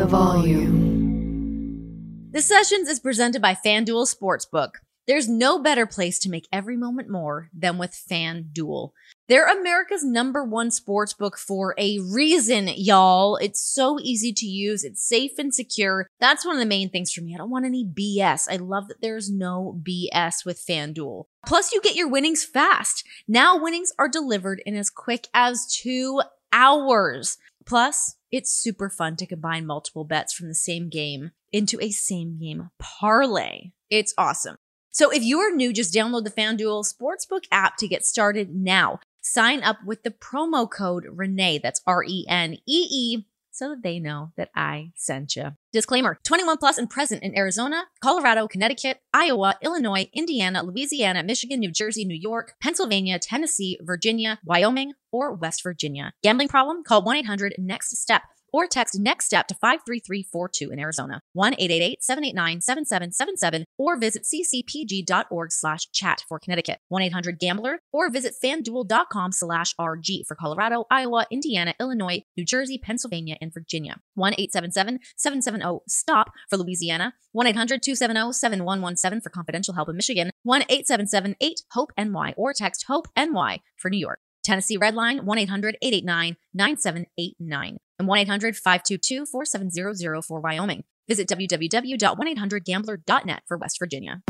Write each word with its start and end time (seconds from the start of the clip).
the 0.00 0.06
volume. 0.06 1.90
The 2.30 2.40
Sessions 2.40 2.88
is 2.88 2.98
presented 2.98 3.42
by 3.42 3.54
FanDuel 3.54 4.08
Sportsbook. 4.08 4.76
There's 5.06 5.28
no 5.28 5.62
better 5.62 5.84
place 5.84 6.18
to 6.20 6.30
make 6.30 6.48
every 6.50 6.74
moment 6.74 7.10
more 7.10 7.50
than 7.52 7.76
with 7.76 7.90
FanDuel. 8.10 8.92
They're 9.28 9.46
America's 9.46 10.02
number 10.02 10.42
one 10.42 10.70
sportsbook 10.70 11.36
for 11.36 11.74
a 11.76 11.98
reason, 11.98 12.70
y'all. 12.76 13.36
It's 13.36 13.62
so 13.62 13.98
easy 14.00 14.32
to 14.32 14.46
use. 14.46 14.84
It's 14.84 15.06
safe 15.06 15.32
and 15.38 15.54
secure. 15.54 16.06
That's 16.18 16.46
one 16.46 16.56
of 16.56 16.60
the 16.60 16.66
main 16.66 16.88
things 16.88 17.12
for 17.12 17.20
me. 17.20 17.34
I 17.34 17.38
don't 17.38 17.50
want 17.50 17.66
any 17.66 17.84
BS. 17.84 18.46
I 18.50 18.56
love 18.56 18.88
that 18.88 19.02
there's 19.02 19.30
no 19.30 19.78
BS 19.86 20.46
with 20.46 20.64
FanDuel. 20.66 21.24
Plus, 21.46 21.74
you 21.74 21.82
get 21.82 21.94
your 21.94 22.08
winnings 22.08 22.42
fast. 22.42 23.06
Now 23.28 23.62
winnings 23.62 23.92
are 23.98 24.08
delivered 24.08 24.62
in 24.64 24.76
as 24.76 24.88
quick 24.88 25.28
as 25.34 25.70
two 25.70 26.22
hours. 26.54 27.36
Plus, 27.66 28.16
it's 28.32 28.52
super 28.52 28.88
fun 28.88 29.16
to 29.16 29.26
combine 29.26 29.66
multiple 29.66 30.04
bets 30.04 30.32
from 30.32 30.48
the 30.48 30.54
same 30.54 30.88
game 30.88 31.32
into 31.52 31.78
a 31.80 31.90
same 31.90 32.38
game 32.38 32.70
parlay. 32.78 33.72
It's 33.88 34.14
awesome. 34.16 34.56
So 34.90 35.10
if 35.10 35.22
you 35.22 35.38
are 35.38 35.54
new, 35.54 35.72
just 35.72 35.94
download 35.94 36.24
the 36.24 36.30
FanDuel 36.30 36.84
Sportsbook 36.84 37.44
app 37.52 37.76
to 37.78 37.88
get 37.88 38.04
started 38.04 38.54
now. 38.54 39.00
Sign 39.20 39.62
up 39.62 39.78
with 39.84 40.02
the 40.02 40.10
promo 40.10 40.68
code 40.68 41.06
Renee, 41.10 41.58
that's 41.58 41.82
R 41.86 42.02
E 42.04 42.24
N 42.28 42.54
E 42.66 42.88
E, 42.90 43.24
so 43.60 43.76
they 43.80 43.98
know 44.00 44.32
that 44.38 44.48
I 44.56 44.92
sent 44.96 45.36
you. 45.36 45.50
Disclaimer 45.70 46.18
21 46.24 46.56
plus 46.56 46.78
and 46.78 46.88
present 46.88 47.22
in 47.22 47.36
Arizona, 47.36 47.84
Colorado, 48.02 48.48
Connecticut, 48.48 49.00
Iowa, 49.12 49.56
Illinois, 49.62 50.08
Indiana, 50.14 50.62
Louisiana, 50.62 51.22
Michigan, 51.22 51.60
New 51.60 51.70
Jersey, 51.70 52.06
New 52.06 52.16
York, 52.18 52.54
Pennsylvania, 52.62 53.18
Tennessee, 53.18 53.78
Virginia, 53.82 54.38
Wyoming, 54.46 54.94
or 55.12 55.34
West 55.34 55.62
Virginia. 55.62 56.14
Gambling 56.22 56.48
problem? 56.48 56.82
Call 56.82 57.02
1 57.02 57.16
800 57.18 57.56
NEXT 57.58 57.98
STEP 57.98 58.22
or 58.52 58.66
text 58.66 58.98
next 58.98 59.26
step 59.26 59.46
to 59.48 59.54
53342 59.54 60.70
in 60.70 60.78
Arizona, 60.78 61.20
1-888-789-7777 61.36 63.64
or 63.78 63.98
visit 63.98 64.24
ccpg.org 64.24 65.52
slash 65.52 65.88
chat 65.92 66.24
for 66.28 66.38
Connecticut, 66.38 66.78
1-800-GAMBLER 66.92 67.80
or 67.92 68.10
visit 68.10 68.34
fanduel.com 68.42 69.32
slash 69.32 69.74
RG 69.80 70.26
for 70.26 70.34
Colorado, 70.34 70.84
Iowa, 70.90 71.26
Indiana, 71.30 71.74
Illinois, 71.80 72.22
New 72.36 72.44
Jersey, 72.44 72.78
Pennsylvania, 72.78 73.36
and 73.40 73.52
Virginia, 73.52 73.96
1-877-770-STOP 74.18 76.30
for 76.48 76.56
Louisiana, 76.56 77.14
1-800-270-7117 77.36 79.22
for 79.22 79.30
confidential 79.30 79.74
help 79.74 79.88
in 79.88 79.96
Michigan, 79.96 80.30
1-877-8-HOPE-NY 80.46 82.34
or 82.36 82.52
text 82.52 82.84
HOPE-NY 82.88 83.60
for 83.76 83.90
New 83.90 83.98
York. 83.98 84.20
Tennessee 84.42 84.78
Redline 84.78 85.24
1 85.24 85.38
800 85.38 85.76
889 85.82 86.36
9789 86.54 87.78
and 88.00 88.08
1 88.08 88.18
800 88.18 88.56
522 88.56 89.26
4700 89.26 90.24
for 90.24 90.40
Wyoming. 90.40 90.82
Visit 91.06 91.28
www.1800gambler.net 91.28 93.42
for 93.46 93.56
West 93.56 93.78
Virginia. 93.78 94.22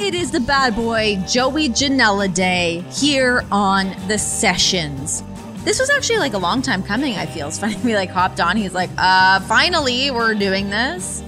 It 0.00 0.14
is 0.14 0.32
the 0.32 0.40
bad 0.40 0.74
boy 0.74 1.22
Joey 1.28 1.68
Janela 1.68 2.34
Day 2.34 2.80
here 2.92 3.44
on 3.52 3.94
The 4.08 4.18
Sessions. 4.18 5.22
This 5.64 5.78
was 5.78 5.90
actually 5.90 6.18
like 6.18 6.32
a 6.32 6.38
long 6.38 6.60
time 6.60 6.82
coming, 6.82 7.16
I 7.16 7.26
feel. 7.26 7.46
It's 7.46 7.58
funny 7.58 7.76
we 7.84 7.94
like 7.94 8.10
hopped 8.10 8.40
on. 8.40 8.56
He's 8.56 8.72
like, 8.72 8.90
uh, 8.98 9.38
finally, 9.40 10.10
we're 10.10 10.34
doing 10.34 10.70
this. 10.70 11.22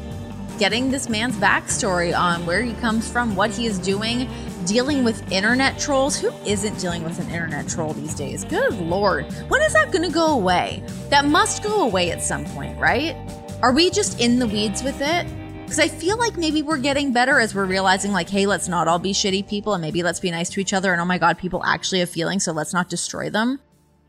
Getting 0.58 0.90
this 0.90 1.08
man's 1.08 1.36
backstory 1.36 2.18
on 2.18 2.44
where 2.46 2.62
he 2.62 2.72
comes 2.74 3.10
from, 3.10 3.36
what 3.36 3.50
he 3.50 3.66
is 3.66 3.78
doing, 3.78 4.28
dealing 4.66 5.04
with 5.04 5.30
internet 5.30 5.78
trolls. 5.78 6.16
Who 6.16 6.30
isn't 6.46 6.78
dealing 6.78 7.04
with 7.04 7.18
an 7.18 7.28
internet 7.30 7.68
troll 7.68 7.92
these 7.92 8.14
days? 8.14 8.44
Good 8.44 8.74
lord. 8.78 9.26
When 9.48 9.62
is 9.62 9.72
that 9.74 9.92
going 9.92 10.06
to 10.06 10.12
go 10.12 10.28
away? 10.28 10.82
That 11.10 11.24
must 11.24 11.62
go 11.62 11.82
away 11.82 12.10
at 12.10 12.22
some 12.22 12.44
point, 12.44 12.78
right? 12.78 13.16
Are 13.62 13.72
we 13.72 13.90
just 13.90 14.20
in 14.20 14.38
the 14.38 14.46
weeds 14.46 14.82
with 14.82 15.00
it? 15.00 15.26
Because 15.62 15.78
I 15.78 15.88
feel 15.88 16.18
like 16.18 16.36
maybe 16.36 16.62
we're 16.62 16.78
getting 16.78 17.12
better 17.12 17.40
as 17.40 17.54
we're 17.54 17.64
realizing, 17.64 18.12
like, 18.12 18.28
hey, 18.28 18.46
let's 18.46 18.68
not 18.68 18.86
all 18.86 18.98
be 18.98 19.12
shitty 19.12 19.48
people 19.48 19.72
and 19.74 19.80
maybe 19.80 20.02
let's 20.02 20.20
be 20.20 20.30
nice 20.30 20.50
to 20.50 20.60
each 20.60 20.72
other. 20.72 20.92
And 20.92 21.00
oh 21.00 21.06
my 21.06 21.18
God, 21.18 21.38
people 21.38 21.64
actually 21.64 22.00
have 22.00 22.10
feelings, 22.10 22.44
so 22.44 22.52
let's 22.52 22.74
not 22.74 22.88
destroy 22.88 23.30
them. 23.30 23.60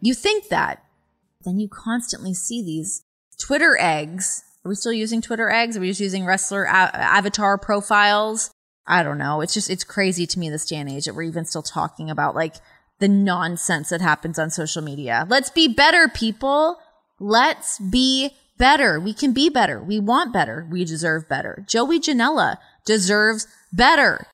You 0.01 0.13
think 0.13 0.49
that. 0.49 0.83
Then 1.43 1.59
you 1.59 1.69
constantly 1.69 2.33
see 2.33 2.63
these 2.63 3.03
Twitter 3.39 3.77
eggs. 3.79 4.43
Are 4.65 4.69
we 4.69 4.75
still 4.75 4.93
using 4.93 5.21
Twitter 5.21 5.49
eggs? 5.49 5.77
Are 5.77 5.79
we 5.79 5.89
just 5.89 6.01
using 6.01 6.25
wrestler 6.25 6.63
a- 6.63 6.95
avatar 6.95 7.57
profiles? 7.57 8.51
I 8.87 9.03
don't 9.03 9.17
know. 9.17 9.41
It's 9.41 9.53
just, 9.53 9.69
it's 9.69 9.83
crazy 9.83 10.27
to 10.27 10.39
me 10.39 10.49
this 10.49 10.65
day 10.65 10.77
and 10.77 10.89
age 10.89 11.05
that 11.05 11.15
we're 11.15 11.23
even 11.23 11.45
still 11.45 11.63
talking 11.63 12.09
about 12.09 12.35
like 12.35 12.55
the 12.99 13.07
nonsense 13.07 13.89
that 13.89 14.01
happens 14.01 14.37
on 14.39 14.49
social 14.51 14.81
media. 14.81 15.25
Let's 15.27 15.49
be 15.49 15.67
better, 15.67 16.07
people. 16.07 16.77
Let's 17.19 17.79
be 17.79 18.31
better. 18.57 18.99
We 18.99 19.13
can 19.13 19.33
be 19.33 19.49
better. 19.49 19.81
We 19.81 19.99
want 19.99 20.33
better. 20.33 20.67
We 20.69 20.85
deserve 20.85 21.27
better. 21.27 21.65
Joey 21.67 21.99
Janela 21.99 22.57
deserves 22.85 23.47
better. 23.73 24.27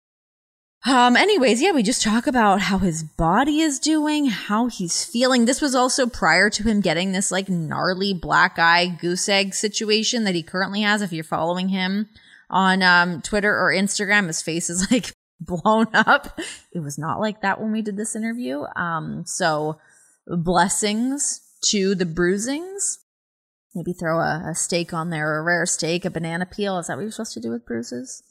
Um, 0.84 1.16
anyways, 1.16 1.62
yeah, 1.62 1.72
we 1.72 1.84
just 1.84 2.02
talk 2.02 2.26
about 2.26 2.62
how 2.62 2.80
his 2.80 3.04
body 3.04 3.62
is 3.62 3.78
doing, 3.78 4.26
how 4.26 4.66
he's 4.66 5.06
feeling. 5.06 5.46
This 5.46 5.62
was 5.62 5.76
also 5.76 6.08
prior 6.08 6.50
to 6.50 6.64
him 6.64 6.82
getting 6.82 7.12
this 7.12 7.32
like 7.32 7.50
gnarly 7.50 8.16
black 8.16 8.58
eye 8.58 8.88
goose 8.88 9.30
egg 9.30 9.54
situation 9.54 10.24
that 10.24 10.34
he 10.34 10.42
currently 10.42 10.82
has. 10.82 11.04
If 11.04 11.14
you're 11.14 11.24
following 11.24 11.70
him 11.70 12.10
on 12.52 12.84
um, 12.84 13.22
Twitter 13.22 13.58
or 13.58 13.72
Instagram. 13.72 14.28
His 14.28 14.42
face 14.42 14.70
is 14.70 14.88
like 14.92 15.14
blown 15.40 15.88
up. 15.94 16.40
It 16.72 16.80
was 16.80 16.98
not 16.98 17.20
like 17.20 17.42
that 17.42 17.60
when 17.60 17.72
we 17.72 17.82
did 17.82 17.98
this 17.98 18.16
interview. 18.16 18.64
Um, 18.76 19.24
so 19.26 19.80
blessings 20.28 21.42
to 21.66 21.96
the 21.96 22.06
bruisings. 22.06 23.00
Maybe 23.74 23.94
throw 23.94 24.20
a, 24.20 24.50
a 24.50 24.56
steak 24.56 24.94
on 24.94 25.10
there, 25.10 25.40
a 25.40 25.44
rare 25.44 25.66
steak, 25.66 26.04
a 26.04 26.12
banana 26.12 26.46
peel. 26.46 26.78
Is 26.78 26.88
that 26.88 26.98
what 26.98 27.04
you're 27.04 27.12
supposed 27.12 27.34
to 27.34 27.40
do 27.40 27.52
with 27.52 27.66
bruises? 27.66 28.22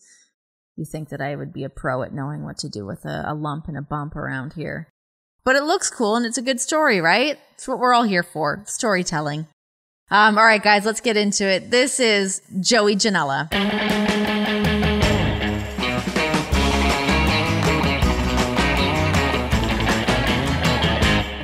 You 0.77 0.85
think 0.85 1.09
that 1.09 1.21
I 1.21 1.35
would 1.35 1.53
be 1.53 1.65
a 1.65 1.71
pro 1.71 2.03
at 2.03 2.13
knowing 2.13 2.45
what 2.45 2.59
to 2.59 2.69
do 2.69 2.87
with 2.87 3.05
a, 3.05 3.25
a 3.27 3.35
lump 3.35 3.67
and 3.69 3.77
a 3.77 3.83
bump 3.83 4.17
around 4.17 4.53
here. 4.53 4.89
But 5.45 5.57
it 5.57 5.65
looks 5.65 5.91
cool 5.91 6.17
and 6.17 6.27
it's 6.27 6.39
a 6.39 6.43
good 6.43 6.61
story, 6.61 7.01
right? 7.01 7.39
It's 7.55 7.67
what 7.67 7.79
we're 7.79 7.95
all 7.95 8.03
here 8.03 8.23
for 8.23 8.63
storytelling. 8.67 9.47
Um, 10.13 10.39
all 10.39 10.45
right, 10.45 10.61
guys, 10.61 10.85
let's 10.85 11.01
get 11.01 11.17
into 11.17 11.47
it. 11.47 11.71
This 11.71 12.01
is 12.01 12.43
Joey 12.59 12.97
Janela. 12.97 13.47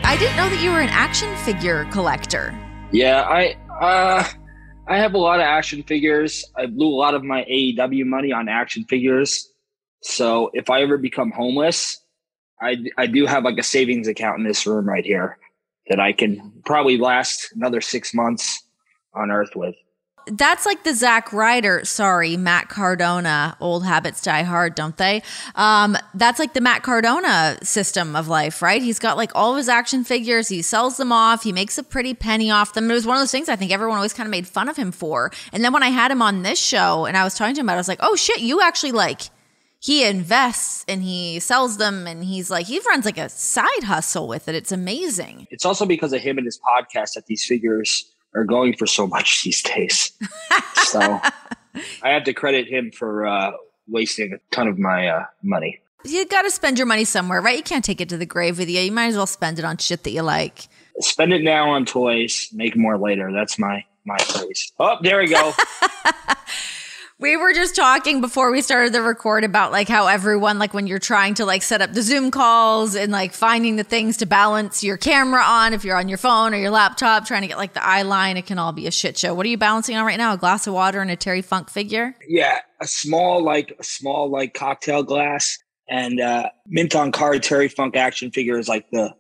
I 0.03 0.16
didn't 0.19 0.37
know 0.37 0.49
that 0.49 0.60
you 0.60 0.72
were 0.72 0.81
an 0.81 0.88
action 0.88 1.32
figure 1.44 1.84
collector. 1.93 2.53
Yeah, 2.91 3.22
I 3.22 3.56
uh, 3.81 4.25
I 4.88 4.98
have 4.98 5.15
a 5.15 5.19
lot 5.19 5.38
of 5.38 5.44
action 5.44 5.84
figures. 5.84 6.44
I 6.56 6.66
blew 6.66 6.88
a 6.88 6.98
lot 6.98 7.15
of 7.15 7.22
my 7.22 7.44
AEW 7.44 8.04
money 8.04 8.33
on 8.33 8.48
action 8.48 8.84
figures. 8.87 9.48
So 10.03 10.50
if 10.54 10.71
I 10.71 10.83
ever 10.83 10.98
become 10.98 11.31
homeless, 11.31 12.04
I 12.60 12.78
I 12.98 13.06
do 13.06 13.27
have 13.27 13.44
like 13.44 13.59
a 13.59 13.62
savings 13.62 14.09
account 14.09 14.38
in 14.38 14.44
this 14.44 14.66
room 14.66 14.88
right 14.88 15.04
here 15.04 15.38
that 15.89 16.01
I 16.01 16.13
can 16.13 16.53
probably 16.65 16.99
last 16.99 17.53
another 17.55 17.81
six 17.81 18.13
months 18.15 18.63
on 19.15 19.31
Earth 19.31 19.55
with 19.55 19.75
that's 20.27 20.67
like 20.67 20.83
the 20.83 20.93
Zack 20.93 21.33
Ryder, 21.33 21.85
sorry, 21.85 22.37
Matt 22.37 22.69
Cardona, 22.69 23.57
old 23.61 23.85
habits 23.85 24.21
die 24.21 24.43
hard, 24.43 24.75
don't 24.75 24.97
they? 24.97 25.23
Um, 25.55 25.97
that's 26.15 26.41
like 26.41 26.53
the 26.53 26.61
Matt 26.61 26.83
Cardona 26.83 27.59
system 27.63 28.17
of 28.17 28.27
life, 28.27 28.61
right? 28.61 28.83
He's 28.83 28.99
got 28.99 29.17
like 29.17 29.31
all 29.35 29.53
of 29.53 29.57
his 29.57 29.69
action 29.69 30.03
figures, 30.03 30.49
he 30.49 30.63
sells 30.63 30.97
them 30.97 31.13
off, 31.13 31.45
he 31.45 31.53
makes 31.53 31.79
a 31.79 31.83
pretty 31.83 32.13
penny 32.13 32.51
off 32.51 32.75
them. 32.75 32.91
It 32.91 32.95
was 32.95 33.07
one 33.07 33.17
of 33.17 33.21
those 33.21 33.31
things 33.31 33.49
I 33.49 33.57
think 33.57 33.71
everyone 33.71 33.99
always 33.99 34.13
kind 34.13 34.27
of 34.27 34.33
made 34.33 34.49
fun 34.49 34.69
of 34.69 34.77
him 34.77 34.91
for. 34.91 35.31
And 35.53 35.65
then 35.65 35.73
when 35.73 35.85
I 35.85 35.91
had 35.91 36.11
him 36.11 36.23
on 36.23 36.43
this 36.43 36.59
show 36.59 37.07
and 37.07 37.17
I 37.17 37.23
was 37.23 37.35
talking 37.35 37.55
to 37.55 37.61
him 37.61 37.67
about 37.67 37.75
it, 37.75 37.77
I 37.77 37.81
was 37.81 37.89
like, 37.89 38.01
oh 38.03 38.17
shit, 38.17 38.41
you 38.41 38.61
actually 38.61 38.93
like 38.93 39.31
he 39.79 40.05
invests 40.05 40.85
and 40.89 41.03
he 41.03 41.39
sells 41.39 41.77
them 41.77 42.07
and 42.07 42.25
he's 42.25 42.51
like 42.51 42.67
he 42.67 42.81
runs 42.89 43.05
like 43.05 43.19
a 43.19 43.29
side 43.29 43.85
hustle 43.85 44.27
with 44.29 44.49
it. 44.49 44.55
It's 44.55 44.73
amazing. 44.73 45.47
It's 45.51 45.65
also 45.65 45.87
because 45.87 46.13
of 46.13 46.21
him 46.21 46.39
and 46.39 46.45
his 46.45 46.59
podcast 46.59 47.15
that 47.15 47.27
these 47.27 47.45
figures 47.45 48.11
are 48.34 48.45
going 48.45 48.77
for 48.77 48.87
so 48.87 49.07
much 49.07 49.43
these 49.45 49.63
days. 49.63 50.13
so 50.75 51.21
I 52.03 52.11
have 52.11 52.25
to 52.25 52.33
credit 52.33 52.69
him 52.69 52.91
for 52.91 53.27
uh, 53.27 53.53
wasting 53.89 54.33
a 54.33 54.55
ton 54.55 54.69
of 54.69 54.78
my 54.78 55.09
uh, 55.09 55.25
money. 55.43 55.81
You 56.05 56.25
got 56.27 56.43
to 56.43 56.51
spend 56.51 56.79
your 56.79 56.87
money 56.87 57.05
somewhere, 57.05 57.41
right? 57.41 57.57
You 57.57 57.65
can't 57.65 57.84
take 57.84 58.01
it 58.01 58.09
to 58.11 58.17
the 58.17 58.27
grave 58.27 58.59
with 58.59 58.69
you. 58.69 58.81
You 58.81 58.93
might 58.93 59.07
as 59.07 59.17
well 59.17 59.27
spend 59.27 59.59
it 59.59 59.65
on 59.65 59.77
shit 59.79 60.05
that 60.05 60.11
you 60.11 60.22
like. 60.22 60.69
Spend 61.01 61.33
it 61.33 61.43
now 61.43 61.71
on 61.71 61.84
toys, 61.84 62.49
make 62.53 62.77
more 62.77 62.97
later. 62.97 63.33
That's 63.33 63.59
my 63.59 63.84
my 64.05 64.17
phrase. 64.19 64.72
Oh, 64.79 64.99
there 65.03 65.19
we 65.19 65.27
go. 65.27 65.53
We 67.18 67.34
were 67.39 67.54
just 67.54 67.74
talking 67.74 68.21
before 68.21 68.53
we 68.53 68.60
started 68.60 68.92
the 68.92 69.01
record 69.01 69.42
about 69.42 69.72
like 69.72 69.89
how 69.89 70.07
everyone 70.07 70.59
like 70.59 70.74
when 70.74 70.86
you're 70.86 70.98
trying 70.98 71.33
to 71.36 71.47
like 71.47 71.63
set 71.63 71.80
up 71.80 71.95
the 71.95 72.03
Zoom 72.03 72.30
calls 72.30 72.95
and 72.95 73.10
like 73.10 73.33
finding 73.33 73.77
the 73.77 73.84
things 73.84 74.18
to 74.18 74.27
balance 74.27 74.84
your 74.84 74.98
camera 74.98 75.42
on 75.42 75.72
if 75.72 75.83
you're 75.83 75.97
on 75.97 76.10
your 76.10 76.18
phone 76.18 76.53
or 76.53 76.59
your 76.59 76.71
laptop 76.71 77.24
trying 77.24 77.41
to 77.41 77.48
get 77.48 77.57
like 77.57 77.72
the 77.72 77.83
eye 77.83 78.03
line, 78.03 78.36
it 78.36 78.45
can 78.45 78.59
all 78.59 78.72
be 78.72 78.86
a 78.86 78.91
shit 78.91 79.16
show. 79.16 79.34
What 79.34 79.47
are 79.47 79.48
you 79.48 79.57
balancing 79.57 79.97
on 79.97 80.04
right 80.04 80.18
now? 80.18 80.34
A 80.34 80.36
glass 80.36 80.66
of 80.66 80.74
water 80.74 81.01
and 81.01 81.10
a 81.10 81.16
Terry 81.16 81.41
Funk 81.41 81.71
figure? 81.71 82.15
Yeah, 82.28 82.60
a 82.83 82.86
small 82.86 83.42
like 83.42 83.74
a 83.78 83.84
small 83.84 84.28
like 84.28 84.53
cocktail 84.53 85.03
glass 85.03 85.57
and 85.89 86.21
uh 86.21 86.51
mint 86.66 86.95
on 86.95 87.12
card 87.12 87.42
Terry 87.42 87.69
Funk 87.69 87.97
action 87.97 88.30
figure 88.30 88.59
is 88.59 88.69
like 88.69 88.91
the 88.91 89.15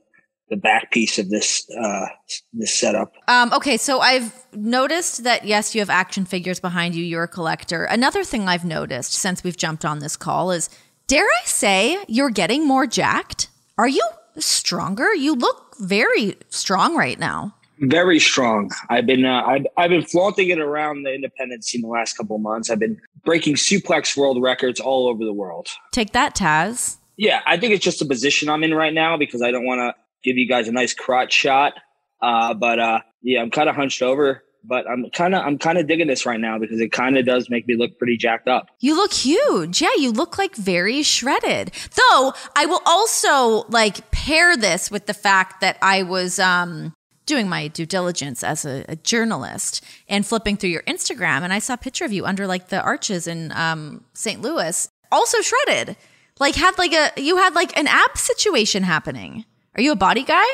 the 0.48 0.56
back 0.56 0.92
piece 0.92 1.18
of 1.18 1.28
this 1.28 1.68
uh, 1.70 2.06
this 2.52 2.78
setup. 2.78 3.12
Um, 3.28 3.52
okay, 3.52 3.76
so 3.76 4.00
I've 4.00 4.46
noticed 4.52 5.24
that 5.24 5.44
yes, 5.44 5.74
you 5.74 5.80
have 5.80 5.90
action 5.90 6.24
figures 6.24 6.60
behind 6.60 6.94
you. 6.94 7.04
You're 7.04 7.24
a 7.24 7.28
collector. 7.28 7.84
Another 7.84 8.24
thing 8.24 8.48
I've 8.48 8.64
noticed 8.64 9.12
since 9.12 9.42
we've 9.42 9.56
jumped 9.56 9.84
on 9.84 9.98
this 9.98 10.16
call 10.16 10.50
is, 10.50 10.70
dare 11.06 11.24
I 11.24 11.44
say, 11.44 12.04
you're 12.08 12.30
getting 12.30 12.66
more 12.66 12.86
jacked. 12.86 13.48
Are 13.78 13.88
you 13.88 14.02
stronger? 14.38 15.14
You 15.14 15.34
look 15.34 15.76
very 15.78 16.36
strong 16.48 16.96
right 16.96 17.18
now. 17.18 17.54
Very 17.78 18.18
strong. 18.18 18.70
I've 18.88 19.04
been 19.04 19.26
uh, 19.26 19.42
I've, 19.42 19.66
I've 19.76 19.90
been 19.90 20.04
flaunting 20.04 20.48
it 20.48 20.58
around 20.58 21.02
the 21.02 21.12
independent 21.12 21.64
scene 21.64 21.82
the 21.82 21.88
last 21.88 22.16
couple 22.16 22.36
of 22.36 22.42
months. 22.42 22.70
I've 22.70 22.78
been 22.78 22.98
breaking 23.24 23.56
suplex 23.56 24.16
world 24.16 24.40
records 24.40 24.80
all 24.80 25.08
over 25.08 25.24
the 25.24 25.32
world. 25.32 25.68
Take 25.92 26.12
that, 26.12 26.34
Taz. 26.34 26.96
Yeah, 27.18 27.40
I 27.46 27.56
think 27.56 27.74
it's 27.74 27.84
just 27.84 28.00
a 28.00 28.06
position 28.06 28.48
I'm 28.48 28.62
in 28.62 28.74
right 28.74 28.94
now 28.94 29.16
because 29.16 29.42
I 29.42 29.50
don't 29.50 29.66
want 29.66 29.80
to 29.80 29.94
give 30.26 30.36
you 30.36 30.48
guys 30.48 30.68
a 30.68 30.72
nice 30.72 30.92
crotch 30.92 31.32
shot. 31.32 31.74
Uh, 32.20 32.52
but 32.52 32.78
uh, 32.78 33.00
yeah, 33.22 33.40
I'm 33.40 33.50
kind 33.50 33.68
of 33.68 33.76
hunched 33.76 34.02
over, 34.02 34.42
but 34.64 34.84
I'm 34.90 35.06
kind 35.10 35.34
of 35.34 35.44
I'm 35.44 35.58
kind 35.58 35.78
of 35.78 35.86
digging 35.86 36.08
this 36.08 36.26
right 36.26 36.40
now 36.40 36.58
because 36.58 36.80
it 36.80 36.92
kind 36.92 37.16
of 37.16 37.24
does 37.24 37.48
make 37.48 37.66
me 37.66 37.76
look 37.76 37.98
pretty 37.98 38.16
jacked 38.16 38.48
up. 38.48 38.68
You 38.80 38.96
look 38.96 39.12
huge. 39.12 39.80
Yeah, 39.80 39.94
you 39.96 40.10
look 40.10 40.36
like 40.36 40.56
very 40.56 41.02
shredded. 41.02 41.72
Though 41.94 42.34
I 42.56 42.66
will 42.66 42.82
also 42.84 43.66
like 43.68 44.10
pair 44.10 44.56
this 44.56 44.90
with 44.90 45.06
the 45.06 45.14
fact 45.14 45.60
that 45.60 45.78
I 45.80 46.02
was 46.02 46.38
um 46.38 46.92
doing 47.26 47.48
my 47.48 47.68
due 47.68 47.86
diligence 47.86 48.44
as 48.44 48.64
a, 48.64 48.84
a, 48.88 48.94
journalist 48.94 49.84
and 50.08 50.24
flipping 50.24 50.56
through 50.56 50.70
your 50.70 50.82
Instagram, 50.82 51.42
and 51.42 51.52
I 51.52 51.58
saw 51.58 51.74
a 51.74 51.76
picture 51.76 52.04
of 52.04 52.12
you 52.12 52.24
under 52.24 52.46
like 52.46 52.68
the 52.68 52.80
arches 52.80 53.26
in 53.26 53.50
um, 53.50 54.04
St. 54.14 54.40
Louis, 54.40 54.88
also 55.10 55.40
shredded. 55.40 55.96
Like 56.38 56.54
had 56.54 56.78
like 56.78 56.92
a 56.92 57.20
you 57.20 57.38
had 57.38 57.54
like 57.54 57.76
an 57.76 57.86
app 57.86 58.16
situation 58.18 58.82
happening. 58.82 59.44
Are 59.76 59.82
you 59.82 59.92
a 59.92 59.96
body 59.96 60.24
guy? 60.24 60.46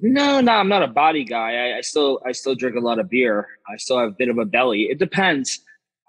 No, 0.00 0.40
no, 0.40 0.52
I'm 0.52 0.68
not 0.68 0.82
a 0.82 0.88
body 0.88 1.24
guy. 1.24 1.54
I, 1.54 1.78
I 1.78 1.80
still 1.80 2.20
I 2.26 2.32
still 2.32 2.54
drink 2.54 2.76
a 2.76 2.80
lot 2.80 2.98
of 2.98 3.08
beer. 3.08 3.46
I 3.68 3.76
still 3.76 3.98
have 3.98 4.08
a 4.08 4.14
bit 4.18 4.28
of 4.28 4.38
a 4.38 4.44
belly. 4.44 4.82
It 4.90 4.98
depends. 4.98 5.60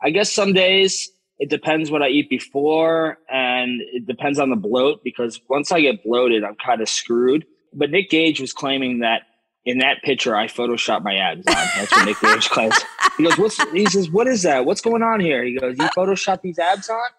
I 0.01 0.09
guess 0.09 0.31
some 0.31 0.53
days 0.53 1.11
it 1.37 1.49
depends 1.49 1.91
what 1.91 2.01
I 2.01 2.09
eat 2.09 2.29
before, 2.29 3.17
and 3.29 3.81
it 3.93 4.05
depends 4.07 4.39
on 4.39 4.49
the 4.49 4.55
bloat 4.55 5.03
because 5.03 5.39
once 5.47 5.71
I 5.71 5.81
get 5.81 6.03
bloated, 6.03 6.43
I'm 6.43 6.55
kind 6.55 6.81
of 6.81 6.89
screwed. 6.89 7.45
But 7.73 7.91
Nick 7.91 8.09
Gage 8.09 8.41
was 8.41 8.51
claiming 8.51 8.99
that 8.99 9.23
in 9.65 9.79
that 9.79 10.01
picture, 10.03 10.35
I 10.35 10.47
photoshopped 10.47 11.03
my 11.03 11.15
abs 11.15 11.45
on. 11.47 11.53
That's 11.53 11.91
what 11.91 12.05
Nick 12.05 12.19
Gage 12.19 12.49
claims. 12.49 12.75
He 13.17 13.23
goes, 13.23 13.37
"What's?" 13.37 13.71
He 13.71 13.85
says, 13.85 14.09
"What 14.09 14.27
is 14.27 14.43
that? 14.43 14.65
What's 14.65 14.81
going 14.81 15.03
on 15.03 15.19
here?" 15.19 15.43
He 15.43 15.57
goes, 15.57 15.77
"You 15.77 15.85
photoshopped 15.95 16.41
these 16.41 16.57
abs 16.57 16.89
on?" 16.89 17.09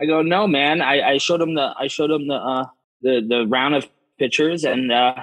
I 0.00 0.06
go, 0.06 0.22
"No, 0.22 0.46
man. 0.46 0.82
I, 0.82 1.12
I 1.12 1.18
showed 1.18 1.40
him 1.40 1.54
the 1.54 1.74
I 1.78 1.86
showed 1.86 2.10
him 2.10 2.28
the 2.28 2.34
uh, 2.34 2.66
the 3.02 3.24
the 3.26 3.46
round 3.46 3.74
of 3.74 3.88
pictures, 4.18 4.64
and 4.64 4.92
uh, 4.92 5.14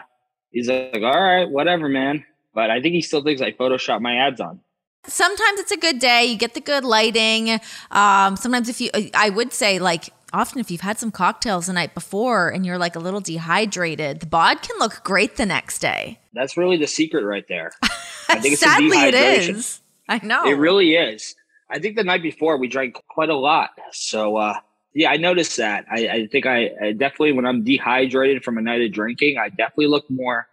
he's 0.52 0.70
like, 0.70 0.96
all 0.96 1.22
right, 1.22 1.50
whatever, 1.50 1.90
man." 1.90 2.26
But 2.54 2.70
I 2.70 2.82
think 2.82 2.94
he 2.94 3.02
still 3.02 3.22
thinks 3.22 3.42
I 3.42 3.52
photoshopped 3.52 4.02
my 4.02 4.16
ads 4.16 4.40
on. 4.40 4.62
Sometimes 5.08 5.60
it's 5.60 5.72
a 5.72 5.78
good 5.78 6.00
day. 6.00 6.26
You 6.26 6.38
get 6.38 6.54
the 6.54 6.62
good 6.62 6.84
lighting. 6.84 7.60
Um, 7.92 8.36
sometimes 8.36 8.70
if 8.70 8.82
you, 8.82 8.90
I 9.14 9.30
would 9.30 9.54
say 9.54 9.78
like 9.78 10.10
often 10.34 10.60
if 10.60 10.72
you've 10.72 10.82
had 10.82 10.98
some 10.98 11.12
cocktails 11.12 11.68
the 11.68 11.74
night 11.74 11.94
before 11.94 12.50
and 12.50 12.66
you're 12.66 12.78
like 12.78 12.96
a 12.96 13.00
little 13.00 13.22
dehydrated, 13.22 14.20
the 14.20 14.26
bod 14.26 14.62
can 14.62 14.78
look 14.80 15.02
great 15.04 15.38
the 15.38 15.46
next 15.46 15.80
day. 15.80 16.20
That's 16.34 16.58
really 16.58 16.78
the 16.78 16.88
secret 16.88 17.24
right 17.24 17.48
there. 17.48 17.72
I 18.30 18.40
think 18.40 18.54
it's 18.54 18.62
Sadly, 18.62 18.98
it 18.98 19.14
is. 19.14 19.82
I 20.10 20.20
know. 20.24 20.46
It 20.46 20.58
really 20.58 20.96
is. 20.96 21.36
I 21.70 21.80
think 21.80 21.96
the 21.96 22.04
night 22.04 22.22
before 22.22 22.58
we 22.58 22.68
drank 22.68 23.02
quite 23.08 23.30
a 23.30 23.36
lot. 23.36 23.72
So, 23.92 24.38
uh, 24.38 24.60
yeah, 24.96 25.12
I 25.12 25.18
noticed 25.18 25.58
that. 25.58 25.86
I, 25.92 26.08
I 26.08 26.28
think 26.28 26.46
I, 26.46 26.72
I, 26.82 26.92
definitely, 26.94 27.34
when 27.34 27.46
I'm 27.46 27.64
dehydrated 27.64 28.46
from 28.46 28.58
a 28.58 28.62
night 28.62 28.82
of 28.82 28.94
drinking, 28.94 29.38
I 29.38 29.50
definitely 29.50 29.88
look 29.88 30.10
more, 30.10 30.48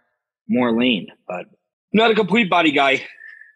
more 0.49 0.77
lean, 0.77 1.07
but 1.27 1.45
not 1.93 2.11
a 2.11 2.15
complete 2.15 2.49
body 2.49 2.71
guy. 2.71 3.01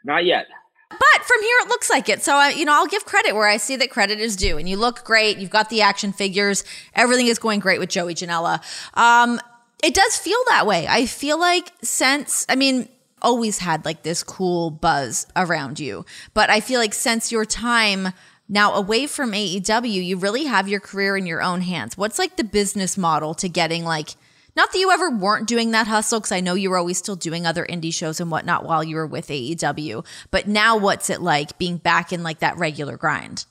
Not 0.06 0.24
yet. 0.24 0.48
But 0.90 1.26
from 1.26 1.42
here, 1.42 1.58
it 1.64 1.68
looks 1.68 1.90
like 1.90 2.08
it. 2.08 2.24
So, 2.24 2.38
uh, 2.38 2.48
you 2.48 2.64
know, 2.64 2.74
I'll 2.74 2.88
give 2.88 3.04
credit 3.04 3.36
where 3.36 3.48
I 3.48 3.58
see 3.58 3.76
that 3.76 3.90
credit 3.90 4.22
is 4.22 4.38
due. 4.38 4.58
And 4.58 4.70
you 4.70 4.78
look 4.78 5.04
great. 5.04 5.38
You've 5.38 5.50
got 5.50 5.70
the 5.70 5.82
action 5.82 6.14
figures. 6.14 6.64
Everything 6.94 7.28
is 7.28 7.38
going 7.38 7.60
great 7.60 7.80
with 7.80 7.90
Joey 7.90 8.16
Janela. 8.16 8.64
Um, 8.94 9.42
it 9.84 9.94
does 9.94 10.16
feel 10.16 10.40
that 10.48 10.66
way. 10.66 10.88
I 10.88 11.06
feel 11.06 11.38
like 11.38 11.74
since, 11.82 12.46
I 12.48 12.56
mean, 12.56 12.88
always 13.22 13.60
had 13.60 13.84
like 13.84 14.04
this 14.04 14.24
cool 14.24 14.72
buzz 14.72 15.28
around 15.36 15.82
you. 15.82 16.06
But 16.34 16.50
I 16.50 16.62
feel 16.62 16.80
like 16.80 16.94
since 16.94 17.34
your 17.34 17.44
time 17.44 18.14
now 18.50 18.74
away 18.74 19.08
from 19.08 19.32
AEW, 19.32 20.06
you 20.06 20.18
really 20.18 20.46
have 20.46 20.68
your 20.68 20.80
career 20.80 21.18
in 21.18 21.26
your 21.26 21.42
own 21.42 21.62
hands. 21.62 21.98
What's 21.98 22.20
like 22.20 22.38
the 22.38 22.44
business 22.44 22.98
model 22.98 23.34
to 23.36 23.50
getting 23.50 23.84
like, 23.84 24.16
not 24.56 24.72
that 24.72 24.80
you 24.80 24.92
ever 24.92 25.10
weren't 25.10 25.48
doing 25.48 25.72
that 25.72 25.88
hustle, 25.88 26.20
because 26.20 26.32
I 26.32 26.40
know 26.40 26.56
you 26.56 26.70
were 26.70 26.78
always 26.78 26.98
still 26.98 27.16
doing 27.16 27.46
other 27.46 27.66
indie 27.66 27.94
shows 27.94 28.20
and 28.20 28.32
whatnot 28.32 28.66
while 28.66 28.84
you 28.84 28.96
were 28.96 29.06
with 29.06 29.28
AEW. 29.28 30.06
But 30.32 30.48
now, 30.48 30.78
what's 30.78 31.10
it 31.10 31.22
like 31.22 31.58
being 31.58 31.78
back 31.78 32.12
in 32.12 32.24
like 32.24 32.40
that 32.40 32.58
regular 32.58 32.98
grind? 32.98 33.46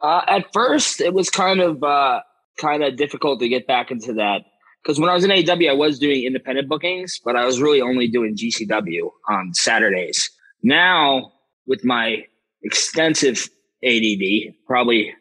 Uh, 0.00 0.22
at 0.26 0.52
first, 0.52 1.00
it 1.00 1.12
was 1.12 1.28
kind 1.28 1.60
of 1.60 1.82
uh, 1.82 2.20
kind 2.58 2.82
of 2.82 2.96
difficult 2.96 3.40
to 3.40 3.48
get 3.48 3.66
back 3.66 3.90
into 3.90 4.14
that 4.14 4.42
because 4.82 4.98
when 4.98 5.08
I 5.08 5.14
was 5.14 5.24
in 5.24 5.30
AEW, 5.30 5.70
I 5.70 5.74
was 5.74 5.98
doing 5.98 6.24
independent 6.24 6.68
bookings, 6.68 7.20
but 7.24 7.36
I 7.36 7.44
was 7.44 7.60
really 7.60 7.80
only 7.80 8.08
doing 8.08 8.36
GCW 8.36 9.10
on 9.28 9.54
Saturdays. 9.54 10.28
Now, 10.62 11.32
with 11.66 11.84
my 11.84 12.24
extensive 12.62 13.48
ADD, 13.84 14.54
probably 14.66 15.14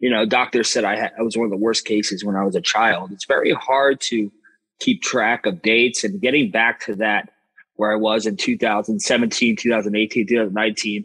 you 0.00 0.10
know, 0.10 0.24
doctors 0.24 0.68
said 0.68 0.84
I, 0.84 0.96
had, 0.96 1.12
I 1.18 1.22
was 1.22 1.36
one 1.36 1.44
of 1.44 1.50
the 1.50 1.56
worst 1.56 1.84
cases 1.84 2.24
when 2.24 2.34
I 2.34 2.42
was 2.42 2.56
a 2.56 2.60
child. 2.60 3.12
It's 3.12 3.26
very 3.26 3.52
hard 3.52 4.00
to 4.02 4.32
keep 4.80 5.02
track 5.02 5.44
of 5.44 5.60
dates 5.62 6.02
and 6.02 6.20
getting 6.20 6.50
back 6.50 6.80
to 6.86 6.96
that 6.96 7.30
where 7.76 7.92
I 7.92 7.96
was 7.96 8.26
in 8.26 8.36
2017, 8.36 9.56
2018, 9.56 10.26
2019, 10.26 11.04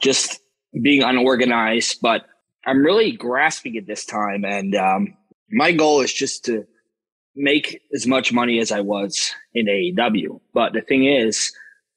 just 0.00 0.40
being 0.80 1.02
unorganized. 1.02 1.98
But 2.00 2.26
I'm 2.64 2.84
really 2.84 3.10
grasping 3.10 3.74
it 3.74 3.88
this 3.88 4.04
time. 4.04 4.44
And 4.44 4.76
um, 4.76 5.16
my 5.50 5.72
goal 5.72 6.00
is 6.00 6.12
just 6.12 6.44
to 6.44 6.64
make 7.34 7.82
as 7.92 8.06
much 8.06 8.32
money 8.32 8.60
as 8.60 8.70
I 8.70 8.80
was 8.80 9.32
in 9.52 9.66
AEW. 9.66 10.40
But 10.54 10.74
the 10.74 10.80
thing 10.80 11.06
is, 11.06 11.52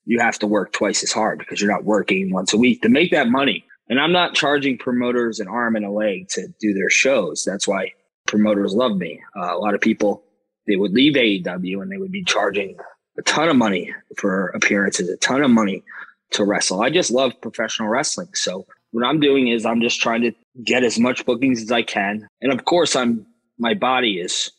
you 0.05 0.19
have 0.19 0.39
to 0.39 0.47
work 0.47 0.71
twice 0.71 1.03
as 1.03 1.11
hard 1.11 1.39
because 1.39 1.61
you're 1.61 1.71
not 1.71 1.83
working 1.83 2.31
once 2.31 2.53
a 2.53 2.57
week 2.57 2.81
to 2.81 2.89
make 2.89 3.11
that 3.11 3.27
money. 3.27 3.65
And 3.87 3.99
I'm 3.99 4.11
not 4.11 4.33
charging 4.33 4.77
promoters 4.77 5.39
an 5.39 5.47
arm 5.47 5.75
and 5.75 5.85
a 5.85 5.91
leg 5.91 6.27
to 6.29 6.47
do 6.59 6.73
their 6.73 6.89
shows. 6.89 7.43
That's 7.43 7.67
why 7.67 7.91
promoters 8.25 8.73
love 8.73 8.97
me. 8.97 9.21
Uh, 9.35 9.55
a 9.55 9.59
lot 9.59 9.75
of 9.75 9.81
people, 9.81 10.23
they 10.67 10.75
would 10.75 10.91
leave 10.91 11.13
AEW 11.13 11.81
and 11.81 11.91
they 11.91 11.97
would 11.97 12.11
be 12.11 12.23
charging 12.23 12.77
a 13.17 13.21
ton 13.21 13.49
of 13.49 13.55
money 13.55 13.93
for 14.17 14.47
appearances, 14.49 15.09
a 15.09 15.17
ton 15.17 15.43
of 15.43 15.51
money 15.51 15.83
to 16.31 16.43
wrestle. 16.43 16.81
I 16.81 16.89
just 16.89 17.11
love 17.11 17.39
professional 17.41 17.87
wrestling. 17.89 18.29
So 18.33 18.65
what 18.91 19.05
I'm 19.05 19.19
doing 19.19 19.47
is 19.49 19.65
I'm 19.65 19.81
just 19.81 20.01
trying 20.01 20.21
to 20.21 20.31
get 20.63 20.83
as 20.83 20.99
much 20.99 21.25
bookings 21.25 21.61
as 21.61 21.71
I 21.71 21.83
can. 21.83 22.27
And 22.41 22.51
of 22.51 22.65
course, 22.65 22.95
I'm, 22.95 23.25
my 23.59 23.73
body 23.73 24.19
is 24.19 24.51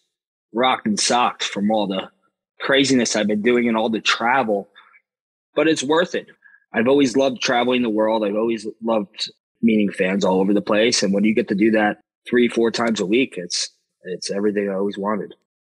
rocked 0.53 0.87
and 0.87 0.99
socked 0.99 1.43
from 1.43 1.71
all 1.71 1.87
the 1.87 2.11
craziness 2.61 3.17
I've 3.17 3.27
been 3.27 3.43
doing 3.43 3.69
and 3.69 3.77
all 3.77 3.91
the 3.91 4.01
travel, 4.01 4.69
but 5.55 5.69
it's 5.69 5.83
worth 5.83 6.15
it. 6.15 6.29
I've 6.73 6.89
always 6.89 7.17
loved 7.17 7.41
traveling 7.41 7.83
the 7.83 7.91
world. 7.91 8.25
I've 8.25 8.37
always 8.37 8.67
loved 8.83 9.31
meeting 9.63 9.91
fans 9.91 10.25
all 10.25 10.41
over 10.41 10.53
the 10.53 10.61
place. 10.61 11.03
And 11.03 11.13
when 11.13 11.25
you 11.25 11.35
get 11.35 11.49
to 11.49 11.55
do 11.55 11.71
that 11.73 11.99
three, 12.29 12.49
four 12.49 12.71
times 12.71 13.01
a 13.01 13.07
week, 13.07 13.35
it's 13.37 13.71
it's 14.05 14.31
everything 14.31 14.69
I 14.69 14.75
always 14.75 14.99
wanted 14.99 15.35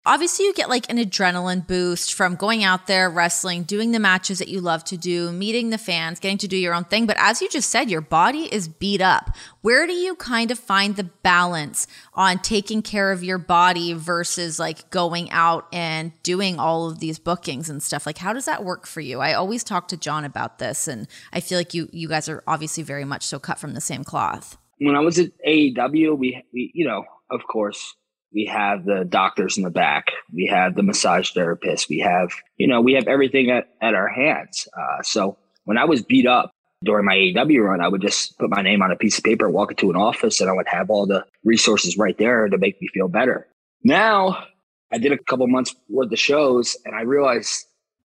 obviously 0.07 0.47
you 0.47 0.55
get 0.55 0.71
like 0.71 0.89
an 0.91 0.97
adrenaline 0.97 1.67
boost 1.67 2.15
from 2.15 2.37
going 2.37 2.65
out 2.65 2.87
there 2.87 3.11
wrestling 3.11 3.65
doing 3.65 3.91
the 3.91 3.99
matches 3.99 4.39
that 4.39 4.49
you 4.49 4.61
love 4.61 4.85
to 4.85 4.97
do 4.97 5.33
meeting 5.33 5.71
the 5.71 5.79
fans 5.79 6.21
getting 6.21 6.39
to 6.39 6.49
do 6.49 6.57
your 6.57 6.73
own 6.73 6.85
thing. 6.85 7.07
But 7.07 7.17
as 7.19 7.43
you 7.43 7.49
just 7.49 7.69
said 7.69 7.91
your 7.91 8.01
body 8.01 8.53
is 8.53 8.69
beat 8.69 9.01
up. 9.01 9.37
Where 9.61 9.87
do 9.87 9.93
you 9.93 10.15
kind 10.15 10.51
of 10.51 10.59
find 10.59 10.97
the 10.97 11.05
balance 11.05 11.89
on 12.15 12.39
taking 12.39 12.83
care 12.83 13.11
of 13.11 13.25
your 13.25 13.39
body 13.39 13.93
versus 13.93 14.59
like 14.59 14.91
going 14.91 15.31
out 15.33 15.67
and 15.73 16.13
doing 16.23 16.59
all 16.59 16.89
of 16.89 17.01
these 17.01 17.19
bookings 17.19 17.69
and 17.69 17.83
stuff? 17.83 18.07
Like 18.07 18.19
how 18.19 18.33
does 18.33 18.47
that 18.47 18.65
work 18.65 18.87
for 18.87 19.01
you? 19.01 19.21
I 19.21 19.35
always 19.35 19.65
talk 19.65 19.89
to 19.89 19.97
john 19.97 20.25
about 20.25 20.59
this 20.59 20.87
and 20.87 21.09
i 21.33 21.41
feel 21.41 21.59
like 21.59 21.75
you 21.75 21.89
you 21.93 22.09
guys 22.09 22.29
are 22.29 22.43
obviously 22.47 22.83
very 22.83 23.05
much 23.05 23.25
so 23.25 23.39
cut 23.39 23.59
from 23.59 23.75
the 23.75 23.81
same 23.81 24.05
cloth. 24.05 24.57
When 24.79 24.95
i 24.95 25.01
was 25.01 25.19
at 25.19 25.31
aew 25.47 26.17
we, 26.17 26.43
we 26.53 26.71
you 26.75 26.87
know 26.87 27.05
of 27.31 27.41
course 27.47 27.95
we 28.37 28.45
have 28.45 28.85
the 28.85 29.07
doctors 29.09 29.57
in 29.57 29.63
the 29.63 29.71
back. 29.71 30.09
We 30.31 30.47
have 30.53 30.75
the 30.75 30.83
massage 30.83 31.33
therapists. 31.33 31.89
We 31.89 32.01
have, 32.01 32.29
you 32.59 32.69
know, 32.69 32.83
we 32.83 32.93
have 32.93 33.09
everything 33.09 33.51
at, 33.51 33.69
at 33.81 33.95
our 33.95 34.09
hands. 34.09 34.69
Uh, 34.79 35.03
so 35.03 35.39
when 35.65 35.79
I 35.79 35.87
was 35.87 36.03
beat 36.03 36.27
up 36.27 36.51
during 36.85 37.07
my 37.07 37.15
AEW 37.15 37.65
run, 37.65 37.81
I 37.81 37.89
would 37.89 38.03
just 38.03 38.39
put 38.39 38.51
my 38.51 38.61
name 38.61 38.83
on 38.83 38.93
a 38.93 38.97
piece 38.97 39.17
of 39.17 39.25
paper, 39.25 39.49
walk 39.49 39.71
into 39.71 39.89
an 39.89 39.97
office, 39.97 40.43
and 40.43 40.51
I 40.51 40.53
would 40.53 40.69
have 40.69 40.91
all 40.91 41.07
the 41.07 41.25
resources 41.45 41.97
right 41.97 42.17
there 42.19 42.47
to 42.47 42.59
make 42.59 42.79
me 42.79 42.89
feel 42.93 43.09
better. 43.09 43.49
Now 43.83 44.45
I 44.93 44.99
did 44.99 45.13
a 45.13 45.19
couple 45.19 45.47
months 45.47 45.75
worth 45.89 46.13
of 46.13 46.19
shows 46.19 46.77
and 46.85 46.95
I 46.95 47.03
realized, 47.03 47.65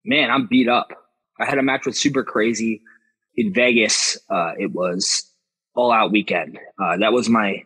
man, 0.04 0.32
I'm 0.32 0.48
beat 0.48 0.68
up. 0.68 0.94
I 1.40 1.46
had 1.46 1.60
a 1.60 1.64
match 1.64 1.86
with 1.86 1.96
Super 1.96 2.24
Crazy 2.24 2.82
in 3.36 3.54
Vegas. 3.54 4.18
Uh, 4.32 4.54
it 4.58 4.72
was 4.72 5.32
all 5.76 5.92
out 5.92 6.12
weekend. 6.12 6.58
Uh, 6.82 6.98
that 6.98 7.14
was 7.14 7.30
my, 7.30 7.66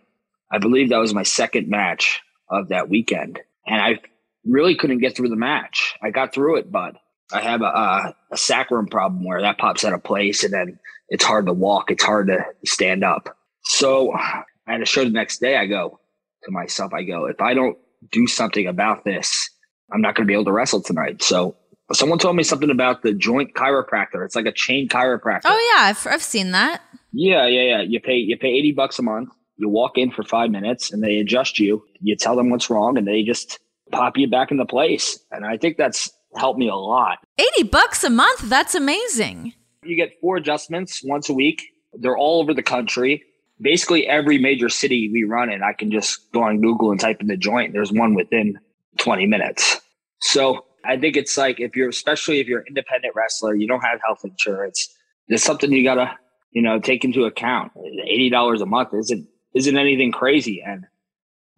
I 0.52 0.58
believe 0.58 0.90
that 0.90 0.98
was 0.98 1.14
my 1.14 1.24
second 1.24 1.70
match 1.70 2.20
of 2.52 2.70
that 2.70 2.90
weekend. 2.90 3.40
And 3.66 3.82
I 3.82 4.00
really 4.46 4.76
couldn't 4.76 5.00
get 5.00 5.16
through 5.16 5.30
the 5.30 5.36
match. 5.36 5.96
I 6.04 6.12
got 6.12 6.34
through 6.34 6.58
it, 6.58 6.72
but 6.72 6.96
I 7.32 7.42
have 7.42 7.62
a, 7.62 7.66
a, 7.66 8.16
a 8.34 8.38
sacrum 8.38 8.88
problem 8.88 9.24
where 9.24 9.42
that 9.42 9.58
pops 9.58 9.86
out 9.86 9.94
of 9.94 10.04
place 10.04 10.44
and 10.44 10.54
then 10.54 10.80
it's 11.10 11.24
hard 11.24 11.46
to 11.46 11.54
walk. 11.54 11.92
It's 11.92 12.04
hard 12.04 12.28
to 12.28 12.44
stand 12.66 13.04
up. 13.04 13.36
So 13.64 14.14
I 14.14 14.44
had 14.66 14.82
a 14.82 14.86
show 14.86 15.04
the 15.04 15.10
next 15.10 15.40
day. 15.40 15.58
I 15.58 15.66
go 15.66 16.00
to 16.44 16.52
myself, 16.52 16.94
I 16.94 17.04
go, 17.04 17.26
if 17.28 17.40
I 17.40 17.54
don't 17.54 17.78
do 18.12 18.28
something 18.28 18.68
about 18.68 19.06
this, 19.06 19.50
I'm 19.94 20.02
not 20.02 20.16
going 20.16 20.26
to 20.26 20.28
be 20.28 20.34
able 20.34 20.46
to 20.46 20.52
wrestle 20.52 20.82
tonight. 20.82 21.22
So 21.22 21.56
someone 21.94 22.20
told 22.20 22.36
me 22.36 22.44
something 22.44 22.70
about 22.70 23.04
the 23.04 23.14
joint 23.14 23.54
chiropractor. 23.54 24.26
It's 24.26 24.36
like 24.36 24.46
a 24.46 24.52
chain 24.52 24.88
chiropractor. 24.88 25.42
Oh 25.46 25.74
yeah, 25.76 25.86
I've, 25.86 26.08
I've 26.08 26.24
seen 26.24 26.52
that. 26.52 26.82
Yeah, 27.12 27.46
yeah, 27.48 27.62
yeah. 27.62 27.82
You 27.82 28.00
pay 28.00 28.16
you 28.16 28.38
pay 28.38 28.48
80 28.48 28.72
bucks 28.74 29.00
a 29.00 29.04
month. 29.04 29.30
You 29.62 29.70
walk 29.70 29.96
in 29.96 30.10
for 30.10 30.24
five 30.24 30.50
minutes 30.50 30.92
and 30.92 31.04
they 31.04 31.18
adjust 31.18 31.60
you. 31.60 31.84
You 32.00 32.16
tell 32.16 32.36
them 32.36 32.50
what's 32.50 32.68
wrong 32.68 32.98
and 32.98 33.08
they 33.08 33.22
just 33.22 33.60
pop 33.92 34.18
you 34.18 34.28
back 34.28 34.50
into 34.50 34.66
place. 34.66 35.20
And 35.30 35.46
I 35.46 35.58
think 35.58 35.78
that's 35.78 36.10
helped 36.36 36.58
me 36.58 36.68
a 36.68 36.76
lot. 36.76 37.20
80 37.38 37.70
bucks 37.70 38.04
a 38.04 38.10
month. 38.10 38.50
That's 38.50 38.74
amazing. 38.74 39.54
You 39.84 39.96
get 39.96 40.20
four 40.20 40.38
adjustments 40.38 41.02
once 41.04 41.30
a 41.30 41.34
week. 41.34 41.62
They're 41.94 42.18
all 42.18 42.42
over 42.42 42.56
the 42.56 42.64
country. 42.64 43.24
Basically, 43.62 44.08
every 44.08 44.40
major 44.40 44.68
city 44.68 45.12
we 45.14 45.26
run 45.26 45.52
in, 45.52 45.62
I 45.62 45.74
can 45.74 45.92
just 45.92 46.32
go 46.32 46.42
on 46.42 46.60
Google 46.60 46.90
and 46.90 47.00
type 47.00 47.22
in 47.22 47.28
the 47.28 47.38
joint. 47.38 47.74
There's 47.74 47.92
one 47.92 48.16
within 48.16 48.58
20 48.98 49.28
minutes. 49.28 49.80
So 50.22 50.66
I 50.84 50.98
think 50.98 51.16
it's 51.16 51.38
like 51.38 51.60
if 51.60 51.76
you're, 51.76 51.90
especially 51.90 52.40
if 52.40 52.48
you're 52.48 52.62
an 52.62 52.66
independent 52.70 53.14
wrestler, 53.16 53.54
you 53.54 53.68
don't 53.68 53.82
have 53.82 54.00
health 54.04 54.22
insurance. 54.24 54.92
There's 55.28 55.44
something 55.44 55.72
you 55.72 55.84
gotta, 55.84 56.18
you 56.52 56.64
know, 56.64 56.80
take 56.80 57.06
into 57.06 57.26
account. 57.26 57.72
Eighty 58.08 58.30
dollars 58.32 58.62
a 58.62 58.66
month 58.66 58.90
isn't 58.94 59.28
isn't 59.54 59.78
anything 59.78 60.12
crazy, 60.12 60.62
and 60.62 60.86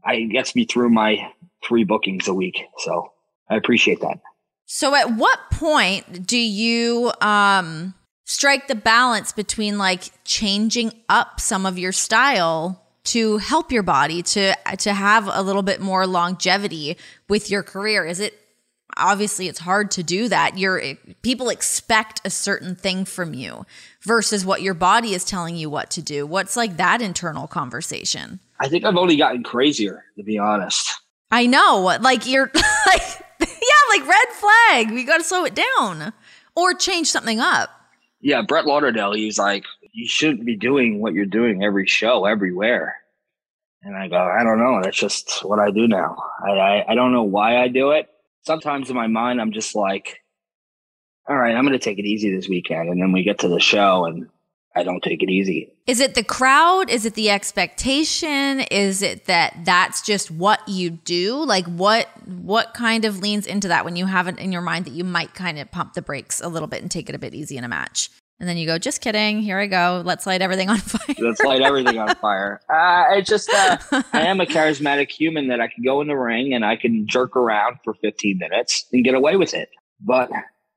I 0.04 0.22
gets 0.24 0.56
me 0.56 0.66
through 0.66 0.90
my 0.90 1.32
three 1.64 1.84
bookings 1.84 2.28
a 2.28 2.34
week. 2.34 2.66
So 2.80 3.12
I 3.50 3.56
appreciate 3.56 4.02
that. 4.02 4.20
So 4.66 4.96
at 4.96 5.12
what 5.12 5.40
point 5.52 6.26
do 6.26 6.38
you 6.38 7.12
um 7.22 7.94
strike 8.26 8.68
the 8.68 8.76
balance 8.76 9.32
between 9.32 9.78
like 9.78 10.04
changing 10.24 10.94
up 11.10 11.40
some 11.40 11.66
of 11.66 11.78
your 11.78 11.92
style 11.92 12.82
to 13.04 13.38
help 13.38 13.72
your 13.72 13.84
body 13.84 14.24
to 14.24 14.56
to 14.78 14.94
have 14.94 15.30
a 15.32 15.42
little 15.42 15.62
bit 15.62 15.82
more 15.82 16.08
longevity 16.08 16.98
with 17.30 17.50
your 17.50 17.64
career? 17.64 18.06
Is 18.06 18.20
it 18.20 18.34
obviously 18.98 19.48
it's 19.48 19.60
hard 19.60 19.92
to 19.92 20.04
do 20.04 20.30
that. 20.30 20.58
You're 20.58 20.80
eh, 20.80 20.96
people 21.22 21.50
expect 21.50 22.22
a 22.26 22.30
certain 22.30 22.76
thing 22.76 23.06
from 23.06 23.34
you 23.34 23.66
versus 24.02 24.46
what 24.46 24.62
your 24.62 24.74
body 24.74 25.14
is 25.14 25.24
telling 25.24 25.56
you 25.56 25.70
what 25.70 25.90
to 25.92 26.02
do. 26.02 26.26
What's 26.26 26.56
like 26.58 26.78
that 26.78 27.02
internal 27.02 27.48
conversation? 27.48 28.40
I 28.60 28.68
think 28.68 28.86
I've 28.86 28.98
only 28.98 29.16
gotten 29.16 29.44
crazier 29.44 30.06
to 30.18 30.24
be 30.24 30.38
honest. 30.38 30.94
I 31.32 31.48
know. 31.48 31.98
Like 32.02 32.28
you're 32.28 32.52
like 32.88 33.02
yeah, 33.40 33.98
like 33.98 34.08
red 34.08 34.28
flag. 34.30 34.92
We 34.92 35.04
got 35.04 35.18
to 35.18 35.24
slow 35.24 35.46
it 35.46 35.56
down 35.56 36.14
or 36.56 36.74
change 36.74 37.12
something 37.12 37.40
up. 37.40 37.70
Yeah, 38.22 38.42
Brett 38.42 38.66
Lauderdale, 38.66 39.14
he's 39.14 39.38
like, 39.38 39.66
you 39.92 40.08
shouldn't 40.08 40.46
be 40.46 40.56
doing 40.56 41.02
what 41.02 41.14
you're 41.14 41.26
doing 41.26 41.64
every 41.64 41.86
show, 41.86 42.26
everywhere. 42.26 42.98
And 43.84 43.98
I 43.98 44.08
go, 44.08 44.18
I 44.18 44.44
don't 44.44 44.60
know. 44.60 44.82
That's 44.82 44.98
just 44.98 45.44
what 45.44 45.60
I 45.60 45.70
do 45.72 45.88
now. 45.88 46.16
I, 46.42 46.52
I, 46.52 46.92
I 46.92 46.96
don't 46.96 47.12
know 47.12 47.24
why 47.24 47.58
I 47.62 47.68
do 47.68 47.92
it. 47.92 48.10
Sometimes 48.46 48.90
in 48.90 48.96
my 48.96 49.08
mind, 49.08 49.40
I'm 49.40 49.52
just 49.52 49.76
like, 49.76 50.20
all 51.28 51.38
right, 51.38 51.56
I'm 51.56 51.64
going 51.66 51.78
to 51.78 51.84
take 51.84 52.00
it 52.00 52.06
easy 52.06 52.36
this 52.36 52.50
weekend. 52.50 52.90
And 52.90 53.02
then 53.02 53.12
we 53.12 53.24
get 53.24 53.40
to 53.40 53.48
the 53.48 53.60
show 53.60 54.06
and 54.06 54.30
I 54.76 54.84
don't 54.84 55.02
take 55.04 55.22
it 55.22 55.30
easy. 55.30 55.72
Is 55.86 56.00
it 56.00 56.16
the 56.16 56.24
crowd? 56.24 56.90
Is 56.90 57.06
it 57.06 57.14
the 57.14 57.30
expectation? 57.30 58.62
Is 58.72 59.02
it 59.02 59.26
that 59.26 59.56
that's 59.64 60.02
just 60.02 60.32
what 60.32 60.68
you 60.68 60.90
do? 60.90 61.44
Like 61.46 61.66
what 61.68 62.08
what 62.26 62.74
kind 62.74 63.06
of 63.06 63.20
leans 63.20 63.46
into 63.46 63.68
that 63.68 63.86
when 63.86 63.96
you 63.96 64.08
have 64.08 64.28
it 64.28 64.40
in 64.40 64.52
your 64.52 64.62
mind 64.62 64.86
that 64.86 64.94
you 64.94 65.04
might 65.04 65.36
kind 65.36 65.60
of 65.60 65.70
pump 65.72 65.94
the 65.94 66.02
brakes 66.02 66.42
a 66.42 66.48
little 66.48 66.68
bit 66.68 66.82
and 66.82 66.90
take 66.90 67.08
it 67.08 67.16
a 67.16 67.20
bit 67.20 67.34
easy 67.34 67.56
in 67.56 67.64
a 67.64 67.68
match? 67.68 68.10
And 68.44 68.50
then 68.50 68.58
you 68.58 68.66
go, 68.66 68.78
just 68.78 69.00
kidding. 69.00 69.42
Here 69.42 69.58
I 69.58 69.68
go. 69.68 70.02
Let's 70.04 70.28
light 70.28 70.42
everything 70.42 70.68
on 70.68 70.78
fire. 70.80 71.16
Let's 71.18 71.42
light 71.44 71.62
everything 71.62 71.98
on 71.98 72.14
fire. 72.16 72.60
Uh, 72.70 73.22
just, 73.22 73.50
uh, 73.50 73.78
I 74.12 74.24
am 74.24 74.42
a 74.42 74.46
charismatic 74.46 75.10
human 75.12 75.48
that 75.48 75.62
I 75.62 75.70
can 75.70 75.82
go 75.82 76.02
in 76.02 76.10
the 76.10 76.18
ring 76.18 76.54
and 76.54 76.66
I 76.66 76.76
can 76.76 77.08
jerk 77.08 77.38
around 77.38 77.78
for 77.86 77.94
15 77.94 78.38
minutes 78.38 78.86
and 78.92 79.02
get 79.02 79.16
away 79.16 79.38
with 79.38 79.54
it. 79.54 79.70
But 80.02 80.30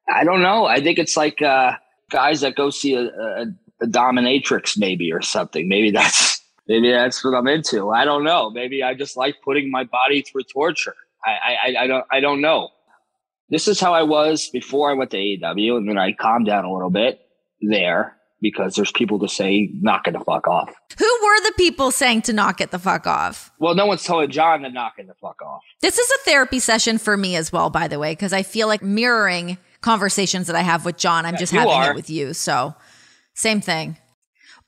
I 0.09 0.23
don't 0.23 0.43
know. 0.43 0.67
I 0.67 0.81
think 0.81 1.01
it's 1.01 1.17
like 1.17 1.43
uh, 1.43 1.73
guys 2.09 2.43
that 2.43 2.55
go 2.55 2.71
see 2.71 2.95
a, 2.95 3.07
a 3.07 3.47
a 3.81 3.87
dominatrix 3.87 4.79
maybe 4.79 5.13
or 5.13 5.21
something. 5.21 5.69
Maybe 5.69 5.91
that's 5.91 6.41
maybe 6.69 6.93
that's 6.93 7.25
what 7.25 7.35
I'm 7.35 7.49
into. 7.49 7.91
I 7.91 8.05
don't 8.05 8.23
know. 8.23 8.49
Maybe 8.49 8.85
I 8.85 8.95
just 8.95 9.17
like 9.17 9.35
putting 9.45 9.73
my 9.73 9.83
body 9.83 10.23
through 10.23 10.45
torture. 10.45 10.95
I 11.25 11.31
I, 11.31 11.75
I 11.81 11.87
don't 11.89 12.05
I 12.13 12.21
don't 12.21 12.41
know. 12.41 12.69
This 13.49 13.67
is 13.67 13.81
how 13.81 13.93
I 13.93 14.05
was 14.05 14.49
before 14.51 14.89
I 14.89 14.95
went 14.95 15.11
to 15.11 15.17
AEW, 15.17 15.77
and 15.77 15.89
then 15.89 15.99
I 15.99 16.13
calmed 16.13 16.47
down 16.47 16.65
a 16.65 16.73
little 16.73 16.91
bit 16.91 17.26
there 17.61 18.17
because 18.41 18.75
there's 18.75 18.93
people 18.93 19.19
to 19.19 19.29
say 19.29 19.71
knock 19.81 20.07
it 20.07 20.13
the 20.13 20.21
fuck 20.21 20.47
off. 20.47 20.75
Who 20.99 21.19
were 21.23 21.41
the 21.41 21.55
people 21.57 21.91
saying 21.91 22.23
to 22.23 22.33
knock 22.33 22.61
it 22.61 22.71
the 22.71 22.79
fuck 22.79 23.07
off? 23.07 23.51
Well, 23.59 23.75
no 23.75 23.87
one's 23.87 24.05
telling 24.05 24.31
John 24.31 24.63
to 24.63 24.71
knock 24.71 24.95
it 24.99 25.07
the 25.07 25.15
fuck 25.15 25.41
off. 25.43 25.63
This 25.81 25.99
is 25.99 26.11
a 26.11 26.19
therapy 26.19 26.59
session 26.59 26.99
for 26.99 27.17
me 27.17 27.37
as 27.37 27.53
well, 27.53 27.71
by 27.71 27.89
the 27.89 27.99
way, 27.99 28.13
because 28.13 28.33
I 28.33 28.43
feel 28.43 28.69
like 28.69 28.83
mirroring 28.83 29.59
conversations 29.81 30.47
that 30.49 30.57
I 30.57 30.61
have 30.61 30.85
with 30.85 30.97
John, 30.97 31.25
I'm 31.25 31.35
yeah, 31.35 31.41
just 31.41 31.53
having 31.53 31.73
are. 31.73 31.91
it 31.93 31.97
with 31.97 32.11
you. 32.11 32.35
So 32.35 32.75
same 33.35 33.61
thing. 33.61 33.97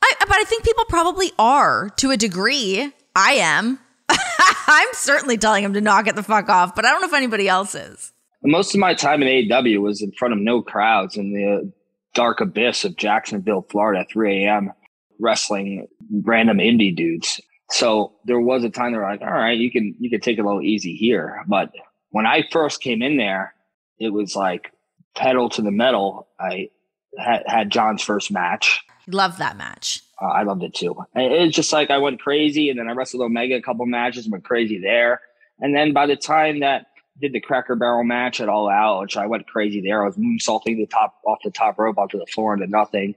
I, 0.00 0.12
but 0.20 0.36
I 0.36 0.44
think 0.44 0.64
people 0.64 0.84
probably 0.88 1.32
are 1.38 1.90
to 1.96 2.10
a 2.10 2.16
degree. 2.16 2.92
I 3.16 3.32
am. 3.32 3.78
I'm 4.08 4.88
certainly 4.92 5.36
telling 5.36 5.64
him 5.64 5.74
to 5.74 5.80
knock 5.80 6.06
it 6.06 6.14
the 6.14 6.22
fuck 6.22 6.48
off, 6.48 6.74
but 6.74 6.84
I 6.84 6.90
don't 6.90 7.00
know 7.00 7.08
if 7.08 7.14
anybody 7.14 7.48
else 7.48 7.74
is. 7.74 8.12
Most 8.44 8.74
of 8.74 8.80
my 8.80 8.94
time 8.94 9.22
in 9.22 9.28
AEW 9.28 9.80
was 9.80 10.00
in 10.00 10.12
front 10.12 10.32
of 10.32 10.40
no 10.40 10.62
crowds 10.62 11.16
and 11.16 11.34
the 11.34 11.72
dark 12.18 12.40
abyss 12.40 12.84
of 12.84 12.96
Jacksonville, 12.96 13.64
Florida, 13.70 14.04
3 14.10 14.44
a.m. 14.44 14.72
wrestling 15.20 15.86
random 16.24 16.58
indie 16.58 16.94
dudes. 16.94 17.40
So 17.70 18.12
there 18.24 18.40
was 18.40 18.64
a 18.64 18.70
time 18.70 18.90
they 18.90 18.98
were 18.98 19.04
like, 19.04 19.20
all 19.20 19.28
right, 19.28 19.56
you 19.56 19.70
can 19.70 19.94
you 20.00 20.10
can 20.10 20.20
take 20.20 20.36
it 20.36 20.40
a 20.40 20.44
little 20.44 20.60
easy 20.60 20.96
here. 20.96 21.44
But 21.46 21.70
when 22.10 22.26
I 22.26 22.42
first 22.50 22.80
came 22.80 23.02
in 23.02 23.18
there, 23.18 23.54
it 24.00 24.12
was 24.12 24.34
like 24.34 24.72
pedal 25.14 25.48
to 25.50 25.62
the 25.62 25.70
metal. 25.70 26.26
I 26.40 26.70
had, 27.16 27.44
had 27.46 27.70
John's 27.70 28.02
first 28.02 28.32
match. 28.32 28.80
Love 29.06 29.38
that 29.38 29.56
match. 29.56 30.02
Uh, 30.20 30.26
I 30.26 30.42
loved 30.42 30.64
it 30.64 30.74
too. 30.74 30.96
It's 31.14 31.54
just 31.54 31.72
like 31.72 31.90
I 31.90 31.98
went 31.98 32.20
crazy, 32.20 32.68
and 32.68 32.80
then 32.80 32.88
I 32.88 32.94
wrestled 32.94 33.22
Omega 33.22 33.54
a 33.54 33.62
couple 33.62 33.86
matches, 33.86 34.24
and 34.24 34.32
went 34.32 34.44
crazy 34.44 34.80
there. 34.80 35.20
And 35.60 35.72
then 35.72 35.92
by 35.92 36.06
the 36.06 36.16
time 36.16 36.60
that 36.60 36.86
did 37.20 37.32
the 37.32 37.40
Cracker 37.40 37.76
Barrel 37.76 38.04
match 38.04 38.40
at 38.40 38.48
All 38.48 38.68
Out, 38.68 39.00
which 39.00 39.16
I 39.16 39.26
went 39.26 39.46
crazy 39.46 39.80
there, 39.80 40.02
I 40.02 40.06
was 40.06 40.16
moonsaulting 40.16 40.76
the 40.76 40.86
top 40.86 41.14
off 41.26 41.38
the 41.44 41.50
top 41.50 41.78
rope 41.78 41.98
onto 41.98 42.18
the 42.18 42.26
floor 42.26 42.54
into 42.54 42.66
nothing. 42.66 43.14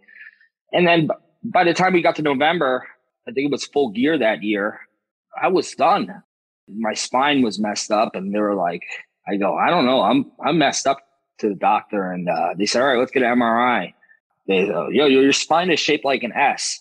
And 0.74 0.88
then 0.88 1.10
by 1.44 1.64
the 1.64 1.74
time 1.74 1.94
we 1.94 2.02
got 2.02 2.16
to 2.18 2.22
November, 2.22 2.88
I 3.28 3.32
think 3.32 3.46
it 3.46 3.52
was 3.52 3.66
full 3.66 3.92
gear 3.92 4.18
that 4.18 4.44
year. 4.44 4.80
I 5.42 5.48
was 5.50 5.72
done. 5.72 6.24
My 6.68 6.94
spine 6.94 7.42
was 7.42 7.60
messed 7.60 7.92
up, 7.92 8.16
and 8.16 8.34
they 8.34 8.40
were 8.40 8.56
like, 8.56 8.84
"I 9.28 9.36
go, 9.38 9.58
I 9.58 9.70
don't 9.70 9.86
know, 9.86 10.02
I'm 10.02 10.32
I'm 10.44 10.58
messed 10.58 10.88
up 10.88 11.00
to 11.42 11.50
the 11.50 11.56
doctor 11.56 12.12
and 12.12 12.30
uh, 12.30 12.54
they 12.58 12.66
said, 12.66 12.82
all 12.82 12.88
right, 12.88 12.98
let's 12.98 13.12
get 13.12 13.24
an 13.24 13.38
MRI. 13.38 13.94
They, 14.48 14.70
uh, 14.70 14.88
yo, 14.88 15.06
your 15.06 15.34
spine 15.34 15.70
is 15.70 15.80
shaped 15.80 16.06
like 16.06 16.24
an 16.24 16.32
S. 16.32 16.80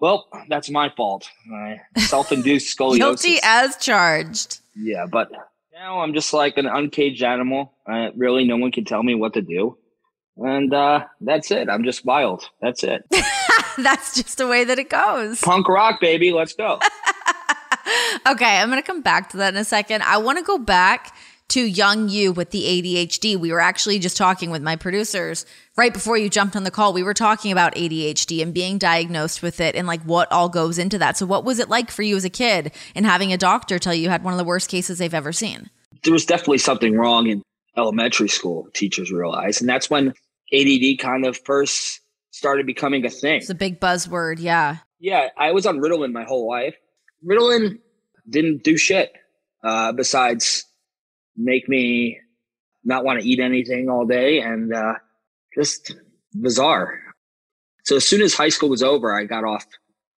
Well, 0.00 0.26
that's 0.48 0.68
my 0.68 0.90
fault. 0.96 1.28
self-induced 1.96 2.76
scoliosis. 2.76 2.98
Guilty 2.98 3.38
as 3.42 3.76
charged. 3.76 4.58
Yeah, 4.76 5.06
but 5.06 5.30
now 5.78 6.00
I'm 6.00 6.12
just 6.12 6.32
like 6.32 6.58
an 6.58 6.66
uncaged 6.66 7.22
animal. 7.22 7.72
Uh, 7.88 8.08
really, 8.16 8.44
no 8.44 8.56
one 8.56 8.72
can 8.72 8.84
tell 8.84 9.02
me 9.02 9.14
what 9.14 9.34
to 9.34 9.42
do. 9.42 9.78
And 10.36 10.74
uh, 10.74 11.04
that's 11.20 11.52
it. 11.52 11.68
I'm 11.68 11.84
just 11.84 12.04
wild. 12.04 12.50
That's 12.60 12.82
it. 12.82 13.04
that's 13.78 14.16
just 14.16 14.38
the 14.38 14.48
way 14.48 14.64
that 14.64 14.78
it 14.80 14.90
goes. 14.90 15.40
Punk 15.40 15.68
rock, 15.68 16.00
baby. 16.00 16.32
Let's 16.32 16.52
go. 16.52 16.80
okay, 18.28 18.58
I'm 18.58 18.68
going 18.70 18.82
to 18.82 18.86
come 18.86 19.02
back 19.02 19.30
to 19.30 19.36
that 19.36 19.54
in 19.54 19.60
a 19.60 19.64
second. 19.64 20.02
I 20.02 20.16
want 20.18 20.38
to 20.38 20.44
go 20.44 20.58
back 20.58 21.14
to 21.48 21.60
young 21.60 22.08
you 22.08 22.32
with 22.32 22.50
the 22.50 22.62
ADHD. 22.62 23.36
We 23.36 23.52
were 23.52 23.60
actually 23.60 23.98
just 23.98 24.16
talking 24.16 24.50
with 24.50 24.62
my 24.62 24.76
producers 24.76 25.46
right 25.76 25.92
before 25.92 26.18
you 26.18 26.28
jumped 26.28 26.56
on 26.56 26.64
the 26.64 26.70
call. 26.70 26.92
We 26.92 27.02
were 27.02 27.14
talking 27.14 27.52
about 27.52 27.74
ADHD 27.74 28.42
and 28.42 28.52
being 28.52 28.78
diagnosed 28.78 29.42
with 29.42 29.60
it 29.60 29.74
and 29.74 29.86
like 29.86 30.02
what 30.02 30.30
all 30.30 30.48
goes 30.48 30.78
into 30.78 30.98
that. 30.98 31.16
So, 31.16 31.26
what 31.26 31.44
was 31.44 31.58
it 31.58 31.68
like 31.68 31.90
for 31.90 32.02
you 32.02 32.16
as 32.16 32.24
a 32.24 32.30
kid 32.30 32.72
and 32.94 33.06
having 33.06 33.32
a 33.32 33.38
doctor 33.38 33.78
tell 33.78 33.94
you 33.94 34.02
you 34.02 34.10
had 34.10 34.24
one 34.24 34.34
of 34.34 34.38
the 34.38 34.44
worst 34.44 34.70
cases 34.70 34.98
they've 34.98 35.14
ever 35.14 35.32
seen? 35.32 35.70
There 36.04 36.12
was 36.12 36.26
definitely 36.26 36.58
something 36.58 36.96
wrong 36.96 37.26
in 37.26 37.42
elementary 37.76 38.28
school, 38.28 38.68
teachers 38.74 39.10
realized. 39.10 39.60
And 39.60 39.68
that's 39.68 39.88
when 39.88 40.14
ADD 40.52 40.98
kind 40.98 41.24
of 41.24 41.38
first 41.44 42.00
started 42.30 42.66
becoming 42.66 43.04
a 43.04 43.10
thing. 43.10 43.38
It's 43.38 43.50
a 43.50 43.54
big 43.54 43.80
buzzword. 43.80 44.36
Yeah. 44.38 44.78
Yeah. 45.00 45.28
I 45.36 45.52
was 45.52 45.66
on 45.66 45.78
Ritalin 45.78 46.12
my 46.12 46.24
whole 46.24 46.48
life. 46.48 46.76
Ritalin 47.26 47.78
didn't 48.28 48.62
do 48.62 48.76
shit 48.76 49.12
uh, 49.64 49.92
besides 49.92 50.64
make 51.38 51.68
me 51.68 52.18
not 52.84 53.04
want 53.04 53.20
to 53.20 53.26
eat 53.26 53.40
anything 53.40 53.88
all 53.88 54.04
day 54.04 54.40
and 54.40 54.74
uh, 54.74 54.94
just 55.54 55.94
bizarre. 56.34 57.00
So 57.84 57.96
as 57.96 58.06
soon 58.06 58.20
as 58.20 58.34
high 58.34 58.48
school 58.50 58.68
was 58.68 58.82
over, 58.82 59.14
I 59.14 59.24
got 59.24 59.44
off. 59.44 59.64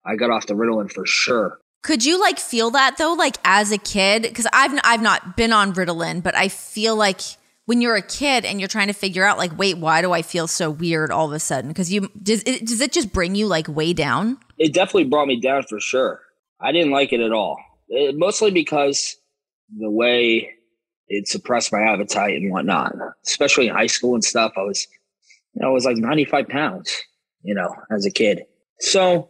I 0.04 0.16
got 0.16 0.30
off 0.30 0.46
the 0.46 0.54
Ritalin 0.54 0.90
for 0.90 1.06
sure. 1.06 1.58
Could 1.82 2.04
you 2.04 2.20
like 2.20 2.38
feel 2.38 2.70
that 2.70 2.96
though, 2.98 3.12
like 3.12 3.36
as 3.44 3.72
a 3.72 3.78
kid? 3.78 4.22
Because 4.22 4.46
I've 4.52 4.78
I've 4.84 5.02
not 5.02 5.36
been 5.36 5.52
on 5.52 5.72
Ritalin, 5.72 6.22
but 6.22 6.34
I 6.34 6.48
feel 6.48 6.96
like 6.96 7.20
when 7.66 7.80
you're 7.80 7.94
a 7.94 8.02
kid 8.02 8.44
and 8.44 8.60
you're 8.60 8.68
trying 8.68 8.88
to 8.88 8.92
figure 8.92 9.24
out 9.24 9.38
like, 9.38 9.56
wait, 9.56 9.78
why 9.78 10.02
do 10.02 10.12
I 10.12 10.22
feel 10.22 10.46
so 10.46 10.70
weird 10.70 11.10
all 11.10 11.26
of 11.26 11.32
a 11.32 11.38
sudden? 11.38 11.68
Because 11.68 11.92
you 11.92 12.10
does 12.22 12.42
it 12.44 12.66
does 12.66 12.80
it 12.80 12.92
just 12.92 13.12
bring 13.12 13.34
you 13.34 13.46
like 13.46 13.68
way 13.68 13.92
down? 13.92 14.38
It 14.58 14.74
definitely 14.74 15.04
brought 15.04 15.26
me 15.26 15.40
down 15.40 15.62
for 15.62 15.80
sure. 15.80 16.20
I 16.60 16.72
didn't 16.72 16.90
like 16.90 17.12
it 17.12 17.20
at 17.20 17.32
all. 17.32 17.58
It, 17.88 18.16
mostly 18.18 18.50
because 18.50 19.16
the 19.78 19.90
way 19.90 20.50
it 21.10 21.28
suppressed 21.28 21.72
my 21.72 21.82
appetite 21.82 22.36
and 22.36 22.50
whatnot, 22.50 22.94
especially 23.26 23.66
in 23.68 23.74
high 23.74 23.88
school 23.88 24.14
and 24.14 24.24
stuff. 24.24 24.52
I 24.56 24.62
was, 24.62 24.86
you 25.54 25.60
know, 25.60 25.68
I 25.68 25.72
was 25.72 25.84
like 25.84 25.96
95 25.96 26.48
pounds, 26.48 26.96
you 27.42 27.54
know, 27.54 27.74
as 27.90 28.06
a 28.06 28.10
kid. 28.10 28.42
So 28.78 29.28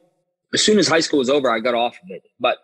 as 0.52 0.62
soon 0.62 0.78
as 0.78 0.86
high 0.86 1.00
school 1.00 1.18
was 1.18 1.30
over, 1.30 1.50
I 1.50 1.58
got 1.58 1.74
off 1.74 1.94
of 1.94 2.10
it. 2.10 2.22
But 2.38 2.58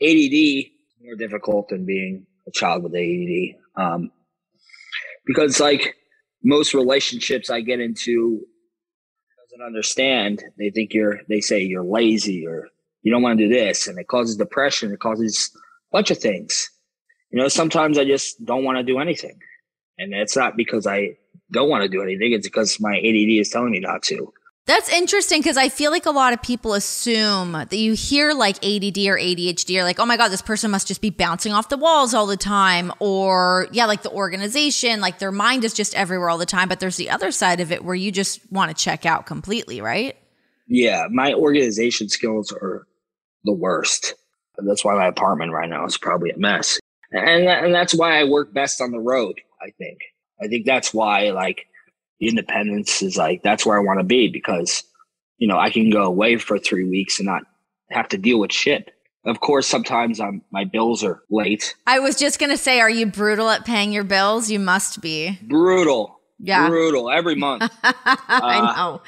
ADD 0.00 0.70
more 1.04 1.16
difficult 1.16 1.68
than 1.68 1.84
being 1.84 2.26
a 2.46 2.50
child 2.52 2.82
with 2.82 2.94
ADD. 2.94 3.56
Um, 3.76 4.10
because 5.26 5.60
like 5.60 5.96
most 6.42 6.74
relationships 6.74 7.50
I 7.50 7.60
get 7.60 7.80
into 7.80 8.40
doesn't 9.50 9.66
understand. 9.66 10.42
They 10.58 10.70
think 10.70 10.94
you're, 10.94 11.20
they 11.28 11.40
say 11.40 11.60
you're 11.60 11.84
lazy 11.84 12.46
or 12.46 12.68
you 13.02 13.12
don't 13.12 13.22
want 13.22 13.38
to 13.38 13.48
do 13.48 13.52
this. 13.52 13.86
And 13.86 13.98
it 13.98 14.08
causes 14.08 14.36
depression. 14.36 14.92
It 14.92 15.00
causes 15.00 15.50
a 15.54 15.58
bunch 15.96 16.10
of 16.10 16.18
things. 16.18 16.70
You 17.34 17.40
know, 17.40 17.48
sometimes 17.48 17.98
I 17.98 18.04
just 18.04 18.44
don't 18.44 18.62
want 18.62 18.78
to 18.78 18.84
do 18.84 19.00
anything. 19.00 19.40
And 19.98 20.14
it's 20.14 20.36
not 20.36 20.56
because 20.56 20.86
I 20.86 21.16
don't 21.50 21.68
want 21.68 21.82
to 21.82 21.88
do 21.88 22.00
anything. 22.00 22.32
It's 22.32 22.46
because 22.46 22.78
my 22.78 22.96
ADD 22.96 23.40
is 23.40 23.48
telling 23.48 23.72
me 23.72 23.80
not 23.80 24.04
to. 24.04 24.32
That's 24.66 24.88
interesting 24.88 25.40
because 25.40 25.56
I 25.56 25.68
feel 25.68 25.90
like 25.90 26.06
a 26.06 26.12
lot 26.12 26.32
of 26.32 26.40
people 26.42 26.74
assume 26.74 27.50
that 27.50 27.72
you 27.72 27.94
hear 27.94 28.34
like 28.34 28.58
ADD 28.58 28.98
or 29.08 29.18
ADHD 29.18 29.80
or 29.80 29.82
like, 29.82 29.98
oh 29.98 30.06
my 30.06 30.16
God, 30.16 30.28
this 30.28 30.42
person 30.42 30.70
must 30.70 30.86
just 30.86 31.00
be 31.00 31.10
bouncing 31.10 31.50
off 31.50 31.68
the 31.68 31.76
walls 31.76 32.14
all 32.14 32.26
the 32.26 32.36
time. 32.36 32.92
Or, 33.00 33.66
yeah, 33.72 33.86
like 33.86 34.02
the 34.02 34.12
organization, 34.12 35.00
like 35.00 35.18
their 35.18 35.32
mind 35.32 35.64
is 35.64 35.74
just 35.74 35.96
everywhere 35.96 36.30
all 36.30 36.38
the 36.38 36.46
time. 36.46 36.68
But 36.68 36.78
there's 36.78 36.98
the 36.98 37.10
other 37.10 37.32
side 37.32 37.58
of 37.58 37.72
it 37.72 37.84
where 37.84 37.96
you 37.96 38.12
just 38.12 38.40
want 38.52 38.68
to 38.68 38.80
check 38.80 39.04
out 39.04 39.26
completely, 39.26 39.80
right? 39.80 40.16
Yeah, 40.68 41.08
my 41.10 41.34
organization 41.34 42.08
skills 42.08 42.52
are 42.52 42.86
the 43.42 43.52
worst. 43.52 44.14
That's 44.56 44.84
why 44.84 44.94
my 44.94 45.08
apartment 45.08 45.50
right 45.50 45.68
now 45.68 45.84
is 45.84 45.98
probably 45.98 46.30
a 46.30 46.38
mess. 46.38 46.78
And, 47.14 47.48
and 47.48 47.74
that's 47.74 47.94
why 47.94 48.18
I 48.18 48.24
work 48.24 48.52
best 48.52 48.80
on 48.80 48.90
the 48.90 48.98
road, 48.98 49.40
I 49.62 49.70
think. 49.70 50.00
I 50.42 50.48
think 50.48 50.66
that's 50.66 50.92
why, 50.92 51.30
like, 51.30 51.66
independence 52.20 53.02
is 53.02 53.16
like 53.16 53.42
that's 53.42 53.64
where 53.66 53.76
I 53.76 53.82
want 53.82 54.00
to 54.00 54.04
be 54.04 54.28
because 54.28 54.84
you 55.38 55.48
know 55.48 55.58
I 55.58 55.70
can 55.70 55.90
go 55.90 56.02
away 56.02 56.36
for 56.36 56.58
three 56.58 56.88
weeks 56.88 57.18
and 57.18 57.26
not 57.26 57.42
have 57.90 58.08
to 58.08 58.18
deal 58.18 58.38
with 58.38 58.52
shit. 58.52 58.90
Of 59.24 59.40
course, 59.40 59.66
sometimes 59.66 60.20
I'm 60.20 60.42
my 60.50 60.64
bills 60.64 61.02
are 61.02 61.22
late. 61.30 61.74
I 61.86 61.98
was 61.98 62.16
just 62.16 62.38
gonna 62.38 62.56
say, 62.56 62.80
are 62.80 62.90
you 62.90 63.06
brutal 63.06 63.48
at 63.48 63.64
paying 63.64 63.92
your 63.92 64.04
bills? 64.04 64.50
You 64.50 64.58
must 64.58 65.00
be 65.00 65.38
brutal. 65.42 66.20
Yeah, 66.38 66.68
brutal 66.68 67.10
every 67.10 67.36
month. 67.36 67.70
I 67.82 68.58
uh, 68.58 68.76
know. 68.76 69.02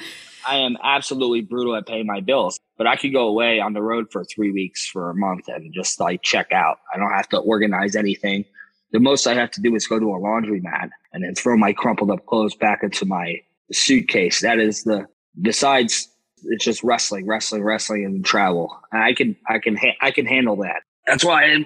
I 0.46 0.56
am 0.56 0.76
absolutely 0.82 1.40
brutal 1.40 1.74
at 1.74 1.86
paying 1.86 2.06
my 2.06 2.20
bills, 2.20 2.58
but 2.78 2.86
I 2.86 2.96
could 2.96 3.12
go 3.12 3.26
away 3.26 3.58
on 3.58 3.72
the 3.72 3.82
road 3.82 4.06
for 4.12 4.24
three 4.24 4.52
weeks 4.52 4.86
for 4.86 5.10
a 5.10 5.14
month 5.14 5.48
and 5.48 5.72
just 5.72 5.98
like 5.98 6.22
check 6.22 6.52
out. 6.52 6.78
I 6.94 6.98
don't 6.98 7.10
have 7.10 7.28
to 7.30 7.38
organize 7.38 7.96
anything. 7.96 8.44
The 8.92 9.00
most 9.00 9.26
I 9.26 9.34
have 9.34 9.50
to 9.52 9.60
do 9.60 9.74
is 9.74 9.86
go 9.86 9.98
to 9.98 10.06
a 10.06 10.18
laundromat 10.18 10.90
and 11.12 11.24
then 11.24 11.34
throw 11.34 11.56
my 11.56 11.72
crumpled 11.72 12.10
up 12.10 12.24
clothes 12.26 12.54
back 12.54 12.82
into 12.82 13.04
my 13.04 13.40
suitcase. 13.72 14.40
That 14.40 14.60
is 14.60 14.84
the, 14.84 15.06
besides 15.42 16.08
it's 16.44 16.64
just 16.64 16.84
wrestling, 16.84 17.26
wrestling, 17.26 17.64
wrestling 17.64 18.04
and 18.04 18.24
travel. 18.24 18.78
I 18.92 19.14
can, 19.14 19.36
I 19.48 19.58
can, 19.58 19.76
ha- 19.76 19.96
I 20.00 20.12
can 20.12 20.26
handle 20.26 20.56
that. 20.56 20.82
That's 21.06 21.24
why 21.24 21.44
I, 21.44 21.64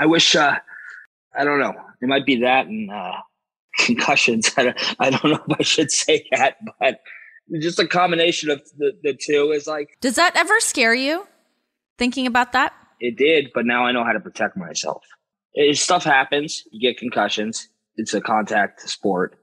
I 0.00 0.06
wish, 0.06 0.34
uh, 0.34 0.56
I 1.38 1.44
don't 1.44 1.60
know. 1.60 1.74
It 2.02 2.08
might 2.08 2.26
be 2.26 2.40
that 2.40 2.66
and, 2.66 2.90
uh, 2.90 3.12
concussions. 3.78 4.50
I 4.56 4.62
don't, 4.64 4.94
I 4.98 5.10
don't 5.10 5.24
know 5.24 5.44
if 5.48 5.60
I 5.60 5.62
should 5.62 5.92
say 5.92 6.26
that, 6.32 6.56
but 6.80 7.00
just 7.60 7.78
a 7.78 7.86
combination 7.86 8.50
of 8.50 8.62
the, 8.78 8.92
the 9.02 9.14
two 9.14 9.52
is 9.52 9.66
like. 9.66 9.96
Does 10.00 10.16
that 10.16 10.36
ever 10.36 10.60
scare 10.60 10.94
you? 10.94 11.26
Thinking 11.98 12.26
about 12.26 12.52
that? 12.52 12.72
It 13.00 13.16
did, 13.16 13.50
but 13.54 13.66
now 13.66 13.84
I 13.84 13.92
know 13.92 14.04
how 14.04 14.12
to 14.12 14.20
protect 14.20 14.56
myself 14.56 15.02
it, 15.56 15.78
stuff 15.78 16.04
happens. 16.04 16.62
You 16.70 16.80
get 16.80 16.98
concussions. 16.98 17.68
It's 17.96 18.14
a 18.14 18.20
contact 18.20 18.88
sport. 18.88 19.36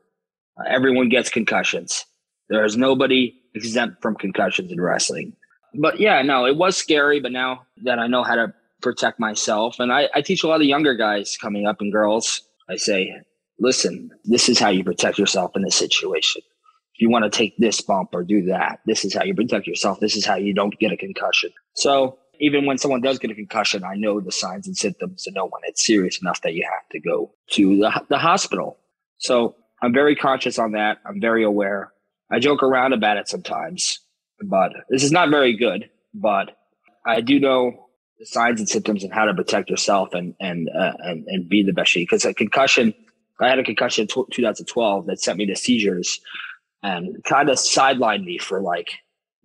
Uh, 0.58 0.64
everyone 0.70 1.10
gets 1.10 1.30
concussions. 1.30 2.06
There 2.50 2.64
is 2.64 2.78
nobody 2.78 3.34
exempt 3.56 4.02
from 4.02 4.16
concussions 4.16 4.72
in 4.72 4.80
wrestling. 4.80 5.36
But 5.80 6.00
yeah, 6.00 6.22
no, 6.22 6.46
it 6.46 6.56
was 6.56 6.78
scary. 6.78 7.20
But 7.20 7.32
now 7.32 7.66
that 7.84 7.98
I 8.00 8.08
know 8.08 8.24
how 8.24 8.36
to 8.36 8.54
protect 8.82 9.20
myself, 9.20 9.80
and 9.80 9.92
I, 9.92 10.08
I 10.14 10.22
teach 10.22 10.44
a 10.44 10.48
lot 10.48 10.62
of 10.62 10.68
younger 10.68 10.94
guys 10.94 11.36
coming 11.36 11.66
up 11.66 11.82
and 11.82 11.92
girls, 11.92 12.42
I 12.70 12.76
say, 12.76 13.12
listen, 13.60 14.12
this 14.24 14.50
is 14.50 14.60
how 14.60 14.70
you 14.70 14.84
protect 14.84 15.18
yourself 15.18 15.56
in 15.56 15.64
this 15.64 15.76
situation. 15.76 16.44
You 17.04 17.10
want 17.10 17.26
to 17.26 17.30
take 17.30 17.58
this 17.58 17.82
bump 17.82 18.12
or 18.14 18.24
do 18.24 18.46
that, 18.46 18.80
this 18.86 19.04
is 19.04 19.14
how 19.14 19.24
you 19.24 19.36
protect 19.36 19.68
yourself. 19.68 20.00
This 20.00 20.16
is 20.16 20.26
how 20.26 20.36
you 20.36 20.54
don't 20.54 20.80
get 20.80 20.94
a 20.94 20.96
concussion. 20.98 21.52
So 21.74 22.18
even 22.40 22.66
when 22.66 22.78
someone 22.78 23.02
does 23.02 23.20
get 23.20 23.30
a 23.30 23.36
concussion, 23.36 23.84
I 23.84 23.96
know 23.96 24.22
the 24.22 24.32
signs 24.32 24.68
and 24.68 24.78
symptoms 24.78 25.24
to 25.24 25.32
know 25.32 25.44
when 25.44 25.64
it's 25.66 25.86
serious 25.86 26.22
enough 26.22 26.42
that 26.44 26.54
you 26.54 26.64
have 26.64 26.88
to 26.92 27.02
go 27.02 27.34
to 27.52 27.78
the, 27.78 28.06
the 28.08 28.18
hospital. 28.18 28.78
So 29.18 29.56
I'm 29.82 29.92
very 29.92 30.16
conscious 30.16 30.58
on 30.58 30.72
that. 30.72 31.00
I'm 31.06 31.20
very 31.20 31.44
aware. 31.44 31.92
I 32.32 32.40
joke 32.40 32.64
around 32.64 32.94
about 32.94 33.18
it 33.18 33.28
sometimes, 33.28 34.00
but 34.42 34.72
this 34.90 35.04
is 35.04 35.12
not 35.12 35.30
very 35.30 35.58
good. 35.58 35.90
But 36.14 36.56
I 37.06 37.20
do 37.20 37.38
know 37.38 37.90
the 38.18 38.26
signs 38.26 38.62
and 38.62 38.70
symptoms 38.70 39.04
and 39.04 39.12
how 39.12 39.26
to 39.26 39.34
protect 39.34 39.70
yourself 39.70 40.14
and 40.14 40.36
and 40.40 40.70
uh, 40.70 40.94
and, 41.00 41.26
and 41.28 41.50
be 41.50 41.64
the 41.64 41.74
best. 41.74 41.94
Because 41.96 42.24
a 42.24 42.34
concussion, 42.34 42.94
I 43.42 43.50
had 43.50 43.60
a 43.60 43.64
concussion 43.64 44.04
in 44.04 44.26
2012 44.32 45.06
that 45.08 45.20
sent 45.20 45.38
me 45.38 45.46
to 45.48 45.56
seizures 45.58 46.22
and 46.84 47.24
kind 47.24 47.50
of 47.50 47.58
sidelined 47.58 48.26
me 48.26 48.38
for 48.38 48.62
like 48.62 48.92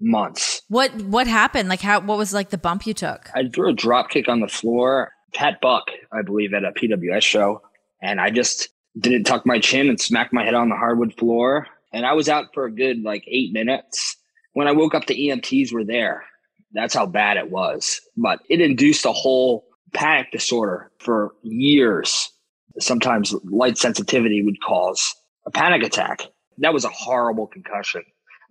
months. 0.01 0.62
What 0.68 0.94
what 1.03 1.27
happened? 1.27 1.68
Like 1.68 1.81
how 1.81 2.01
what 2.01 2.18
was 2.18 2.35
like 2.35 2.51
the 2.51 2.59
bump 2.59 2.87
you 2.87 2.94
took? 2.94 3.31
I 3.35 3.48
threw 3.48 3.70
a 3.70 3.74
drop 3.74 4.11
kick 4.11 4.29
on 4.29 4.40
the 4.40 4.48
floor. 4.48 5.12
Pat 5.35 5.61
Buck, 5.61 5.85
I 6.12 6.22
believe, 6.22 6.55
at 6.55 6.64
a 6.64 6.72
PWS 6.72 7.22
show, 7.22 7.62
and 8.03 8.20
I 8.20 8.31
just 8.31 8.70
didn't 8.98 9.24
tuck 9.24 9.46
my 9.46 9.59
chin 9.59 9.88
and 9.88 10.01
smacked 10.01 10.33
my 10.33 10.44
head 10.44 10.55
on 10.55 10.68
the 10.68 10.77
hardwood 10.77 11.14
floor. 11.14 11.66
And 11.92 12.07
I 12.07 12.12
was 12.14 12.29
out 12.29 12.46
for 12.55 12.64
a 12.64 12.72
good 12.72 13.03
like 13.03 13.24
eight 13.29 13.53
minutes. 13.53 14.16
When 14.55 14.66
I 14.66 14.72
woke 14.72 14.94
up, 14.94 15.07
the 15.07 15.29
EMTs 15.29 15.72
were 15.72 15.85
there. 15.85 16.24
That's 16.72 16.94
how 16.94 17.07
bad 17.07 17.37
it 17.37 17.51
was. 17.51 18.01
But 18.16 18.40
it 18.48 18.61
induced 18.61 19.07
a 19.07 19.12
whole 19.12 19.66
panic 19.94 20.31
disorder 20.33 20.90
for 20.98 21.33
years. 21.42 22.31
Sometimes 22.79 23.35
light 23.44 23.79
sensitivity 23.79 24.42
would 24.42 24.61
cause 24.62 25.14
a 25.46 25.51
panic 25.51 25.83
attack. 25.83 26.22
That 26.59 26.75
was 26.75 26.85
a 26.85 26.90
horrible 26.90 27.47
concussion. 27.47 28.03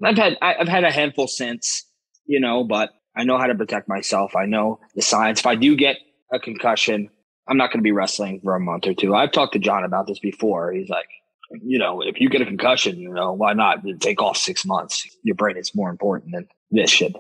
I've 0.04 0.18
had 0.18 0.38
I've 0.42 0.68
had 0.68 0.84
a 0.84 0.92
handful 0.92 1.28
since, 1.28 1.84
you 2.26 2.40
know, 2.40 2.64
but 2.64 2.92
I 3.16 3.24
know 3.24 3.38
how 3.38 3.48
to 3.48 3.56
protect 3.56 3.90
myself. 3.90 4.36
I 4.36 4.46
know 4.46 4.80
the 4.96 5.02
signs. 5.02 5.40
If 5.40 5.48
I 5.48 5.56
do 5.56 5.76
get 5.76 5.98
a 6.32 6.40
concussion, 6.40 7.10
I'm 7.48 7.58
not 7.58 7.72
going 7.72 7.80
to 7.80 7.84
be 7.84 7.92
wrestling 7.92 8.42
for 8.44 8.56
a 8.56 8.60
month 8.60 8.86
or 8.86 8.94
two. 8.94 9.16
I've 9.16 9.32
talked 9.32 9.54
to 9.54 9.60
John 9.60 9.84
about 9.84 10.06
this 10.08 10.20
before. 10.20 10.72
He's 10.72 10.90
like, 10.90 11.08
you 11.64 11.80
know, 11.80 12.02
if 12.02 12.20
you 12.20 12.30
get 12.30 12.42
a 12.42 12.46
concussion, 12.46 13.00
you 13.00 13.12
know, 13.12 13.34
why 13.34 13.54
not 13.54 13.80
take 14.00 14.22
off 14.22 14.38
six 14.38 14.66
months? 14.66 15.08
Your 15.24 15.36
brain 15.36 15.58
is 15.58 15.74
more 15.74 15.90
important 15.90 16.34
than 16.34 16.48
this 16.70 16.92
shit. 16.92 17.16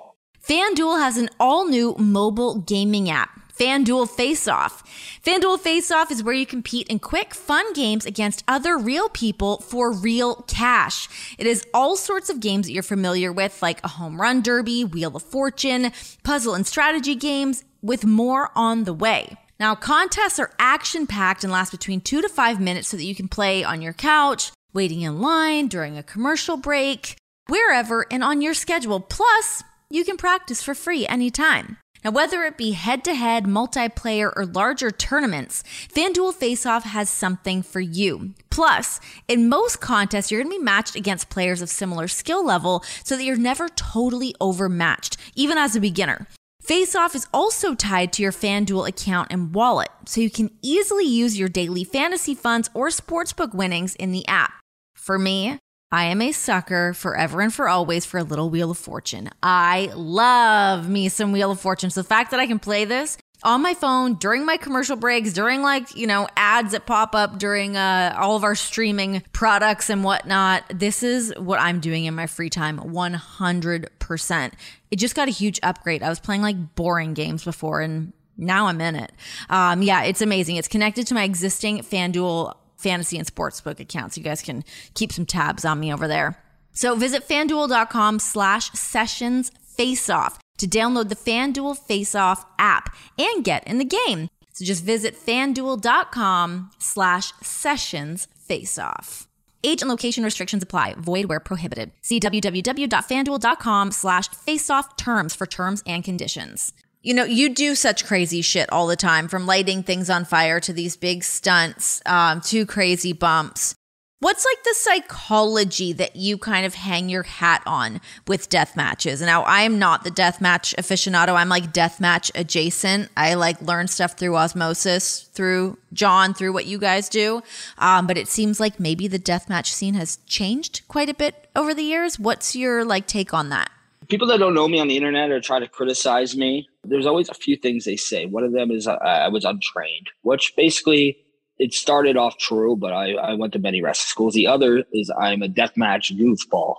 FanDuel 0.48 1.00
has 1.00 1.18
an 1.18 1.30
all 1.40 1.68
new 1.68 1.96
mobile 1.98 2.60
gaming 2.60 3.10
app 3.10 3.37
FanDuel 3.58 4.10
Face 4.10 4.48
Off. 4.48 4.84
FanDuel 5.26 5.60
Face 5.60 5.90
Off 5.90 6.12
is 6.12 6.24
where 6.24 6.34
you 6.34 6.46
compete 6.46 6.88
in 6.88 7.00
quick, 7.00 7.34
fun 7.34 7.74
games 7.74 8.06
against 8.06 8.44
other 8.48 8.78
real 8.78 9.10
people 9.10 9.58
for 9.58 9.92
real 9.92 10.44
cash. 10.48 11.10
It 11.38 11.48
is 11.48 11.66
all 11.74 11.96
sorts 11.96 12.30
of 12.30 12.40
games 12.40 12.68
that 12.68 12.74
you're 12.74 12.84
familiar 12.84 13.34
with, 13.34 13.62
like 13.62 13.84
a 13.84 13.88
home 13.88 14.22
run 14.22 14.42
derby, 14.42 14.84
Wheel 14.84 15.16
of 15.16 15.24
Fortune, 15.24 15.92
puzzle 16.24 16.54
and 16.54 16.68
strategy 16.68 17.16
games, 17.16 17.64
with 17.82 18.06
more 18.06 18.52
on 18.56 18.84
the 18.84 18.94
way. 18.94 19.38
Now, 19.60 19.74
contests 19.74 20.40
are 20.40 20.52
action 20.60 21.08
packed 21.08 21.44
and 21.44 21.52
last 21.52 21.72
between 21.72 22.02
two 22.02 22.22
to 22.22 22.30
five 22.30 22.60
minutes 22.60 22.90
so 22.90 22.98
that 22.98 23.06
you 23.06 23.16
can 23.16 23.28
play 23.28 23.64
on 23.64 23.82
your 23.82 23.94
couch, 23.94 24.52
waiting 24.74 25.02
in 25.02 25.20
line, 25.20 25.68
during 25.68 25.98
a 25.98 26.04
commercial 26.04 26.58
break, 26.58 27.16
wherever 27.48 28.06
and 28.12 28.24
on 28.24 28.42
your 28.42 28.54
schedule. 28.54 29.00
Plus, 29.00 29.64
you 29.90 30.06
can 30.06 30.18
practice 30.18 30.62
for 30.62 30.76
free 30.76 31.08
anytime. 31.08 31.78
Now, 32.08 32.12
whether 32.12 32.46
it 32.46 32.56
be 32.56 32.72
head 32.72 33.04
to 33.04 33.14
head, 33.14 33.44
multiplayer, 33.44 34.32
or 34.34 34.46
larger 34.46 34.92
tournaments, 34.92 35.62
FanDuel 35.94 36.34
Faceoff 36.34 36.84
has 36.84 37.10
something 37.10 37.62
for 37.62 37.82
you. 37.82 38.34
Plus, 38.50 39.02
in 39.28 39.50
most 39.50 39.82
contests, 39.82 40.32
you're 40.32 40.42
going 40.42 40.54
to 40.54 40.58
be 40.58 40.64
matched 40.64 40.96
against 40.96 41.30
players 41.30 41.62
of 41.62 41.70
similar 41.70 42.08
skill 42.08 42.46
level 42.46 42.82
so 43.04 43.18
that 43.18 43.26
you're 43.26 43.36
never 43.36 43.68
totally 43.68 44.34
overmatched, 44.40 45.18
even 45.36 45.58
as 45.58 45.76
a 45.76 45.82
beginner. 45.82 46.28
Faceoff 46.64 47.14
is 47.14 47.28
also 47.34 47.76
tied 47.76 48.14
to 48.14 48.24
your 48.24 48.32
FanDuel 48.32 48.88
account 48.88 49.28
and 49.30 49.54
wallet, 49.54 49.90
so 50.06 50.22
you 50.22 50.30
can 50.30 50.50
easily 50.62 51.04
use 51.04 51.38
your 51.38 51.50
daily 51.50 51.84
fantasy 51.84 52.34
funds 52.34 52.70
or 52.74 52.88
sportsbook 52.88 53.54
winnings 53.54 53.96
in 53.96 54.14
the 54.14 54.26
app. 54.30 54.54
For 54.96 55.20
me, 55.20 55.60
I 55.92 56.06
am 56.06 56.22
a 56.22 56.34
sucker 56.34 56.94
forever 56.94 57.40
and 57.40 57.54
for 57.54 57.70
always 57.70 58.06
for 58.06 58.18
a 58.18 58.24
little 58.24 58.50
Wheel 58.50 58.72
of 58.72 58.78
Fortune. 58.78 59.30
I 59.42 59.90
love 59.96 60.90
me 60.90 61.08
some 61.08 61.32
Wheel 61.32 61.52
of 61.52 61.62
Fortune. 61.62 61.90
So 61.92 62.02
the 62.02 62.08
fact 62.08 62.32
that 62.32 62.42
I 62.42 62.48
can 62.48 62.60
play 62.60 62.84
this 62.84 63.18
on 63.44 63.62
my 63.62 63.74
phone 63.74 64.16
during 64.16 64.46
my 64.46 64.58
commercial 64.58 64.98
breaks, 64.98 65.32
during 65.32 65.62
like, 65.62 65.96
you 65.96 66.06
know, 66.06 66.28
ads 66.36 66.74
that 66.74 66.86
pop 66.86 67.16
up 67.16 67.40
during 67.40 67.78
uh, 67.78 68.14
all 68.18 68.36
of 68.36 68.44
our 68.44 68.56
streaming 68.56 69.24
products 69.32 69.90
and 69.90 70.04
whatnot. 70.04 70.64
This 70.74 71.04
is 71.04 71.34
what 71.38 71.62
I'm 71.62 71.80
doing 71.80 72.04
in 72.04 72.14
my 72.16 72.28
free 72.28 72.50
time 72.50 72.80
100%. 72.80 74.54
It 74.92 74.96
just 74.98 75.16
got 75.16 75.30
a 75.30 75.32
huge 75.32 75.60
upgrade. 75.64 76.04
I 76.04 76.10
was 76.10 76.20
playing 76.20 76.42
like 76.42 76.76
boring 76.76 77.14
games 77.14 77.46
before 77.46 77.80
and 77.80 78.12
now 78.36 78.68
I'm 78.68 78.82
in 78.82 78.96
it. 78.96 79.14
Um, 79.50 79.82
yeah, 79.82 80.04
it's 80.04 80.22
amazing. 80.22 80.58
It's 80.58 80.68
connected 80.68 81.08
to 81.08 81.14
my 81.14 81.24
existing 81.24 81.80
FanDuel 81.80 82.56
fantasy 82.78 83.18
and 83.18 83.28
sportsbook 83.28 83.80
account. 83.80 84.14
So 84.14 84.20
you 84.20 84.24
guys 84.24 84.42
can 84.42 84.64
keep 84.94 85.12
some 85.12 85.26
tabs 85.26 85.66
on 85.66 85.80
me 85.80 85.94
over 85.94 86.08
there. 86.08 86.38
So 86.74 86.96
visit 86.96 87.28
fanduel.com 87.28 88.20
slash 88.20 88.72
sessions 88.72 89.52
face 89.66 90.10
off 90.10 90.40
to 90.58 90.68
download 90.68 91.10
the 91.10 91.16
FanDuel 91.16 91.78
Face 91.78 92.16
Off 92.16 92.46
app 92.60 92.96
and 93.18 93.44
get 93.44 93.66
in 93.68 93.78
the 93.78 93.86
game. 93.86 94.30
So 94.54 94.66
just 94.66 94.84
visit 94.84 95.16
fanduel.com 95.16 96.72
slash 96.80 97.34
sessions 97.42 98.28
face 98.36 98.78
off. 98.78 99.28
Age 99.64 99.82
and 99.82 99.90
location 99.90 100.24
restrictions 100.24 100.64
apply. 100.64 100.96
Void 100.98 101.26
where 101.26 101.40
prohibited. 101.40 101.92
See 102.02 102.20
www.fanduel.com 102.20 103.92
slash 103.92 104.30
faceoff 104.30 104.96
terms 104.98 105.36
for 105.36 105.46
terms 105.46 105.84
and 105.86 106.04
conditions. 106.04 106.74
You 107.08 107.14
know, 107.14 107.24
you 107.24 107.48
do 107.48 107.74
such 107.74 108.04
crazy 108.04 108.42
shit 108.42 108.70
all 108.70 108.86
the 108.86 108.98
time 108.98 109.30
from 109.30 109.46
lighting 109.46 109.82
things 109.82 110.10
on 110.10 110.26
fire 110.26 110.60
to 110.60 110.74
these 110.74 110.98
big 110.98 111.24
stunts 111.24 112.02
um, 112.06 112.42
to 112.42 112.66
crazy 112.66 113.14
bumps. 113.14 113.76
What's 114.20 114.44
like 114.44 114.62
the 114.66 114.74
psychology 114.74 115.94
that 115.94 116.18
you 116.18 116.38
kind 116.38 116.66
of 116.66 116.74
hang 116.74 117.08
your 117.08 117.24
hat 117.24 117.64
on 117.66 118.02
with 118.28 118.50
death 118.50 118.76
matches? 118.76 119.22
Now, 119.22 119.46
I'm 119.46 119.80
not 119.80 120.04
the 120.04 120.12
death 120.12 120.42
match 120.42 120.76
aficionado. 120.78 121.34
I'm 121.34 121.48
like 121.48 121.72
death 121.72 122.02
match 122.02 122.30
adjacent. 122.36 123.08
I 123.16 123.36
like 123.36 123.62
learn 123.62 123.88
stuff 123.88 124.18
through 124.18 124.36
osmosis, 124.36 125.30
through 125.32 125.78
John, 125.94 126.34
through 126.34 126.52
what 126.52 126.66
you 126.66 126.78
guys 126.78 127.08
do. 127.08 127.42
Um, 127.78 128.06
but 128.06 128.18
it 128.18 128.28
seems 128.28 128.60
like 128.60 128.82
maybe 128.82 129.08
the 129.08 129.18
death 129.18 129.48
match 129.48 129.72
scene 129.72 129.94
has 129.94 130.18
changed 130.26 130.82
quite 130.90 131.08
a 131.08 131.14
bit 131.14 131.48
over 131.56 131.74
the 131.74 131.84
years. 131.84 132.20
What's 132.20 132.54
your 132.54 132.84
like 132.84 133.08
take 133.08 133.34
on 133.34 133.48
that? 133.48 133.72
People 134.10 134.28
that 134.28 134.38
don't 134.38 134.54
know 134.54 134.68
me 134.68 134.80
on 134.80 134.88
the 134.88 134.96
internet 134.96 135.32
or 135.32 135.40
try 135.42 135.60
to 135.60 135.68
criticize 135.68 136.36
me, 136.36 136.68
there's 136.90 137.06
always 137.06 137.30
a 137.30 137.34
few 137.34 137.56
things 137.56 137.86
they 137.86 137.96
say. 137.96 138.26
One 138.26 138.44
of 138.44 138.54
them 138.54 138.72
is 138.72 138.88
uh, 138.88 138.96
I 138.96 139.28
was 139.30 139.46
untrained, 139.46 140.10
which 140.22 140.54
basically 140.56 141.18
it 141.58 141.74
started 141.74 142.18
off 142.18 142.38
true, 142.38 142.76
but 142.76 142.94
I, 142.94 143.14
I 143.14 143.34
went 143.34 143.54
to 143.54 143.60
many 143.60 143.82
wrestling 143.82 144.10
schools. 144.10 144.34
The 144.34 144.48
other 144.48 144.84
is 144.94 145.12
I'm 145.20 145.42
a 145.42 145.48
deathmatch 145.48 146.18
goofball. 146.18 146.76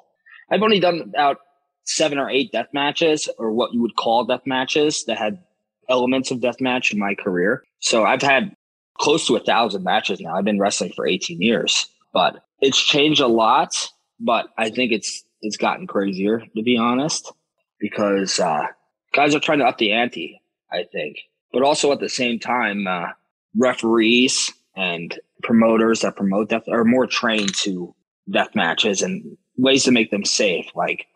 I've 0.50 0.62
only 0.62 0.80
done 0.80 1.00
about 1.00 1.38
seven 1.84 2.18
or 2.18 2.30
eight 2.30 2.52
death 2.52 2.68
matches, 2.72 3.28
or 3.38 3.52
what 3.52 3.72
you 3.72 3.82
would 3.82 3.96
call 3.96 4.24
death 4.24 4.42
matches, 4.46 5.04
that 5.06 5.18
had 5.18 5.42
elements 5.88 6.30
of 6.30 6.40
death 6.40 6.60
match 6.60 6.92
in 6.92 6.98
my 6.98 7.14
career. 7.14 7.64
So 7.80 8.04
I've 8.04 8.22
had 8.22 8.54
close 8.98 9.26
to 9.26 9.36
a 9.36 9.40
thousand 9.40 9.84
matches 9.84 10.20
now. 10.20 10.34
I've 10.34 10.44
been 10.44 10.58
wrestling 10.58 10.92
for 10.94 11.06
18 11.06 11.40
years, 11.40 11.88
but 12.12 12.42
it's 12.60 12.80
changed 12.80 13.20
a 13.20 13.26
lot. 13.26 13.74
But 14.20 14.48
I 14.58 14.70
think 14.70 14.92
it's 14.92 15.24
it's 15.40 15.56
gotten 15.56 15.86
crazier 15.86 16.40
to 16.40 16.62
be 16.62 16.76
honest, 16.76 17.32
because 17.80 18.38
uh, 18.40 18.66
guys 19.14 19.34
are 19.34 19.40
trying 19.40 19.58
to 19.58 19.66
up 19.66 19.78
the 19.78 19.92
ante. 19.92 20.40
I 20.70 20.84
think, 20.92 21.16
but 21.52 21.62
also 21.62 21.92
at 21.92 22.00
the 22.00 22.10
same 22.10 22.38
time, 22.38 22.86
uh, 22.86 23.08
referees 23.56 24.52
and 24.76 25.18
promoters 25.42 26.00
that 26.00 26.16
promote 26.16 26.50
death 26.50 26.68
are 26.68 26.84
more 26.84 27.06
trained 27.06 27.54
to 27.54 27.94
death 28.30 28.54
matches 28.54 29.02
and 29.02 29.36
ways 29.56 29.84
to 29.84 29.92
make 29.92 30.10
them 30.10 30.24
safe. 30.24 30.66
Like 30.74 31.06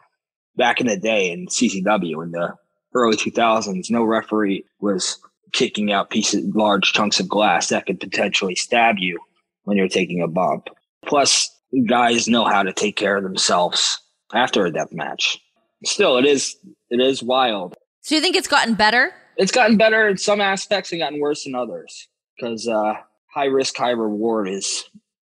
back 0.57 0.81
in 0.81 0.87
the 0.87 0.96
day 0.96 1.31
in 1.31 1.46
CCW 1.46 2.22
in 2.24 2.33
the 2.33 2.55
early 2.94 3.16
2000s, 3.16 3.90
no 3.90 4.05
referee 4.05 4.64
was 4.81 5.18
kicking 5.52 5.92
out 5.92 6.11
pieces, 6.11 6.44
large 6.55 6.92
chunks 6.92 7.20
of 7.20 7.28
glass 7.28 7.68
that 7.68 7.87
could 7.87 8.00
potentially 8.00 8.55
stab 8.55 8.96
you 8.98 9.18
when 9.64 9.76
you're 9.76 9.88
taking 9.88 10.22
a 10.22 10.28
bump. 10.28 10.68
Plus, 11.05 11.50
guys 11.87 12.28
know 12.28 12.44
how 12.44 12.62
to 12.62 12.72
take 12.72 12.96
care 12.96 13.16
of 13.16 13.22
themselves 13.22 14.00
after 14.33 14.64
a 14.64 14.72
death 14.72 14.92
match. 14.92 15.38
Still, 15.85 16.16
it 16.16 16.24
is 16.24 16.57
it 16.90 17.00
is 17.00 17.22
wild. 17.22 17.76
So 18.02 18.16
you 18.16 18.20
think 18.20 18.36
it's 18.36 18.48
gotten 18.48 18.74
better? 18.74 19.14
It's 19.36 19.52
gotten 19.52 19.76
better 19.76 20.08
in 20.08 20.18
some 20.18 20.40
aspects 20.40 20.90
and 20.92 21.00
gotten 21.00 21.20
worse 21.20 21.46
in 21.46 21.54
others. 21.54 22.08
Because 22.36 22.66
uh, 22.66 22.94
high 23.32 23.46
risk, 23.46 23.76
high 23.76 23.90
reward 23.90 24.48
is 24.48 24.84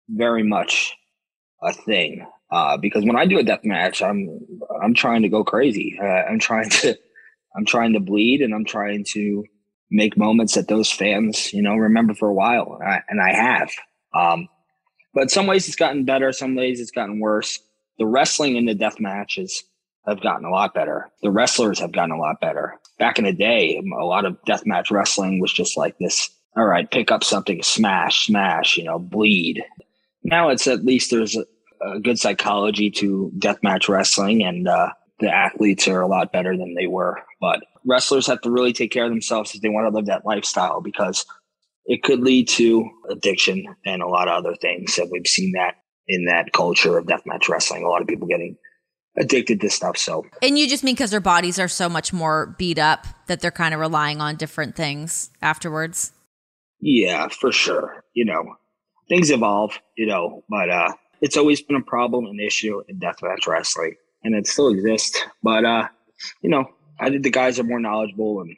very 0.10 0.44
much 0.44 0.96
a 1.62 1.74
thing. 1.74 2.26
Uh, 2.52 2.78
because 2.78 3.04
when 3.04 3.18
I 3.18 3.26
do 3.26 3.40
a 3.40 3.44
death 3.44 3.66
match, 3.66 4.02
I'm 4.02 4.40
I'm 4.82 4.94
trying 4.94 5.24
to 5.24 5.30
go 5.30 5.44
crazy. 5.44 6.00
Uh, 6.02 6.06
I'm 6.06 6.40
trying 6.40 6.70
to 6.70 6.98
I'm 7.58 7.66
trying 7.66 7.94
to 7.94 8.00
bleed, 8.00 8.42
and 8.42 8.54
I'm 8.54 8.64
trying 8.64 9.04
to 9.10 9.44
make 9.90 10.16
moments 10.16 10.54
that 10.54 10.68
those 10.68 10.92
fans, 10.92 11.52
you 11.54 11.62
know, 11.62 11.76
remember 11.76 12.14
for 12.14 12.30
a 12.30 12.34
while, 12.34 12.78
and 12.80 12.90
I, 12.90 13.02
and 13.10 13.22
I 13.22 13.34
have. 13.34 13.72
Um, 14.14 14.48
but 15.14 15.32
some 15.32 15.48
ways 15.48 15.68
it's 15.68 15.76
gotten 15.76 16.06
better, 16.06 16.32
some 16.32 16.56
ways 16.56 16.80
it's 16.80 16.92
gotten 16.92 17.20
worse. 17.20 17.60
The 17.98 18.06
wrestling 18.06 18.56
in 18.56 18.66
the 18.66 18.76
death 18.76 19.00
matches 19.00 19.64
have 20.08 20.22
gotten 20.22 20.46
a 20.46 20.52
lot 20.52 20.74
better. 20.74 21.10
The 21.22 21.32
wrestlers 21.32 21.80
have 21.80 21.92
gotten 21.92 22.12
a 22.12 22.20
lot 22.20 22.40
better. 22.40 22.76
Back 22.98 23.20
in 23.20 23.26
the 23.26 23.34
day, 23.34 23.78
a 23.78 24.06
lot 24.06 24.26
of 24.26 24.38
death 24.46 24.66
match 24.66 24.90
wrestling 24.90 25.40
was 25.40 25.52
just 25.52 25.78
like 25.78 25.98
this 26.00 26.30
all 26.58 26.66
right, 26.66 26.90
pick 26.90 27.12
up 27.12 27.24
something, 27.24 27.62
smash, 27.62 28.26
smash, 28.26 28.78
you 28.78 28.84
know, 28.84 28.98
bleed. 28.98 29.64
Now 30.24 30.50
it's 30.50 30.66
at 30.66 30.84
least 30.84 31.12
there's 31.12 31.38
a, 31.38 31.46
a 31.88 32.00
good 32.00 32.18
psychology 32.18 32.90
to 32.92 33.32
deathmatch 33.38 33.88
wrestling, 33.88 34.44
and 34.44 34.68
uh, 34.68 34.90
the 35.20 35.30
athletes 35.30 35.88
are 35.88 36.02
a 36.02 36.08
lot 36.08 36.32
better 36.32 36.58
than 36.58 36.74
they 36.74 36.88
were. 36.88 37.22
But 37.40 37.64
wrestlers 37.86 38.26
have 38.26 38.42
to 38.42 38.50
really 38.50 38.74
take 38.74 38.92
care 38.92 39.06
of 39.06 39.12
themselves 39.12 39.54
if 39.54 39.62
they 39.62 39.70
want 39.70 39.86
to 39.86 39.96
live 39.96 40.08
that 40.08 40.26
lifestyle 40.26 40.82
because 40.82 41.26
it 41.86 42.02
could 42.02 42.22
lead 42.22 42.48
to 42.50 42.90
addiction 43.10 43.64
and 43.86 44.02
a 44.02 44.08
lot 44.08 44.28
of 44.28 44.34
other 44.34 44.56
things. 44.56 44.98
And 44.98 45.10
we've 45.12 45.28
seen 45.28 45.52
that 45.54 45.76
in 46.08 46.26
that 46.26 46.54
culture 46.54 46.98
of 46.98 47.06
deathmatch 47.06 47.48
wrestling. 47.50 47.84
A 47.84 47.88
lot 47.88 48.02
of 48.02 48.08
people 48.08 48.28
getting 48.28 48.58
addicted 49.18 49.62
to 49.62 49.70
stuff. 49.70 49.98
So, 49.98 50.26
and 50.42 50.58
you 50.58 50.70
just 50.70 50.84
mean 50.84 50.96
because 50.96 51.12
their 51.12 51.20
bodies 51.20 51.60
are 51.60 51.68
so 51.68 51.90
much 51.90 52.14
more 52.14 52.56
beat 52.58 52.80
up 52.80 53.08
that 53.28 53.40
they're 53.40 53.52
kind 53.52 53.74
of 53.74 53.80
relying 53.80 54.22
on 54.22 54.36
different 54.36 54.76
things 54.76 55.30
afterwards. 55.42 56.12
Yeah, 56.80 57.28
for 57.30 57.52
sure. 57.52 58.04
You 58.14 58.26
know, 58.26 58.56
things 59.10 59.32
evolve, 59.32 59.80
you 59.96 60.06
know, 60.06 60.44
but 60.50 60.70
uh 60.70 60.94
it's 61.22 61.38
always 61.38 61.62
been 61.62 61.76
a 61.76 61.82
problem, 61.82 62.26
an 62.26 62.40
issue 62.40 62.82
in 62.88 63.00
deathmatch 63.00 63.48
wrestling. 63.48 63.96
And 64.24 64.36
it 64.36 64.48
still 64.48 64.70
exists. 64.70 65.24
But 65.44 65.66
uh, 65.66 65.88
you 66.42 66.50
know, 66.50 66.66
I 67.00 67.10
think 67.10 67.24
the 67.24 67.30
guys 67.30 67.60
are 67.60 67.64
more 67.64 67.80
knowledgeable 67.80 68.42
and 68.42 68.56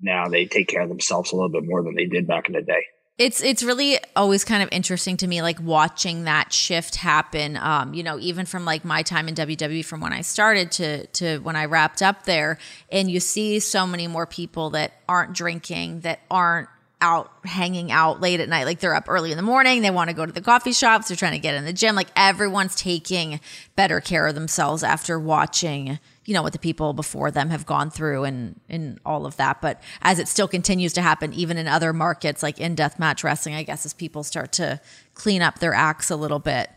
now 0.00 0.28
they 0.28 0.46
take 0.46 0.68
care 0.68 0.82
of 0.82 0.88
themselves 0.88 1.32
a 1.32 1.36
little 1.36 1.50
bit 1.50 1.64
more 1.64 1.82
than 1.82 1.94
they 1.94 2.06
did 2.06 2.26
back 2.26 2.48
in 2.48 2.54
the 2.54 2.62
day. 2.62 2.84
It's 3.22 3.40
it's 3.40 3.62
really 3.62 4.00
always 4.16 4.42
kind 4.44 4.64
of 4.64 4.68
interesting 4.72 5.16
to 5.18 5.28
me, 5.28 5.42
like 5.42 5.60
watching 5.60 6.24
that 6.24 6.52
shift 6.52 6.96
happen. 6.96 7.56
Um, 7.56 7.94
you 7.94 8.02
know, 8.02 8.18
even 8.18 8.46
from 8.46 8.64
like 8.64 8.84
my 8.84 9.04
time 9.04 9.28
in 9.28 9.36
WWE, 9.36 9.84
from 9.84 10.00
when 10.00 10.12
I 10.12 10.22
started 10.22 10.72
to 10.72 11.06
to 11.06 11.38
when 11.38 11.54
I 11.54 11.66
wrapped 11.66 12.02
up 12.02 12.24
there, 12.24 12.58
and 12.90 13.08
you 13.08 13.20
see 13.20 13.60
so 13.60 13.86
many 13.86 14.08
more 14.08 14.26
people 14.26 14.70
that 14.70 14.94
aren't 15.08 15.34
drinking, 15.34 16.00
that 16.00 16.18
aren't 16.32 16.68
out 17.00 17.30
hanging 17.44 17.92
out 17.92 18.20
late 18.20 18.40
at 18.40 18.48
night. 18.48 18.64
Like 18.64 18.80
they're 18.80 18.94
up 18.94 19.08
early 19.08 19.30
in 19.30 19.36
the 19.36 19.42
morning, 19.44 19.82
they 19.82 19.92
want 19.92 20.10
to 20.10 20.14
go 20.16 20.26
to 20.26 20.32
the 20.32 20.40
coffee 20.40 20.72
shops, 20.72 21.06
they're 21.06 21.16
trying 21.16 21.32
to 21.32 21.38
get 21.38 21.54
in 21.54 21.64
the 21.64 21.72
gym. 21.72 21.94
Like 21.94 22.08
everyone's 22.16 22.74
taking 22.74 23.38
better 23.76 24.00
care 24.00 24.26
of 24.26 24.34
themselves 24.34 24.82
after 24.82 25.16
watching, 25.16 26.00
you 26.24 26.34
know, 26.34 26.42
what 26.42 26.52
the 26.52 26.58
people 26.58 26.92
before 26.92 27.30
them 27.30 27.50
have 27.50 27.66
gone 27.66 27.90
through 27.90 28.24
and 28.24 28.60
and 28.68 29.00
all 29.04 29.26
of 29.26 29.36
that. 29.36 29.60
But 29.60 29.82
as 30.02 30.18
it 30.18 30.28
still 30.28 30.48
continues 30.48 30.92
to 30.94 31.02
happen, 31.02 31.32
even 31.32 31.56
in 31.58 31.66
other 31.66 31.92
markets 31.92 32.42
like 32.42 32.60
in 32.60 32.76
deathmatch 32.76 33.24
wrestling, 33.24 33.54
I 33.54 33.62
guess 33.62 33.84
as 33.84 33.92
people 33.92 34.22
start 34.22 34.52
to 34.52 34.80
clean 35.14 35.42
up 35.42 35.58
their 35.58 35.74
acts 35.74 36.10
a 36.10 36.16
little 36.16 36.38
bit. 36.38 36.70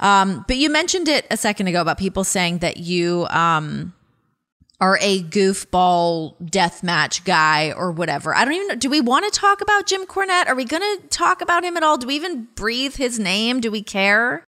Um, 0.00 0.44
but 0.46 0.56
you 0.56 0.70
mentioned 0.70 1.08
it 1.08 1.26
a 1.30 1.36
second 1.36 1.66
ago 1.66 1.80
about 1.80 1.98
people 1.98 2.24
saying 2.24 2.58
that 2.58 2.76
you 2.76 3.26
um 3.30 3.94
are 4.80 4.98
a 5.02 5.22
goofball 5.24 6.34
death 6.44 6.82
match 6.82 7.24
guy 7.24 7.72
or 7.72 7.92
whatever. 7.92 8.34
I 8.34 8.44
don't 8.44 8.54
even 8.54 8.68
know. 8.68 8.76
Do 8.76 8.88
we 8.88 9.00
want 9.00 9.30
to 9.30 9.38
talk 9.38 9.60
about 9.60 9.86
Jim 9.86 10.06
Cornette? 10.06 10.48
Are 10.48 10.54
we 10.54 10.64
going 10.64 10.82
to 10.82 11.06
talk 11.08 11.42
about 11.42 11.64
him 11.64 11.76
at 11.76 11.82
all? 11.82 11.98
Do 11.98 12.06
we 12.06 12.16
even 12.16 12.48
breathe 12.54 12.96
his 12.96 13.18
name? 13.18 13.60
Do 13.60 13.70
we 13.70 13.82
care? 13.82 14.42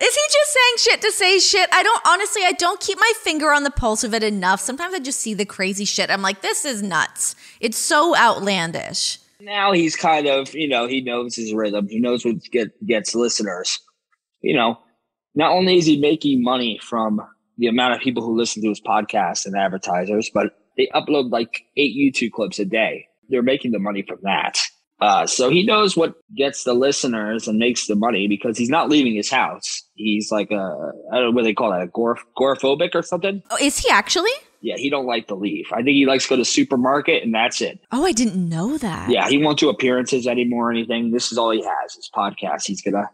Is 0.00 0.14
he 0.14 0.20
just 0.30 0.52
saying 0.52 0.74
shit 0.78 1.02
to 1.02 1.12
say 1.12 1.38
shit? 1.40 1.68
I 1.72 1.82
don't 1.82 2.02
honestly, 2.06 2.42
I 2.44 2.52
don't 2.52 2.80
keep 2.80 2.98
my 2.98 3.12
finger 3.22 3.52
on 3.52 3.64
the 3.64 3.70
pulse 3.70 4.04
of 4.04 4.14
it 4.14 4.22
enough. 4.22 4.60
Sometimes 4.60 4.94
I 4.94 5.00
just 5.00 5.20
see 5.20 5.34
the 5.34 5.44
crazy 5.44 5.84
shit. 5.84 6.08
I'm 6.08 6.22
like, 6.22 6.40
this 6.40 6.64
is 6.64 6.82
nuts. 6.82 7.34
It's 7.60 7.78
so 7.78 8.16
outlandish. 8.16 9.18
Now 9.40 9.72
he's 9.72 9.96
kind 9.96 10.26
of, 10.26 10.54
you 10.54 10.68
know, 10.68 10.86
he 10.86 11.00
knows 11.00 11.34
his 11.34 11.52
rhythm. 11.52 11.88
He 11.88 11.98
knows 11.98 12.24
what 12.24 12.42
get, 12.50 12.86
gets 12.86 13.14
listeners. 13.14 13.80
You 14.40 14.54
know, 14.54 14.78
not 15.34 15.50
only 15.50 15.78
is 15.78 15.86
he 15.86 15.98
making 15.98 16.42
money 16.42 16.78
from 16.82 17.20
the 17.56 17.66
amount 17.66 17.94
of 17.94 18.00
people 18.00 18.22
who 18.22 18.36
listen 18.36 18.62
to 18.62 18.68
his 18.68 18.80
podcast 18.80 19.46
and 19.46 19.56
advertisers, 19.56 20.30
but 20.32 20.52
they 20.76 20.88
upload 20.94 21.32
like 21.32 21.62
eight 21.76 21.96
YouTube 21.96 22.32
clips 22.32 22.60
a 22.60 22.64
day. 22.64 23.06
They're 23.28 23.42
making 23.42 23.72
the 23.72 23.80
money 23.80 24.02
from 24.02 24.18
that. 24.22 24.60
Uh, 25.00 25.26
so 25.26 25.48
he 25.48 25.64
knows 25.64 25.96
what 25.96 26.14
gets 26.36 26.64
the 26.64 26.74
listeners 26.74 27.46
and 27.46 27.58
makes 27.58 27.86
the 27.86 27.94
money 27.94 28.26
because 28.26 28.58
he's 28.58 28.68
not 28.68 28.88
leaving 28.88 29.14
his 29.14 29.30
house. 29.30 29.84
He's 29.94 30.32
like 30.32 30.50
a, 30.50 30.92
I 31.12 31.16
don't 31.16 31.26
know 31.26 31.30
what 31.30 31.44
they 31.44 31.54
call 31.54 31.70
that, 31.70 31.88
agoraphobic 31.92 32.94
or 32.94 33.02
something. 33.02 33.42
Oh, 33.50 33.58
is 33.60 33.78
he 33.78 33.88
actually? 33.90 34.32
Yeah, 34.60 34.76
he 34.76 34.90
don't 34.90 35.06
like 35.06 35.28
to 35.28 35.36
leave. 35.36 35.66
I 35.72 35.76
think 35.76 35.90
he 35.90 36.04
likes 36.04 36.24
to 36.24 36.30
go 36.30 36.36
to 36.36 36.44
supermarket 36.44 37.22
and 37.22 37.32
that's 37.32 37.60
it. 37.60 37.78
Oh, 37.92 38.04
I 38.04 38.10
didn't 38.10 38.48
know 38.48 38.76
that. 38.78 39.08
Yeah, 39.08 39.28
he 39.28 39.38
won't 39.38 39.60
do 39.60 39.68
appearances 39.68 40.26
anymore 40.26 40.68
or 40.68 40.72
anything. 40.72 41.12
This 41.12 41.30
is 41.30 41.38
all 41.38 41.50
he 41.50 41.62
has, 41.62 41.94
his 41.94 42.10
podcast. 42.12 42.66
He's 42.66 42.82
gonna 42.82 43.08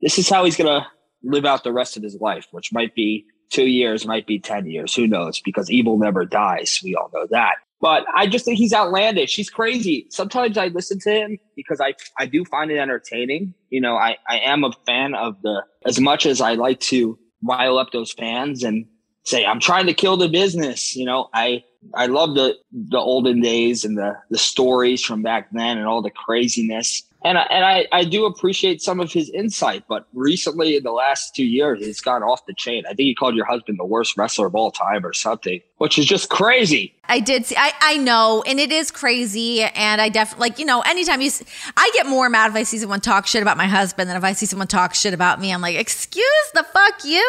this 0.00 0.18
is 0.18 0.28
how 0.28 0.44
he's 0.44 0.56
gonna 0.56 0.86
live 1.22 1.44
out 1.44 1.64
the 1.64 1.72
rest 1.72 1.98
of 1.98 2.02
his 2.02 2.16
life, 2.20 2.46
which 2.50 2.72
might 2.72 2.94
be 2.94 3.26
two 3.50 3.66
years, 3.66 4.06
might 4.06 4.26
be 4.26 4.38
ten 4.38 4.66
years, 4.66 4.94
who 4.94 5.06
knows? 5.06 5.40
Because 5.40 5.70
evil 5.70 5.98
never 5.98 6.24
dies. 6.24 6.80
We 6.82 6.94
all 6.94 7.10
know 7.12 7.26
that. 7.30 7.56
But 7.80 8.04
I 8.14 8.26
just 8.26 8.44
think 8.44 8.58
he's 8.58 8.72
outlandish. 8.72 9.36
He's 9.36 9.50
crazy. 9.50 10.06
Sometimes 10.10 10.56
I 10.56 10.68
listen 10.68 10.98
to 11.00 11.10
him 11.10 11.38
because 11.54 11.80
I 11.80 11.94
I 12.18 12.26
do 12.26 12.44
find 12.44 12.70
it 12.70 12.78
entertaining. 12.78 13.54
You 13.70 13.80
know, 13.80 13.96
I, 13.96 14.16
I 14.28 14.38
am 14.38 14.64
a 14.64 14.72
fan 14.86 15.14
of 15.14 15.40
the 15.42 15.62
as 15.84 16.00
much 16.00 16.24
as 16.24 16.40
I 16.40 16.54
like 16.54 16.80
to 16.80 17.18
rile 17.42 17.78
up 17.78 17.92
those 17.92 18.12
fans 18.12 18.62
and 18.62 18.86
say 19.24 19.44
I'm 19.44 19.60
trying 19.60 19.86
to 19.86 19.94
kill 19.94 20.16
the 20.16 20.28
business. 20.28 20.96
You 20.96 21.04
know, 21.04 21.28
I 21.34 21.64
I 21.94 22.06
love 22.06 22.34
the 22.34 22.56
the 22.72 22.98
olden 22.98 23.40
days 23.40 23.84
and 23.84 23.98
the 23.98 24.16
the 24.30 24.38
stories 24.38 25.04
from 25.04 25.22
back 25.22 25.48
then 25.52 25.76
and 25.76 25.86
all 25.86 26.00
the 26.00 26.10
craziness. 26.10 27.02
And 27.26 27.38
I, 27.38 27.42
and 27.50 27.64
I, 27.64 27.88
I 27.90 28.04
do 28.04 28.24
appreciate 28.24 28.80
some 28.80 29.00
of 29.00 29.10
his 29.10 29.28
insight, 29.30 29.82
but 29.88 30.06
recently 30.14 30.76
in 30.76 30.84
the 30.84 30.92
last 30.92 31.34
two 31.34 31.44
years, 31.44 31.82
it's 31.82 32.00
gone 32.00 32.22
off 32.22 32.46
the 32.46 32.54
chain. 32.54 32.84
I 32.86 32.90
think 32.90 33.00
he 33.00 33.16
called 33.16 33.34
your 33.34 33.46
husband 33.46 33.80
the 33.80 33.84
worst 33.84 34.16
wrestler 34.16 34.46
of 34.46 34.54
all 34.54 34.70
time 34.70 35.04
or 35.04 35.12
something, 35.12 35.60
which 35.78 35.98
is 35.98 36.06
just 36.06 36.30
crazy. 36.30 36.94
I 37.08 37.18
did 37.18 37.44
see, 37.44 37.56
I, 37.58 37.72
I 37.80 37.96
know, 37.96 38.44
and 38.46 38.60
it 38.60 38.70
is 38.70 38.92
crazy. 38.92 39.62
And 39.62 40.00
I 40.00 40.08
definitely, 40.08 40.50
like, 40.50 40.60
you 40.60 40.66
know, 40.66 40.82
anytime 40.82 41.20
you, 41.20 41.32
I 41.76 41.90
get 41.94 42.06
more 42.06 42.30
mad 42.30 42.52
if 42.52 42.56
I 42.56 42.62
see 42.62 42.78
someone 42.78 43.00
talk 43.00 43.26
shit 43.26 43.42
about 43.42 43.56
my 43.56 43.66
husband 43.66 44.08
than 44.08 44.16
if 44.16 44.22
I 44.22 44.32
see 44.32 44.46
someone 44.46 44.68
talk 44.68 44.94
shit 44.94 45.12
about 45.12 45.40
me. 45.40 45.52
I'm 45.52 45.60
like, 45.60 45.74
excuse 45.74 46.50
the 46.54 46.62
fuck 46.62 47.04
you? 47.04 47.28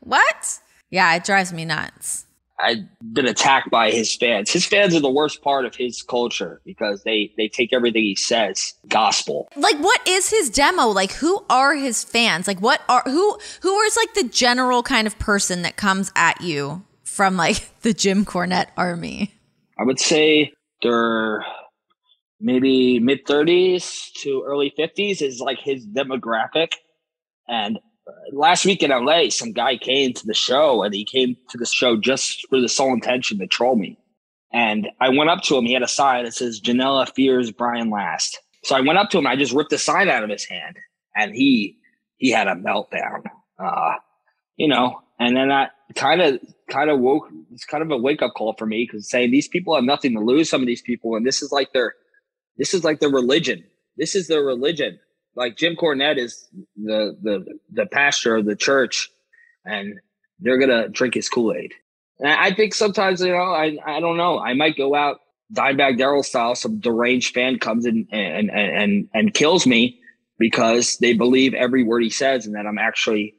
What? 0.00 0.58
Yeah, 0.88 1.14
it 1.16 1.24
drives 1.24 1.52
me 1.52 1.66
nuts. 1.66 2.23
I've 2.60 2.78
been 3.12 3.26
attacked 3.26 3.70
by 3.70 3.90
his 3.90 4.14
fans. 4.14 4.50
His 4.50 4.64
fans 4.64 4.94
are 4.94 5.00
the 5.00 5.10
worst 5.10 5.42
part 5.42 5.64
of 5.64 5.74
his 5.74 6.02
culture 6.02 6.60
because 6.64 7.02
they 7.02 7.32
they 7.36 7.48
take 7.48 7.72
everything 7.72 8.02
he 8.02 8.14
says 8.14 8.74
gospel. 8.88 9.48
Like 9.56 9.76
what 9.78 10.06
is 10.06 10.30
his 10.30 10.50
demo? 10.50 10.86
Like 10.86 11.12
who 11.12 11.44
are 11.50 11.74
his 11.74 12.04
fans? 12.04 12.46
Like 12.46 12.60
what 12.60 12.82
are 12.88 13.02
who 13.04 13.38
who 13.62 13.80
is 13.80 13.96
like 13.96 14.14
the 14.14 14.28
general 14.28 14.82
kind 14.82 15.06
of 15.06 15.18
person 15.18 15.62
that 15.62 15.76
comes 15.76 16.12
at 16.14 16.40
you 16.40 16.84
from 17.02 17.36
like 17.36 17.70
the 17.82 17.92
Jim 17.92 18.24
Cornette 18.24 18.68
army? 18.76 19.34
I 19.78 19.82
would 19.82 19.98
say 19.98 20.52
they're 20.82 21.44
maybe 22.40 23.00
mid 23.00 23.24
30s 23.24 24.12
to 24.22 24.44
early 24.46 24.72
50s 24.78 25.22
is 25.22 25.40
like 25.40 25.58
his 25.58 25.86
demographic 25.86 26.68
and 27.48 27.78
last 28.32 28.64
week 28.64 28.82
in 28.82 28.90
LA, 28.90 29.30
some 29.30 29.52
guy 29.52 29.76
came 29.76 30.12
to 30.12 30.26
the 30.26 30.34
show 30.34 30.82
and 30.82 30.94
he 30.94 31.04
came 31.04 31.36
to 31.50 31.58
the 31.58 31.66
show 31.66 31.96
just 31.96 32.46
for 32.48 32.60
the 32.60 32.68
sole 32.68 32.92
intention 32.92 33.38
to 33.38 33.46
troll 33.46 33.76
me. 33.76 33.98
And 34.52 34.88
I 35.00 35.08
went 35.08 35.30
up 35.30 35.42
to 35.44 35.56
him. 35.56 35.64
He 35.64 35.72
had 35.72 35.82
a 35.82 35.88
sign 35.88 36.24
that 36.24 36.34
says 36.34 36.60
Janela 36.60 37.12
fears 37.14 37.50
Brian 37.50 37.90
Last. 37.90 38.38
So 38.62 38.76
I 38.76 38.80
went 38.80 38.98
up 38.98 39.10
to 39.10 39.18
him. 39.18 39.26
I 39.26 39.36
just 39.36 39.52
ripped 39.52 39.70
the 39.70 39.78
sign 39.78 40.08
out 40.08 40.22
of 40.22 40.30
his 40.30 40.44
hand 40.44 40.76
and 41.16 41.34
he, 41.34 41.78
he 42.16 42.30
had 42.30 42.46
a 42.46 42.54
meltdown. 42.54 43.24
Uh, 43.58 43.94
you 44.56 44.68
know, 44.68 45.00
and 45.18 45.36
then 45.36 45.48
that 45.48 45.72
kind 45.94 46.20
of, 46.20 46.40
kind 46.70 46.90
of 46.90 47.00
woke, 47.00 47.28
it's 47.52 47.64
kind 47.64 47.82
of 47.82 47.90
a 47.90 47.96
wake 47.96 48.22
up 48.22 48.32
call 48.36 48.54
for 48.58 48.66
me 48.66 48.86
because 48.86 49.10
saying 49.10 49.30
these 49.30 49.48
people 49.48 49.74
have 49.74 49.84
nothing 49.84 50.14
to 50.14 50.20
lose, 50.20 50.48
some 50.48 50.60
of 50.60 50.66
these 50.66 50.82
people, 50.82 51.16
and 51.16 51.26
this 51.26 51.42
is 51.42 51.52
like 51.52 51.72
their, 51.72 51.94
this 52.56 52.74
is 52.74 52.84
like 52.84 53.00
their 53.00 53.10
religion. 53.10 53.64
This 53.96 54.14
is 54.14 54.28
their 54.28 54.42
religion 54.42 54.98
like 55.36 55.56
Jim 55.56 55.76
Cornette 55.76 56.18
is 56.18 56.48
the 56.76 57.16
the 57.22 57.44
the 57.72 57.86
pastor 57.86 58.36
of 58.36 58.44
the 58.44 58.56
church, 58.56 59.10
and 59.64 59.94
they're 60.40 60.58
gonna 60.58 60.88
drink 60.88 61.14
his 61.14 61.28
Kool 61.28 61.54
Aid. 61.54 61.72
And 62.18 62.28
I 62.28 62.52
think 62.52 62.74
sometimes 62.74 63.20
you 63.20 63.32
know 63.32 63.38
I 63.38 63.78
I 63.84 64.00
don't 64.00 64.16
know 64.16 64.38
I 64.38 64.54
might 64.54 64.76
go 64.76 64.94
out 64.94 65.20
Dimebag 65.52 65.98
Darrell 65.98 66.22
style. 66.22 66.54
Some 66.54 66.78
deranged 66.80 67.34
fan 67.34 67.58
comes 67.58 67.86
in 67.86 68.06
and 68.10 68.50
and 68.50 68.76
and 68.76 69.08
and 69.12 69.34
kills 69.34 69.66
me 69.66 70.00
because 70.38 70.98
they 70.98 71.12
believe 71.12 71.54
every 71.54 71.84
word 71.84 72.02
he 72.02 72.10
says, 72.10 72.46
and 72.46 72.54
that 72.54 72.66
I'm 72.66 72.78
actually 72.78 73.34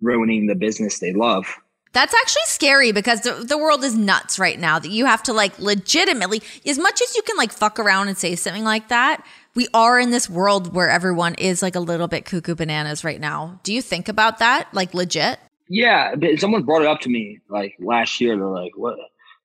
ruining 0.00 0.46
the 0.46 0.54
business 0.54 0.98
they 0.98 1.12
love. 1.12 1.46
That's 1.92 2.14
actually 2.14 2.42
scary 2.44 2.92
because 2.92 3.22
the, 3.22 3.32
the 3.32 3.56
world 3.56 3.82
is 3.82 3.96
nuts 3.96 4.38
right 4.38 4.58
now 4.58 4.78
that 4.78 4.90
you 4.90 5.06
have 5.06 5.22
to 5.24 5.32
like 5.32 5.58
legitimately, 5.58 6.42
as 6.66 6.78
much 6.78 7.00
as 7.00 7.16
you 7.16 7.22
can 7.22 7.36
like 7.36 7.50
fuck 7.50 7.78
around 7.78 8.08
and 8.08 8.16
say 8.16 8.36
something 8.36 8.64
like 8.64 8.88
that, 8.88 9.24
we 9.58 9.66
are 9.74 9.98
in 9.98 10.10
this 10.10 10.30
world 10.30 10.72
where 10.72 10.88
everyone 10.88 11.34
is 11.34 11.62
like 11.62 11.74
a 11.74 11.80
little 11.80 12.06
bit 12.06 12.24
cuckoo 12.24 12.54
bananas 12.54 13.02
right 13.02 13.20
now. 13.20 13.58
Do 13.64 13.74
you 13.74 13.82
think 13.82 14.08
about 14.08 14.38
that, 14.38 14.68
like 14.72 14.94
legit? 14.94 15.40
Yeah, 15.68 16.14
someone 16.36 16.62
brought 16.62 16.82
it 16.82 16.86
up 16.86 17.00
to 17.00 17.08
me 17.08 17.40
like 17.48 17.74
last 17.80 18.20
year. 18.20 18.36
They're 18.36 18.46
like, 18.46 18.76
"What?" 18.76 18.96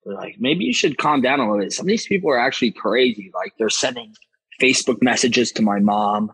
They're 0.06 0.13
like, 0.13 0.36
"Maybe 0.38 0.65
you 0.65 0.73
should 0.73 0.99
calm 0.99 1.21
down 1.21 1.39
a 1.39 1.49
little 1.49 1.65
bit." 1.65 1.73
Some 1.73 1.86
of 1.86 1.88
these 1.88 2.06
people 2.06 2.30
are 2.30 2.38
actually 2.38 2.69
crazy. 2.73 3.32
Like 3.34 3.54
they're 3.58 3.71
sending 3.71 4.13
Facebook 4.62 5.02
messages 5.02 5.52
to 5.54 5.63
my 5.63 5.80
mom, 5.80 6.32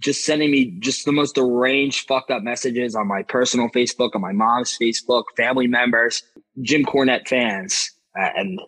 just 0.00 0.24
sending 0.24 0.50
me 0.50 0.76
just 0.80 1.04
the 1.04 1.12
most 1.12 1.36
deranged, 1.36 2.08
fucked 2.08 2.32
up 2.32 2.42
messages 2.42 2.96
on 2.96 3.06
my 3.06 3.22
personal 3.22 3.68
Facebook, 3.68 4.16
on 4.16 4.22
my 4.22 4.32
mom's 4.32 4.76
Facebook, 4.76 5.22
family 5.36 5.68
members, 5.68 6.24
Jim 6.62 6.84
Cornette 6.84 7.28
fans, 7.28 7.92
and 8.16 8.58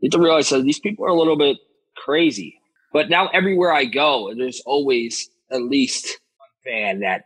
you 0.00 0.06
have 0.06 0.12
to 0.12 0.18
realize 0.18 0.48
that 0.48 0.64
these 0.64 0.80
people 0.80 1.04
are 1.04 1.10
a 1.10 1.18
little 1.18 1.36
bit 1.36 1.58
crazy. 1.98 2.58
But 2.96 3.10
now 3.10 3.26
everywhere 3.26 3.74
I 3.74 3.84
go, 3.84 4.32
there's 4.34 4.62
always 4.64 5.28
at 5.50 5.60
least 5.60 6.18
one 6.38 6.48
fan 6.64 7.00
that 7.00 7.24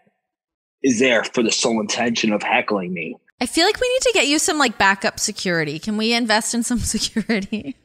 is 0.82 0.98
there 0.98 1.22
for 1.22 1.44
the 1.44 1.52
sole 1.52 1.80
intention 1.80 2.32
of 2.32 2.42
heckling 2.42 2.92
me. 2.92 3.14
I 3.40 3.46
feel 3.46 3.66
like 3.66 3.80
we 3.80 3.88
need 3.88 4.02
to 4.02 4.10
get 4.12 4.26
you 4.26 4.40
some 4.40 4.58
like 4.58 4.78
backup 4.78 5.20
security. 5.20 5.78
Can 5.78 5.96
we 5.96 6.12
invest 6.12 6.54
in 6.54 6.64
some 6.64 6.78
security? 6.80 7.76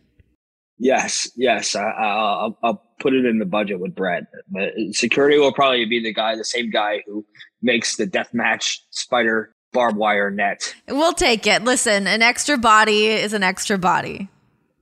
Yes, 0.80 1.30
yes. 1.36 1.76
I, 1.76 1.84
will 1.84 2.58
I'll 2.64 2.84
put 3.00 3.14
it 3.14 3.24
in 3.24 3.38
the 3.38 3.46
budget 3.46 3.80
with 3.80 3.94
Brett. 3.94 4.24
But 4.50 4.72
security 4.94 5.38
will 5.38 5.54
probably 5.54 5.86
be 5.86 6.02
the 6.02 6.12
guy, 6.12 6.36
the 6.36 6.44
same 6.44 6.72
guy 6.72 7.04
who 7.06 7.24
makes 7.62 7.98
the 7.98 8.08
deathmatch 8.08 8.80
spider 8.90 9.54
barbed 9.74 9.98
wire 9.98 10.32
net. 10.32 10.74
We'll 10.88 11.14
take 11.14 11.46
it. 11.46 11.64
Listen, 11.64 12.08
an 12.08 12.24
extra 12.24 12.58
body 12.58 13.06
is 13.06 13.34
an 13.34 13.44
extra 13.44 13.78
body. 13.78 14.28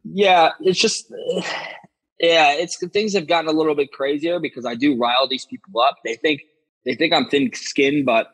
Yeah, 0.06 0.52
it's 0.62 0.80
just 0.80 1.12
yeah, 2.24 2.54
it's 2.54 2.78
things 2.94 3.14
have 3.16 3.28
gotten 3.28 3.50
a 3.50 3.54
little 3.54 3.76
bit 3.76 3.92
crazier 3.92 4.40
because 4.40 4.66
I 4.66 4.76
do 4.76 4.98
rile 4.98 5.28
these 5.28 5.46
people 5.46 5.82
up. 5.82 5.98
They 6.06 6.16
think 6.16 6.42
they 6.86 6.96
think 6.96 7.14
I'm 7.14 7.28
thin 7.28 7.52
skinned, 7.54 8.06
but 8.06 8.28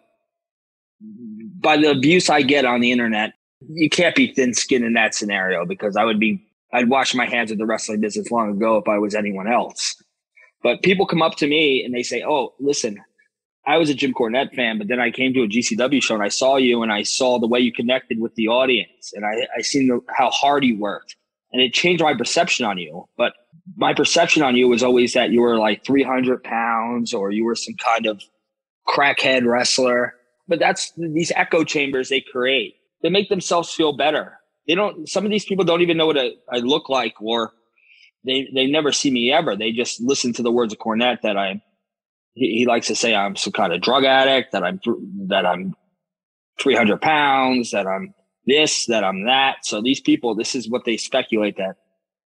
by 1.01 1.75
the 1.75 1.89
abuse 1.89 2.29
I 2.29 2.43
get 2.43 2.65
on 2.65 2.81
the 2.81 2.91
internet, 2.91 3.33
you 3.67 3.89
can't 3.89 4.15
be 4.15 4.31
thin 4.31 4.53
skinned 4.53 4.85
in 4.85 4.93
that 4.93 5.15
scenario 5.15 5.65
because 5.65 5.97
I 5.97 6.05
would 6.05 6.19
be 6.19 6.39
I'd 6.71 6.87
wash 6.87 7.15
my 7.15 7.25
hands 7.25 7.49
of 7.49 7.57
the 7.57 7.65
wrestling 7.65 7.99
business 7.99 8.29
long 8.29 8.51
ago 8.51 8.77
if 8.77 8.87
I 8.87 8.99
was 8.99 9.15
anyone 9.15 9.51
else. 9.51 9.95
But 10.61 10.83
people 10.83 11.07
come 11.07 11.23
up 11.23 11.35
to 11.37 11.47
me 11.47 11.83
and 11.83 11.91
they 11.91 12.03
say, 12.03 12.23
"Oh, 12.23 12.53
listen, 12.59 12.99
I 13.65 13.77
was 13.77 13.89
a 13.89 13.95
Jim 13.95 14.13
Cornette 14.13 14.53
fan, 14.53 14.77
but 14.77 14.87
then 14.87 14.99
I 14.99 15.09
came 15.09 15.33
to 15.33 15.41
a 15.41 15.47
GCW 15.47 16.03
show 16.03 16.13
and 16.13 16.23
I 16.23 16.27
saw 16.27 16.57
you 16.57 16.83
and 16.83 16.91
I 16.91 17.01
saw 17.01 17.39
the 17.39 17.47
way 17.47 17.59
you 17.59 17.73
connected 17.73 18.19
with 18.19 18.35
the 18.35 18.49
audience 18.49 19.13
and 19.15 19.25
I 19.25 19.47
I 19.57 19.61
seen 19.63 19.87
the, 19.87 19.99
how 20.15 20.29
hard 20.29 20.63
you 20.63 20.77
worked 20.77 21.15
and 21.51 21.61
it 21.61 21.73
changed 21.73 22.03
my 22.03 22.13
perception 22.13 22.65
on 22.65 22.77
you. 22.77 23.07
But 23.17 23.33
my 23.75 23.93
perception 23.93 24.43
on 24.43 24.55
you 24.55 24.67
was 24.67 24.83
always 24.83 25.13
that 25.13 25.31
you 25.31 25.41
were 25.41 25.57
like 25.57 25.85
300 25.85 26.43
pounds 26.43 27.13
or 27.13 27.31
you 27.31 27.45
were 27.45 27.55
some 27.55 27.75
kind 27.75 28.05
of 28.05 28.21
crackhead 28.87 29.45
wrestler. 29.45 30.15
But 30.47 30.59
that's 30.59 30.91
these 30.97 31.31
echo 31.35 31.63
chambers 31.63 32.09
they 32.09 32.21
create. 32.21 32.75
They 33.01 33.09
make 33.09 33.29
themselves 33.29 33.73
feel 33.73 33.95
better. 33.95 34.39
They 34.67 34.75
don't, 34.75 35.07
some 35.07 35.25
of 35.25 35.31
these 35.31 35.45
people 35.45 35.65
don't 35.65 35.81
even 35.81 35.97
know 35.97 36.07
what 36.07 36.17
I, 36.17 36.57
look 36.57 36.89
like 36.89 37.15
or 37.21 37.51
they, 38.25 38.47
they 38.53 38.67
never 38.67 38.91
see 38.91 39.09
me 39.09 39.31
ever. 39.31 39.55
They 39.55 39.71
just 39.71 40.01
listen 40.01 40.33
to 40.33 40.43
the 40.43 40.51
words 40.51 40.73
of 40.73 40.79
Cornette 40.79 41.21
that 41.21 41.37
I, 41.37 41.61
he, 42.33 42.59
he 42.59 42.65
likes 42.65 42.87
to 42.87 42.95
say 42.95 43.15
I'm 43.15 43.35
some 43.35 43.53
kind 43.53 43.73
of 43.73 43.81
drug 43.81 44.03
addict, 44.03 44.51
that 44.51 44.63
I'm, 44.63 44.79
that 45.27 45.45
I'm 45.45 45.75
300 46.61 47.01
pounds, 47.01 47.71
that 47.71 47.87
I'm 47.87 48.13
this, 48.49 48.85
that 48.87 49.03
I'm 49.03 49.25
that. 49.25 49.65
So 49.65 49.81
these 49.81 49.99
people, 49.99 50.35
this 50.35 50.55
is 50.55 50.69
what 50.69 50.83
they 50.85 50.97
speculate 50.97 51.57
that 51.57 51.75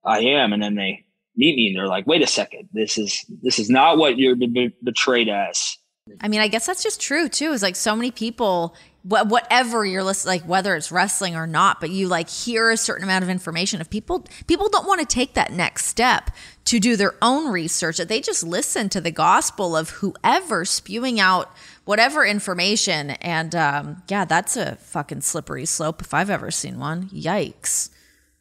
I 0.04 0.20
am. 0.20 0.52
And 0.52 0.62
then 0.62 0.74
they 0.74 1.04
meet 1.36 1.56
me 1.56 1.68
and 1.68 1.76
they're 1.76 1.88
like, 1.88 2.06
wait 2.06 2.22
a 2.22 2.26
second, 2.26 2.68
this 2.72 2.96
is, 2.96 3.24
this 3.42 3.58
is 3.58 3.68
not 3.68 3.98
what 3.98 4.18
you're 4.18 4.36
be- 4.36 4.74
betrayed 4.82 5.28
as. 5.28 5.76
I 6.20 6.28
mean, 6.28 6.40
I 6.40 6.48
guess 6.48 6.66
that's 6.66 6.82
just 6.82 7.00
true 7.00 7.28
too. 7.28 7.52
Is 7.52 7.62
like 7.62 7.76
so 7.76 7.96
many 7.96 8.10
people, 8.10 8.74
wh- 9.04 9.26
whatever 9.26 9.84
you're 9.84 10.02
listening, 10.02 10.40
like 10.40 10.48
whether 10.48 10.74
it's 10.74 10.90
wrestling 10.90 11.36
or 11.36 11.46
not, 11.46 11.80
but 11.80 11.90
you 11.90 12.08
like 12.08 12.28
hear 12.28 12.70
a 12.70 12.76
certain 12.76 13.04
amount 13.04 13.22
of 13.22 13.30
information. 13.30 13.80
If 13.80 13.90
people 13.90 14.26
people 14.46 14.68
don't 14.68 14.86
want 14.86 15.00
to 15.00 15.06
take 15.06 15.34
that 15.34 15.52
next 15.52 15.86
step 15.86 16.30
to 16.66 16.80
do 16.80 16.96
their 16.96 17.14
own 17.22 17.52
research, 17.52 17.98
that 17.98 18.08
they 18.08 18.20
just 18.20 18.42
listen 18.42 18.88
to 18.88 19.00
the 19.00 19.10
gospel 19.10 19.76
of 19.76 19.90
whoever 19.90 20.64
spewing 20.64 21.20
out 21.20 21.54
whatever 21.84 22.24
information. 22.24 23.10
And 23.10 23.54
um, 23.54 24.02
yeah, 24.08 24.24
that's 24.24 24.56
a 24.56 24.76
fucking 24.76 25.20
slippery 25.20 25.66
slope 25.66 26.00
if 26.00 26.14
I've 26.14 26.30
ever 26.30 26.50
seen 26.50 26.78
one. 26.78 27.08
Yikes. 27.10 27.90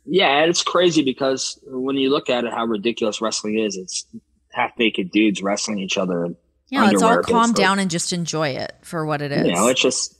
Yeah, 0.05 0.39
and 0.39 0.49
it's 0.49 0.63
crazy 0.63 1.03
because 1.03 1.59
when 1.65 1.95
you 1.95 2.09
look 2.09 2.29
at 2.29 2.43
it, 2.43 2.51
how 2.51 2.65
ridiculous 2.65 3.21
wrestling 3.21 3.59
is. 3.59 3.77
It's 3.77 4.05
half 4.51 4.77
naked 4.77 5.11
dudes 5.11 5.41
wrestling 5.41 5.79
each 5.79 5.97
other. 5.97 6.35
Yeah, 6.69 6.85
let's 6.85 7.01
all 7.01 7.21
calm 7.21 7.53
down 7.53 7.79
and 7.79 7.89
just 7.89 8.13
enjoy 8.13 8.49
it 8.49 8.73
for 8.81 9.05
what 9.05 9.21
it 9.21 9.31
is. 9.31 9.47
You 9.47 9.53
know, 9.53 9.67
it's 9.67 9.81
just, 9.81 10.17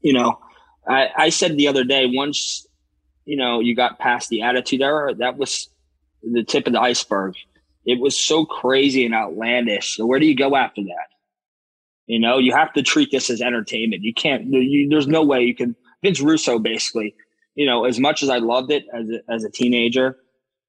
you 0.00 0.12
know, 0.12 0.38
I, 0.88 1.08
I 1.16 1.28
said 1.30 1.56
the 1.56 1.68
other 1.68 1.84
day, 1.84 2.06
once 2.06 2.66
you 3.26 3.36
know, 3.36 3.60
you 3.60 3.74
got 3.74 3.98
past 3.98 4.30
the 4.30 4.42
attitude 4.42 4.80
era, 4.80 5.14
that 5.16 5.36
was 5.36 5.68
the 6.22 6.44
tip 6.44 6.66
of 6.66 6.72
the 6.72 6.80
iceberg. 6.80 7.34
It 7.84 8.00
was 8.00 8.18
so 8.18 8.46
crazy 8.46 9.04
and 9.04 9.14
outlandish. 9.14 9.96
So 9.96 10.06
where 10.06 10.18
do 10.18 10.26
you 10.26 10.36
go 10.36 10.56
after 10.56 10.82
that? 10.82 11.08
You 12.06 12.20
know, 12.20 12.38
you 12.38 12.52
have 12.52 12.72
to 12.74 12.82
treat 12.82 13.10
this 13.10 13.28
as 13.28 13.42
entertainment. 13.42 14.02
You 14.02 14.14
can't, 14.14 14.44
you, 14.46 14.88
there's 14.88 15.08
no 15.08 15.24
way 15.24 15.42
you 15.42 15.54
can, 15.54 15.74
Vince 16.02 16.20
Russo 16.20 16.58
basically, 16.58 17.16
you 17.56 17.66
know, 17.66 17.84
as 17.84 17.98
much 17.98 18.22
as 18.22 18.30
I 18.30 18.38
loved 18.38 18.70
it 18.70 18.84
as 18.94 19.08
a, 19.10 19.32
as 19.32 19.44
a 19.44 19.50
teenager, 19.50 20.16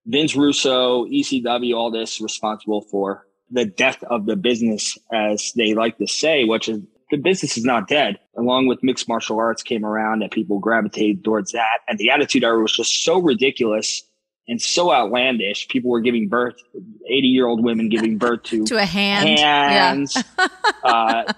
Vince 0.08 0.36
Russo, 0.36 1.06
ECW, 1.06 1.76
all 1.76 1.92
this 1.92 2.20
responsible 2.20 2.82
for 2.90 3.28
the 3.52 3.66
death 3.66 4.04
of 4.04 4.26
the 4.26 4.36
business, 4.36 4.98
as 5.13 5.52
they 5.56 5.74
like 5.74 5.98
to 6.00 6.08
say, 6.08 6.44
which 6.44 6.68
is 6.70 6.82
the 7.10 7.17
business 7.17 7.58
is 7.58 7.63
not 7.63 7.88
dead. 7.88 8.17
Along 8.38 8.67
with 8.67 8.80
mixed 8.84 9.08
martial 9.08 9.38
arts 9.39 9.63
came 9.63 9.86
around 9.86 10.22
and 10.22 10.32
people 10.32 10.60
gravitated 10.60 11.24
towards 11.24 11.52
that. 11.54 11.80
And 11.88 11.98
the 11.98 12.10
attitude 12.10 12.43
era 12.43 12.62
was 12.62 12.76
just 12.76 13.04
so 13.04 13.20
ridiculous 13.20 14.04
and 14.48 14.62
so 14.62 14.93
outlandish. 14.93 15.67
People 15.67 15.91
were 15.91 16.02
giving 16.02 16.28
birth, 16.28 16.56
80 16.76 17.28
year 17.28 17.48
old 17.48 17.63
women 17.63 17.89
giving 17.89 18.17
birth 18.17 18.43
to, 18.43 18.65
to 18.65 18.78
a 18.78 18.86
hand. 18.86 19.39
hands. 19.39 20.17
Yeah. 20.38 20.48
uh, 20.84 21.34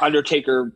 Undertaker 0.00 0.72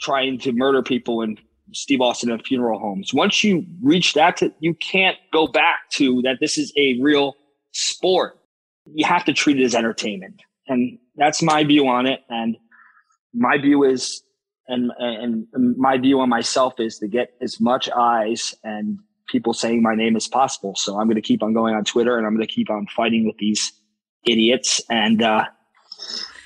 trying 0.00 0.38
to 0.38 0.52
murder 0.52 0.82
people 0.82 1.22
and 1.22 1.40
Steve 1.72 2.00
Austin 2.00 2.30
in 2.30 2.38
funeral 2.40 2.78
homes. 2.78 3.12
Once 3.12 3.42
you 3.42 3.64
reach 3.82 4.14
that, 4.14 4.36
to, 4.38 4.52
you 4.60 4.74
can't 4.74 5.16
go 5.32 5.46
back 5.46 5.90
to 5.94 6.22
that. 6.22 6.38
This 6.40 6.58
is 6.58 6.72
a 6.76 6.98
real 7.00 7.34
sport. 7.72 8.38
You 8.86 9.06
have 9.06 9.24
to 9.24 9.32
treat 9.32 9.58
it 9.58 9.64
as 9.64 9.74
entertainment. 9.74 10.42
And 10.68 10.98
that's 11.16 11.42
my 11.42 11.64
view 11.64 11.88
on 11.88 12.06
it. 12.06 12.20
And 12.28 12.56
my 13.36 13.58
view 13.58 13.84
is, 13.84 14.22
and, 14.66 14.90
and 14.98 15.46
my 15.76 15.98
view 15.98 16.20
on 16.20 16.28
myself 16.28 16.74
is 16.78 16.98
to 16.98 17.08
get 17.08 17.34
as 17.40 17.60
much 17.60 17.88
eyes 17.90 18.54
and 18.64 18.98
people 19.28 19.52
saying 19.52 19.82
my 19.82 19.94
name 19.94 20.16
as 20.16 20.26
possible. 20.26 20.74
So 20.76 20.98
I'm 20.98 21.06
going 21.06 21.16
to 21.16 21.22
keep 21.22 21.42
on 21.42 21.52
going 21.52 21.74
on 21.74 21.84
Twitter 21.84 22.16
and 22.16 22.26
I'm 22.26 22.34
going 22.34 22.46
to 22.46 22.52
keep 22.52 22.70
on 22.70 22.86
fighting 22.86 23.26
with 23.26 23.36
these 23.38 23.72
idiots. 24.24 24.80
And, 24.88 25.22
uh, 25.22 25.44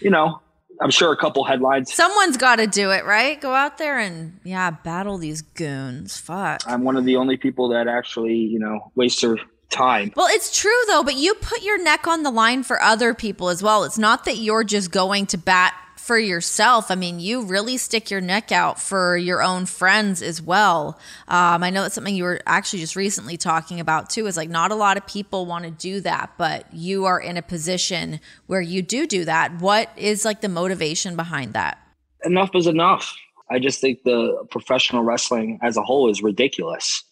you 0.00 0.11
know, 0.11 0.40
I'm 0.81 0.90
sure 0.90 1.12
a 1.12 1.16
couple 1.16 1.44
headlines. 1.44 1.92
Someone's 1.92 2.37
got 2.37 2.57
to 2.57 2.66
do 2.66 2.90
it, 2.90 3.05
right? 3.05 3.38
Go 3.40 3.55
out 3.55 3.79
there 3.79 3.98
and 3.98 4.40
yeah, 4.44 4.70
battle 4.70 5.18
these 5.18 5.42
goons. 5.42 6.16
Fuck. 6.16 6.62
I'm 6.66 6.85
one 6.85 6.96
of 6.96 7.05
the 7.05 7.16
only 7.16 7.37
people 7.37 7.68
that 7.70 7.87
actually, 7.87 8.37
you 8.37 8.59
know, 8.59 8.90
waste 8.94 9.20
their 9.20 9.37
time. 9.68 10.12
Well, 10.16 10.29
it's 10.31 10.59
true 10.59 10.72
though, 10.88 11.03
but 11.03 11.16
you 11.16 11.35
put 11.35 11.62
your 11.62 11.83
neck 11.83 12.07
on 12.07 12.22
the 12.22 12.31
line 12.31 12.62
for 12.62 12.83
other 12.83 13.14
people 13.14 13.50
as 13.50 13.62
well. 13.62 13.85
It's 13.85 13.98
not 13.98 14.24
that 14.24 14.38
you're 14.38 14.64
just 14.64 14.90
going 14.90 15.26
to 15.26 15.38
bat 15.38 15.74
for 16.11 16.18
yourself. 16.18 16.90
I 16.90 16.96
mean, 16.96 17.20
you 17.20 17.44
really 17.44 17.77
stick 17.77 18.11
your 18.11 18.20
neck 18.20 18.51
out 18.51 18.81
for 18.81 19.16
your 19.16 19.44
own 19.44 19.64
friends 19.64 20.23
as 20.23 20.42
well. 20.42 20.99
Um, 21.29 21.62
I 21.62 21.70
know 21.70 21.83
that's 21.83 21.94
something 21.94 22.16
you 22.16 22.25
were 22.25 22.40
actually 22.46 22.81
just 22.81 22.96
recently 22.96 23.37
talking 23.37 23.79
about 23.79 24.11
too. 24.11 24.27
Is 24.27 24.37
like 24.37 24.49
not 24.49 24.73
a 24.73 24.75
lot 24.75 24.96
of 24.96 25.07
people 25.07 25.46
want 25.46 25.66
to 25.66 25.70
do 25.70 26.01
that, 26.01 26.33
but 26.37 26.66
you 26.75 27.05
are 27.05 27.20
in 27.20 27.37
a 27.37 27.42
position 27.42 28.18
where 28.49 28.61
you 28.61 28.83
do 28.83 29.07
do 29.07 29.25
that. 29.25 29.61
What 29.61 29.88
is 29.96 30.25
like 30.25 30.40
the 30.40 30.49
motivation 30.49 31.14
behind 31.14 31.53
that? 31.53 31.79
Enough 32.25 32.57
is 32.57 32.66
enough. 32.66 33.16
I 33.49 33.61
just 33.61 33.81
think 33.81 34.03
the 34.03 34.44
professional 34.51 35.05
wrestling 35.05 35.61
as 35.62 35.77
a 35.77 35.83
whole 35.83 36.11
is 36.11 36.25
ridiculous. 36.25 37.05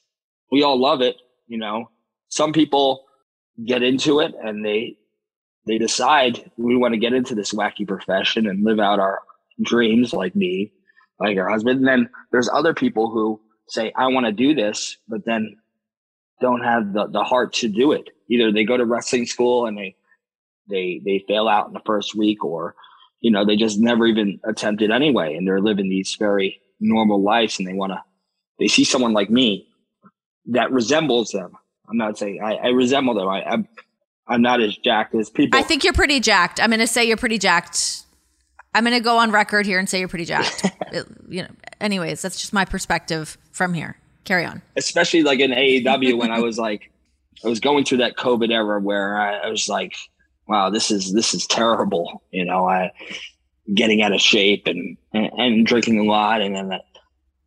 We 0.50 0.64
all 0.64 0.76
love 0.76 1.02
it, 1.02 1.14
you 1.46 1.58
know. 1.58 1.88
Some 2.30 2.52
people 2.52 3.04
get 3.64 3.84
into 3.84 4.18
it 4.18 4.34
and 4.42 4.64
they 4.64 4.97
they 5.68 5.78
decide 5.78 6.50
we 6.56 6.76
want 6.76 6.94
to 6.94 6.98
get 6.98 7.12
into 7.12 7.34
this 7.34 7.52
wacky 7.52 7.86
profession 7.86 8.46
and 8.46 8.64
live 8.64 8.80
out 8.80 8.98
our 8.98 9.20
dreams 9.62 10.12
like 10.12 10.34
me, 10.34 10.72
like 11.20 11.36
our 11.36 11.48
husband. 11.48 11.80
And 11.80 11.88
then 11.88 12.10
there's 12.32 12.48
other 12.48 12.74
people 12.74 13.10
who 13.10 13.40
say, 13.68 13.92
I 13.96 14.06
want 14.08 14.26
to 14.26 14.32
do 14.32 14.54
this, 14.54 14.96
but 15.08 15.24
then 15.24 15.56
don't 16.40 16.62
have 16.62 16.92
the, 16.92 17.06
the 17.06 17.22
heart 17.22 17.52
to 17.54 17.68
do 17.68 17.92
it. 17.92 18.08
Either 18.30 18.50
they 18.50 18.64
go 18.64 18.76
to 18.76 18.86
wrestling 18.86 19.26
school 19.26 19.66
and 19.66 19.76
they, 19.76 19.94
they, 20.68 21.00
they 21.04 21.24
fail 21.28 21.48
out 21.48 21.68
in 21.68 21.74
the 21.74 21.82
first 21.84 22.14
week 22.14 22.44
or, 22.44 22.74
you 23.20 23.30
know, 23.30 23.44
they 23.44 23.56
just 23.56 23.78
never 23.78 24.06
even 24.06 24.40
attempt 24.44 24.82
it 24.82 24.90
anyway. 24.90 25.34
And 25.34 25.46
they're 25.46 25.60
living 25.60 25.88
these 25.88 26.16
very 26.18 26.60
normal 26.80 27.22
lives 27.22 27.58
and 27.58 27.68
they 27.68 27.74
want 27.74 27.92
to, 27.92 28.02
they 28.58 28.68
see 28.68 28.84
someone 28.84 29.12
like 29.12 29.30
me 29.30 29.68
that 30.46 30.72
resembles 30.72 31.30
them. 31.30 31.52
I'm 31.90 31.96
not 31.96 32.18
saying 32.18 32.40
I, 32.42 32.54
I 32.54 32.66
resemble 32.68 33.14
them. 33.14 33.28
I, 33.28 33.42
I'm, 33.42 33.68
I'm 34.28 34.42
not 34.42 34.60
as 34.60 34.76
jacked 34.76 35.14
as 35.14 35.30
people. 35.30 35.58
I 35.58 35.62
think 35.62 35.84
you're 35.84 35.92
pretty 35.92 36.20
jacked. 36.20 36.60
I'm 36.60 36.70
going 36.70 36.80
to 36.80 36.86
say 36.86 37.04
you're 37.04 37.16
pretty 37.16 37.38
jacked. 37.38 38.04
I'm 38.74 38.84
going 38.84 38.96
to 38.96 39.02
go 39.02 39.18
on 39.18 39.30
record 39.30 39.64
here 39.64 39.78
and 39.78 39.88
say 39.88 39.98
you're 39.98 40.08
pretty 40.08 40.26
jacked. 40.26 40.64
it, 40.92 41.06
you 41.28 41.42
know, 41.42 41.48
anyways, 41.80 42.20
that's 42.20 42.38
just 42.38 42.52
my 42.52 42.64
perspective 42.64 43.38
from 43.52 43.74
here. 43.74 43.96
Carry 44.24 44.44
on. 44.44 44.60
Especially 44.76 45.22
like 45.22 45.40
in 45.40 45.52
AEW 45.52 46.18
when 46.18 46.30
I 46.30 46.40
was 46.40 46.58
like, 46.58 46.92
I 47.44 47.48
was 47.48 47.60
going 47.60 47.84
through 47.84 47.98
that 47.98 48.16
COVID 48.16 48.50
era 48.50 48.80
where 48.80 49.18
I, 49.18 49.38
I 49.38 49.48
was 49.48 49.68
like, 49.68 49.94
wow, 50.46 50.70
this 50.70 50.90
is 50.90 51.12
this 51.12 51.34
is 51.34 51.46
terrible. 51.46 52.22
You 52.30 52.44
know, 52.44 52.68
I 52.68 52.92
getting 53.72 54.02
out 54.02 54.12
of 54.12 54.20
shape 54.20 54.66
and 54.66 54.96
and, 55.12 55.30
and 55.34 55.66
drinking 55.66 55.98
a 55.98 56.04
lot, 56.04 56.40
and 56.40 56.54
then 56.54 56.80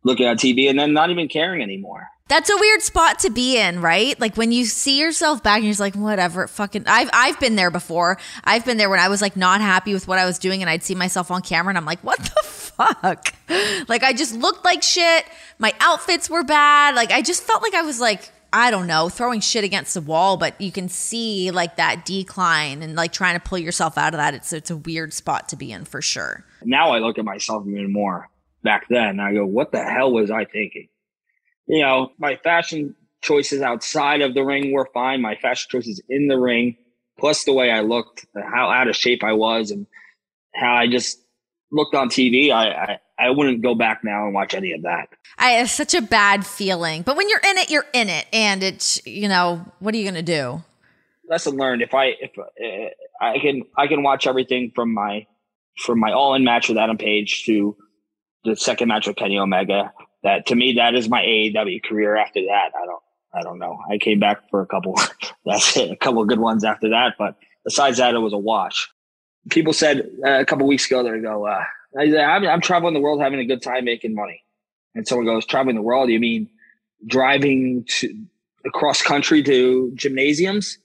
looking 0.02 0.26
at 0.26 0.38
TV, 0.38 0.70
and 0.70 0.78
then 0.78 0.92
not 0.92 1.10
even 1.10 1.28
caring 1.28 1.62
anymore. 1.62 2.08
That's 2.28 2.48
a 2.48 2.56
weird 2.56 2.80
spot 2.82 3.18
to 3.20 3.30
be 3.30 3.58
in, 3.58 3.82
right? 3.82 4.18
Like 4.18 4.36
when 4.36 4.52
you 4.52 4.64
see 4.64 4.98
yourself 4.98 5.42
back 5.42 5.56
and 5.56 5.64
you're 5.64 5.72
just 5.72 5.80
like, 5.80 5.94
whatever, 5.94 6.46
fucking 6.46 6.84
I've 6.86 7.10
I've 7.12 7.38
been 7.40 7.56
there 7.56 7.70
before. 7.70 8.18
I've 8.44 8.64
been 8.64 8.78
there 8.78 8.88
when 8.88 9.00
I 9.00 9.08
was 9.08 9.20
like 9.20 9.36
not 9.36 9.60
happy 9.60 9.92
with 9.92 10.08
what 10.08 10.18
I 10.18 10.24
was 10.24 10.38
doing 10.38 10.62
and 10.62 10.70
I'd 10.70 10.82
see 10.82 10.94
myself 10.94 11.30
on 11.30 11.42
camera 11.42 11.70
and 11.70 11.78
I'm 11.78 11.84
like, 11.84 12.00
what 12.02 12.18
the 12.18 12.42
fuck? 12.42 13.34
Like 13.86 14.02
I 14.02 14.14
just 14.14 14.34
looked 14.34 14.64
like 14.64 14.82
shit. 14.82 15.26
My 15.58 15.74
outfits 15.80 16.30
were 16.30 16.42
bad. 16.42 16.94
Like 16.94 17.10
I 17.10 17.20
just 17.20 17.42
felt 17.42 17.60
like 17.60 17.74
I 17.74 17.82
was 17.82 18.00
like 18.00 18.30
I 18.52 18.70
don't 18.70 18.86
know, 18.86 19.08
throwing 19.08 19.40
shit 19.40 19.64
against 19.64 19.94
the 19.94 20.00
wall, 20.02 20.36
but 20.36 20.58
you 20.60 20.70
can 20.72 20.88
see 20.88 21.50
like 21.50 21.76
that 21.76 22.04
decline 22.04 22.82
and 22.82 22.94
like 22.94 23.12
trying 23.12 23.34
to 23.34 23.40
pull 23.40 23.58
yourself 23.58 23.96
out 23.96 24.14
of 24.14 24.18
that. 24.18 24.34
It's 24.34 24.52
it's 24.52 24.70
a 24.70 24.76
weird 24.76 25.12
spot 25.12 25.48
to 25.50 25.56
be 25.56 25.70
in 25.72 25.84
for 25.84 26.00
sure. 26.00 26.44
Now 26.64 26.90
I 26.90 26.98
look 26.98 27.18
at 27.18 27.24
myself 27.24 27.66
even 27.66 27.92
more 27.92 28.30
back 28.62 28.86
then. 28.88 29.20
I 29.20 29.34
go, 29.34 29.44
what 29.44 29.72
the 29.72 29.82
hell 29.82 30.12
was 30.12 30.30
I 30.30 30.44
thinking? 30.44 30.88
You 31.66 31.82
know, 31.82 32.12
my 32.18 32.36
fashion 32.36 32.94
choices 33.22 33.62
outside 33.62 34.20
of 34.20 34.34
the 34.34 34.42
ring 34.42 34.72
were 34.72 34.88
fine. 34.92 35.22
My 35.22 35.36
fashion 35.36 35.68
choices 35.70 36.02
in 36.08 36.28
the 36.28 36.38
ring, 36.38 36.76
plus 37.18 37.44
the 37.44 37.52
way 37.52 37.70
I 37.70 37.80
looked, 37.80 38.26
how 38.34 38.70
out 38.70 38.88
of 38.88 38.96
shape 38.96 39.24
I 39.24 39.32
was, 39.32 39.70
and 39.70 39.86
how 40.54 40.74
I 40.74 40.88
just 40.88 41.18
looked 41.70 41.94
on 41.94 42.08
TV, 42.08 42.50
I, 42.50 42.70
I, 42.70 42.98
I 43.18 43.30
wouldn't 43.30 43.62
go 43.62 43.74
back 43.74 44.02
now 44.04 44.24
and 44.24 44.34
watch 44.34 44.54
any 44.54 44.72
of 44.72 44.82
that. 44.82 45.08
I 45.38 45.52
have 45.52 45.70
such 45.70 45.94
a 45.94 46.02
bad 46.02 46.44
feeling. 46.44 47.02
But 47.02 47.16
when 47.16 47.28
you're 47.28 47.40
in 47.40 47.58
it, 47.58 47.70
you're 47.70 47.86
in 47.92 48.08
it. 48.08 48.26
And 48.32 48.62
it's, 48.62 49.04
you 49.06 49.28
know, 49.28 49.64
what 49.78 49.94
are 49.94 49.96
you 49.96 50.04
going 50.04 50.14
to 50.14 50.22
do? 50.22 50.62
Lesson 51.28 51.56
learned. 51.56 51.80
If 51.82 51.94
I, 51.94 52.06
if 52.20 52.32
uh, 52.38 53.24
I 53.24 53.38
can, 53.38 53.62
I 53.78 53.86
can 53.86 54.02
watch 54.02 54.26
everything 54.26 54.72
from 54.74 54.92
my, 54.92 55.26
from 55.78 56.00
my 56.00 56.12
all 56.12 56.34
in 56.34 56.44
match 56.44 56.68
with 56.68 56.76
Adam 56.76 56.98
Page 56.98 57.44
to 57.46 57.76
the 58.44 58.56
second 58.56 58.88
match 58.88 59.06
with 59.06 59.16
Kenny 59.16 59.38
Omega 59.38 59.92
that 60.22 60.46
to 60.46 60.54
me 60.54 60.74
that 60.74 60.94
is 60.94 61.08
my 61.08 61.22
AEW 61.22 61.82
career. 61.84 62.16
After 62.16 62.40
that, 62.40 62.70
I 62.74 62.86
don't 62.86 63.02
I 63.34 63.42
don't 63.42 63.58
know. 63.58 63.78
I 63.90 63.98
came 63.98 64.20
back 64.20 64.48
for 64.50 64.60
a 64.60 64.66
couple. 64.66 64.98
that's 65.44 65.76
it, 65.76 65.90
a 65.90 65.96
couple 65.96 66.24
good 66.24 66.40
ones 66.40 66.64
after 66.64 66.90
that. 66.90 67.14
But 67.18 67.36
besides 67.64 67.98
that, 67.98 68.14
it 68.14 68.18
was 68.18 68.32
a 68.32 68.38
wash. 68.38 68.90
People 69.50 69.72
said 69.72 70.08
uh, 70.24 70.40
a 70.40 70.44
couple 70.44 70.66
weeks 70.66 70.86
ago, 70.86 71.02
they 71.02 71.18
go, 71.18 71.46
uh, 71.46 71.64
I'm, 71.98 72.46
I'm 72.46 72.60
traveling 72.60 72.94
the 72.94 73.00
world, 73.00 73.20
having 73.20 73.40
a 73.40 73.44
good 73.44 73.62
time, 73.62 73.84
making 73.84 74.14
money. 74.14 74.42
And 74.94 75.08
someone 75.08 75.26
goes, 75.26 75.46
traveling 75.46 75.76
the 75.76 75.82
world? 75.82 76.10
You 76.10 76.20
mean 76.20 76.48
driving 77.06 77.84
to 77.88 78.14
across 78.66 79.02
country 79.02 79.42
to 79.42 79.90
gymnasiums? 79.94 80.78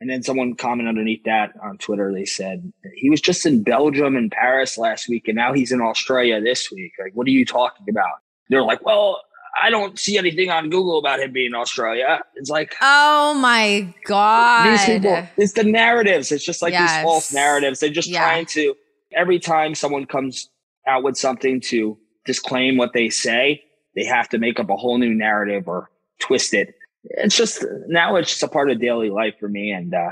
And 0.00 0.10
then 0.10 0.22
someone 0.22 0.54
commented 0.54 0.88
underneath 0.88 1.22
that 1.24 1.52
on 1.62 1.78
Twitter. 1.78 2.12
They 2.12 2.24
said 2.24 2.72
he 2.94 3.10
was 3.10 3.20
just 3.20 3.46
in 3.46 3.62
Belgium 3.62 4.16
and 4.16 4.30
Paris 4.30 4.76
last 4.76 5.08
week, 5.08 5.28
and 5.28 5.36
now 5.36 5.52
he's 5.52 5.70
in 5.70 5.80
Australia 5.80 6.40
this 6.40 6.70
week. 6.70 6.92
Like, 6.98 7.12
what 7.14 7.26
are 7.26 7.30
you 7.30 7.46
talking 7.46 7.86
about? 7.88 8.23
They're 8.48 8.62
like, 8.62 8.84
well, 8.84 9.20
I 9.60 9.70
don't 9.70 9.98
see 9.98 10.18
anything 10.18 10.50
on 10.50 10.70
Google 10.70 10.98
about 10.98 11.20
him 11.20 11.32
being 11.32 11.54
Australia. 11.54 12.20
It's 12.34 12.50
like, 12.50 12.74
oh 12.80 13.34
my 13.34 13.92
god, 14.04 14.72
these 14.72 14.84
people. 14.84 15.28
It's 15.36 15.52
the 15.52 15.64
narratives. 15.64 16.32
It's 16.32 16.44
just 16.44 16.62
like 16.62 16.72
yes. 16.72 16.92
these 16.92 17.02
false 17.02 17.32
narratives. 17.32 17.80
They're 17.80 17.90
just 17.90 18.08
yeah. 18.08 18.24
trying 18.24 18.46
to. 18.46 18.74
Every 19.12 19.38
time 19.38 19.74
someone 19.74 20.06
comes 20.06 20.48
out 20.88 21.04
with 21.04 21.16
something 21.16 21.60
to 21.60 21.96
disclaim 22.24 22.76
what 22.76 22.92
they 22.94 23.08
say, 23.08 23.62
they 23.94 24.04
have 24.04 24.28
to 24.30 24.38
make 24.38 24.58
up 24.58 24.70
a 24.70 24.76
whole 24.76 24.98
new 24.98 25.14
narrative 25.14 25.68
or 25.68 25.90
twist 26.18 26.52
it. 26.52 26.74
It's 27.04 27.36
just 27.36 27.64
now 27.86 28.16
it's 28.16 28.30
just 28.30 28.42
a 28.42 28.48
part 28.48 28.70
of 28.70 28.80
daily 28.80 29.10
life 29.10 29.34
for 29.38 29.48
me, 29.48 29.70
and 29.70 29.94
uh, 29.94 30.10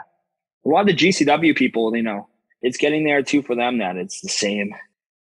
a 0.65 0.69
lot 0.69 0.83
of 0.83 0.87
the 0.87 0.95
GCW 0.95 1.57
people, 1.57 1.95
you 1.97 2.03
know, 2.03 2.29
it's 2.61 2.77
getting 2.77 3.05
there 3.05 3.23
too 3.23 3.43
for 3.43 3.57
them 3.57 3.79
that 3.79 3.97
it's 3.97 4.21
the 4.21 4.29
same, 4.29 4.73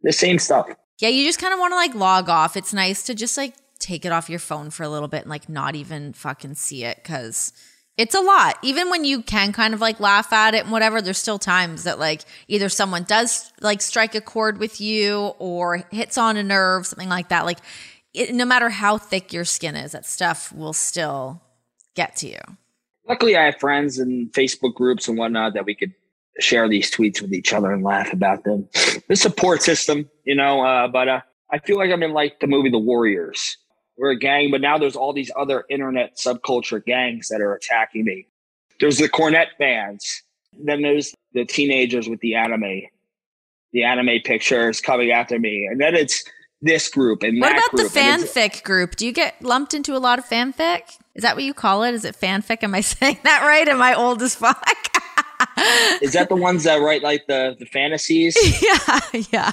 the 0.04 0.14
same 0.14 0.38
stuff 0.38 0.68
yeah, 1.02 1.10
you 1.10 1.26
just 1.26 1.40
kind 1.40 1.52
of 1.52 1.60
want 1.60 1.72
to 1.72 1.76
like 1.76 1.96
log 1.96 2.30
off. 2.30 2.56
It's 2.56 2.74
nice 2.74 3.04
to 3.04 3.16
just 3.16 3.36
like 3.36 3.56
take 3.80 4.06
it 4.06 4.12
off 4.12 4.30
your 4.30 4.40
phone 4.40 4.70
for 4.70 4.84
a 4.84 4.90
little 4.90 5.08
bit 5.08 5.22
and 5.22 5.30
like 5.30 5.50
not 5.50 5.76
even 5.76 6.14
fucking 6.14 6.54
see 6.54 6.84
it 6.84 6.98
because 6.98 7.54
it's 7.98 8.14
a 8.14 8.22
lot. 8.22 8.58
Even 8.62 8.92
when 8.92 9.04
you 9.04 9.24
can 9.24 9.52
kind 9.52 9.74
of 9.74 9.82
like 9.82 10.00
laugh 10.00 10.32
at 10.32 10.54
it 10.54 10.62
and 10.62 10.72
whatever, 10.72 11.02
there's 11.02 11.18
still 11.18 11.40
times 11.40 11.86
that 11.86 11.98
like 11.98 12.22
either 12.48 12.70
someone 12.70 13.04
does 13.04 13.52
like 13.62 13.82
strike 13.82 14.14
a 14.14 14.22
chord 14.22 14.60
with 14.60 14.80
you 14.80 15.34
or 15.40 15.84
hits 15.92 16.20
on 16.20 16.38
a 16.38 16.44
nerve, 16.44 16.86
something 16.86 17.10
like 17.10 17.30
that. 17.30 17.46
Like 17.46 17.60
it, 18.14 18.36
no 18.36 18.46
matter 18.46 18.70
how 18.70 19.00
thick 19.00 19.34
your 19.34 19.44
skin 19.44 19.76
is, 19.76 19.94
that 19.94 20.06
stuff 20.06 20.54
will 20.54 20.74
still 20.74 21.42
get 21.96 22.16
to 22.18 22.28
you. 22.28 22.40
Luckily, 23.10 23.36
I 23.36 23.46
have 23.46 23.60
friends 23.60 23.98
and 23.98 24.32
Facebook 24.34 24.76
groups 24.76 25.08
and 25.08 25.18
whatnot 25.18 25.56
that 25.56 25.66
we 25.66 25.74
could 25.74 25.94
share 26.40 26.68
these 26.70 26.92
tweets 26.92 27.22
with 27.22 27.34
each 27.34 27.54
other 27.54 27.72
and 27.72 27.84
laugh 27.84 28.14
about 28.14 28.44
them. 28.44 28.68
The 29.08 29.16
support 29.16 29.62
system, 29.62 30.10
you 30.24 30.36
know, 30.36 30.64
uh, 30.66 30.88
but 30.88 31.08
uh, 31.08 31.22
I 31.52 31.60
feel 31.60 31.78
like 31.78 31.92
I'm 31.92 32.04
in 32.04 32.14
like 32.14 32.40
the 32.40 32.48
movie 32.48 32.70
The 32.70 32.80
Warriors. 32.80 33.58
We're 33.98 34.12
a 34.12 34.20
gang, 34.20 34.50
but 34.52 34.62
now 34.62 34.78
there's 34.78 34.96
all 34.96 35.14
these 35.14 35.32
other 35.38 35.66
internet 35.70 36.18
subculture 36.18 36.84
gangs 36.84 37.28
that 37.30 37.42
are 37.42 37.54
attacking 37.54 38.06
me. 38.06 38.28
There's 38.80 38.98
the 38.98 39.10
Cornette 39.10 39.58
fans. 39.58 40.24
Then 40.54 40.82
there's 40.82 41.14
the 41.34 41.46
teenagers 41.46 42.10
with 42.10 42.20
the 42.22 42.36
anime, 42.36 42.82
the 43.74 43.84
anime 43.84 44.22
pictures 44.24 44.82
coming 44.82 45.12
after 45.12 45.40
me. 45.40 45.68
And 45.70 45.80
then 45.80 45.96
it's 45.96 46.24
this 46.62 46.90
group 46.90 47.24
and 47.24 47.40
what 47.40 47.52
about 47.52 47.70
group. 47.72 47.92
the 47.92 48.00
fanfic 48.00 48.64
group? 48.64 48.96
Do 48.96 49.06
you 49.06 49.12
get 49.12 49.42
lumped 49.42 49.74
into 49.74 49.96
a 49.96 50.00
lot 50.00 50.20
of 50.20 50.26
fanfic? 50.26 50.98
Is 51.16 51.24
that 51.24 51.36
what 51.36 51.44
you 51.44 51.54
call 51.54 51.84
it? 51.84 51.94
Is 51.94 52.06
it 52.06 52.16
fanfic? 52.16 52.64
Am 52.64 52.74
I 52.74 52.82
saying 52.82 53.20
that 53.24 53.42
right? 53.44 53.68
Am 53.68 53.82
I 53.82 53.94
old 53.94 54.22
as 54.22 54.36
fuck? 54.36 54.68
Is 56.02 56.14
that 56.14 56.30
the 56.30 56.36
ones 56.36 56.64
that 56.64 56.78
write 56.78 57.04
like 57.04 57.28
the 57.28 57.56
the 57.60 57.66
fantasies? 57.66 58.38
Yeah, 58.62 59.00
yeah. 59.32 59.52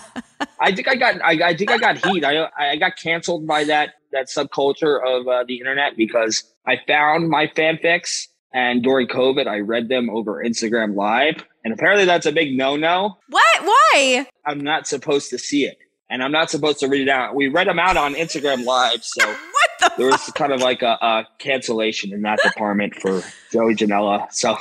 I 0.61 0.73
think 0.73 0.89
I 0.89 0.97
got 0.97 1.23
I, 1.23 1.49
I 1.49 1.57
think 1.57 1.71
I 1.71 1.79
got 1.79 2.05
heat. 2.05 2.25
I 2.25 2.49
I 2.59 2.77
got 2.77 2.97
canceled 2.97 3.47
by 3.47 3.65
that 3.65 3.95
that 4.13 4.29
subculture 4.29 4.99
of 5.05 5.27
uh, 5.27 5.45
the 5.47 5.59
internet 5.59 5.97
because 5.97 6.45
I 6.67 6.79
found 6.87 7.29
my 7.29 7.47
fanfics 7.47 8.27
and 8.53 8.83
during 8.83 9.09
COVID 9.09 9.47
I 9.47 9.59
read 9.61 9.89
them 9.89 10.11
over 10.11 10.43
Instagram 10.45 10.95
Live, 10.95 11.45
and 11.65 11.73
apparently 11.73 12.05
that's 12.05 12.27
a 12.27 12.33
big 12.33 12.57
no 12.57 12.77
no. 12.77 13.19
What? 13.29 13.65
Why? 13.65 14.27
I'm 14.45 14.61
not 14.61 14.87
supposed 14.87 15.31
to 15.31 15.39
see 15.39 15.65
it 15.65 15.79
and 16.11 16.23
I'm 16.23 16.33
not 16.33 16.51
supposed 16.51 16.81
to 16.81 16.89
read 16.89 17.03
it 17.03 17.09
out. 17.09 17.35
We 17.35 17.49
read 17.49 17.69
them 17.69 17.79
out 17.79 17.97
on 17.97 18.15
Instagram 18.15 18.65
Live, 18.65 19.05
so 19.05 19.35
the 19.81 19.93
there 19.97 20.07
was 20.07 20.25
kind 20.35 20.53
of 20.53 20.61
like 20.61 20.83
a, 20.83 20.99
a, 21.01 21.29
cancellation 21.39 22.13
in 22.13 22.23
that 22.23 22.41
department 22.43 22.95
for 22.95 23.23
Joey 23.53 23.75
Janela. 23.75 24.33
So 24.33 24.57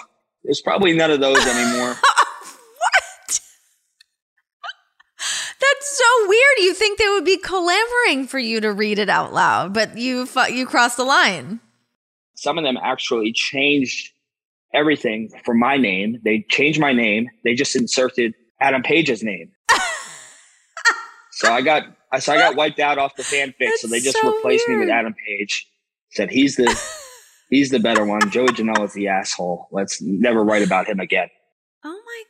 there's 0.47 0.61
probably 0.61 0.93
none 0.93 1.11
of 1.11 1.19
those 1.19 1.45
anymore. 1.45 1.89
what? 1.93 3.39
That's 5.59 5.97
so 5.97 6.27
weird. 6.27 6.57
You 6.59 6.73
think 6.73 6.97
they 6.97 7.09
would 7.09 7.25
be 7.25 7.37
clamoring 7.37 8.27
for 8.27 8.39
you 8.39 8.61
to 8.61 8.71
read 8.71 8.97
it 8.97 9.09
out 9.09 9.33
loud, 9.33 9.73
but 9.73 9.97
you 9.97 10.25
you 10.49 10.65
crossed 10.65 10.95
the 10.95 11.03
line. 11.03 11.59
Some 12.35 12.57
of 12.57 12.63
them 12.63 12.77
actually 12.81 13.33
changed 13.33 14.13
everything 14.73 15.29
for 15.43 15.53
my 15.53 15.75
name. 15.75 16.21
They 16.23 16.45
changed 16.49 16.79
my 16.79 16.93
name. 16.93 17.29
They 17.43 17.53
just 17.53 17.75
inserted 17.75 18.33
Adam 18.61 18.81
Page's 18.83 19.21
name. 19.23 19.51
So 21.31 21.53
I 21.53 21.61
got 21.61 21.83
so 22.19 22.33
I 22.33 22.37
got 22.37 22.55
wiped 22.55 22.79
out 22.79 22.97
off 22.97 23.15
the 23.15 23.21
fanfic. 23.21 23.69
so 23.75 23.87
they 23.87 23.99
just 23.99 24.17
so 24.19 24.33
replaced 24.35 24.67
weird. 24.67 24.79
me 24.79 24.85
with 24.87 24.91
Adam 24.91 25.13
Page. 25.13 25.67
Said 26.09 26.31
he's 26.31 26.55
the 26.55 26.65
he's 27.49 27.69
the 27.69 27.79
better 27.79 28.05
one. 28.05 28.29
Joey 28.29 28.47
Janela 28.47 28.85
is 28.85 28.93
the 28.93 29.07
asshole. 29.07 29.67
Let's 29.71 30.01
never 30.01 30.43
write 30.43 30.63
about 30.63 30.87
him 30.87 30.99
again. 30.99 31.29
Oh 31.83 32.01
my 32.05 32.23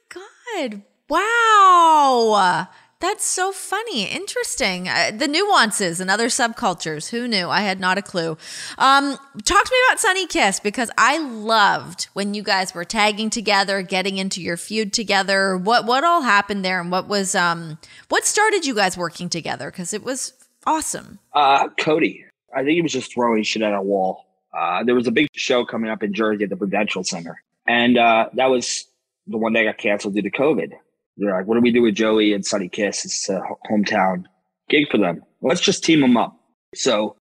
god! 0.69 0.81
Wow. 1.09 2.67
That's 2.99 3.23
so 3.23 3.51
funny. 3.51 4.05
Interesting. 4.05 4.89
Uh, 4.89 5.11
the 5.15 5.27
nuances 5.27 5.99
and 5.99 6.09
other 6.09 6.27
subcultures. 6.27 7.09
Who 7.09 7.27
knew? 7.27 7.47
I 7.47 7.61
had 7.61 7.79
not 7.79 7.99
a 7.99 8.01
clue. 8.01 8.37
Um, 8.79 9.17
talk 9.43 9.65
to 9.65 9.71
me 9.71 9.77
about 9.87 9.99
Sonny 9.99 10.25
Kiss 10.25 10.59
because 10.59 10.89
I 10.97 11.19
loved 11.19 12.05
when 12.13 12.33
you 12.33 12.41
guys 12.41 12.73
were 12.73 12.85
tagging 12.85 13.29
together, 13.29 13.83
getting 13.83 14.17
into 14.17 14.41
your 14.41 14.57
feud 14.57 14.93
together. 14.93 15.55
What 15.55 15.85
what 15.85 16.03
all 16.03 16.21
happened 16.21 16.65
there, 16.65 16.81
and 16.81 16.89
what 16.89 17.07
was 17.07 17.35
um 17.35 17.77
what 18.09 18.25
started 18.25 18.65
you 18.65 18.73
guys 18.73 18.97
working 18.97 19.29
together? 19.29 19.69
Because 19.69 19.93
it 19.93 20.03
was 20.03 20.33
awesome. 20.65 21.19
Uh, 21.33 21.69
Cody, 21.79 22.25
I 22.51 22.63
think 22.63 22.71
he 22.71 22.81
was 22.81 22.93
just 22.93 23.13
throwing 23.13 23.43
shit 23.43 23.61
at 23.61 23.75
a 23.75 23.81
wall. 23.81 24.25
Uh, 24.57 24.83
there 24.83 24.95
was 24.95 25.07
a 25.07 25.11
big 25.11 25.27
show 25.35 25.65
coming 25.65 25.89
up 25.89 26.01
in 26.01 26.13
Jersey 26.13 26.45
at 26.45 26.49
the 26.49 26.57
Prudential 26.57 27.03
Center, 27.03 27.41
and 27.67 27.97
uh, 27.97 28.29
that 28.33 28.47
was 28.47 28.85
the 29.27 29.37
one 29.37 29.53
that 29.53 29.63
got 29.63 29.77
canceled 29.77 30.15
due 30.15 30.21
to 30.21 30.31
COVID. 30.31 30.71
They're 31.17 31.33
like, 31.33 31.47
what 31.47 31.55
do 31.55 31.61
we 31.61 31.71
do 31.71 31.81
with 31.81 31.95
Joey 31.95 32.33
and 32.33 32.45
Sonny 32.45 32.69
Kiss? 32.69 33.05
It's 33.05 33.27
a 33.29 33.41
hometown 33.69 34.25
gig 34.69 34.89
for 34.89 34.97
them. 34.97 35.23
Let's 35.41 35.61
just 35.61 35.83
team 35.83 36.01
them 36.01 36.15
up. 36.15 36.39
So 36.75 37.15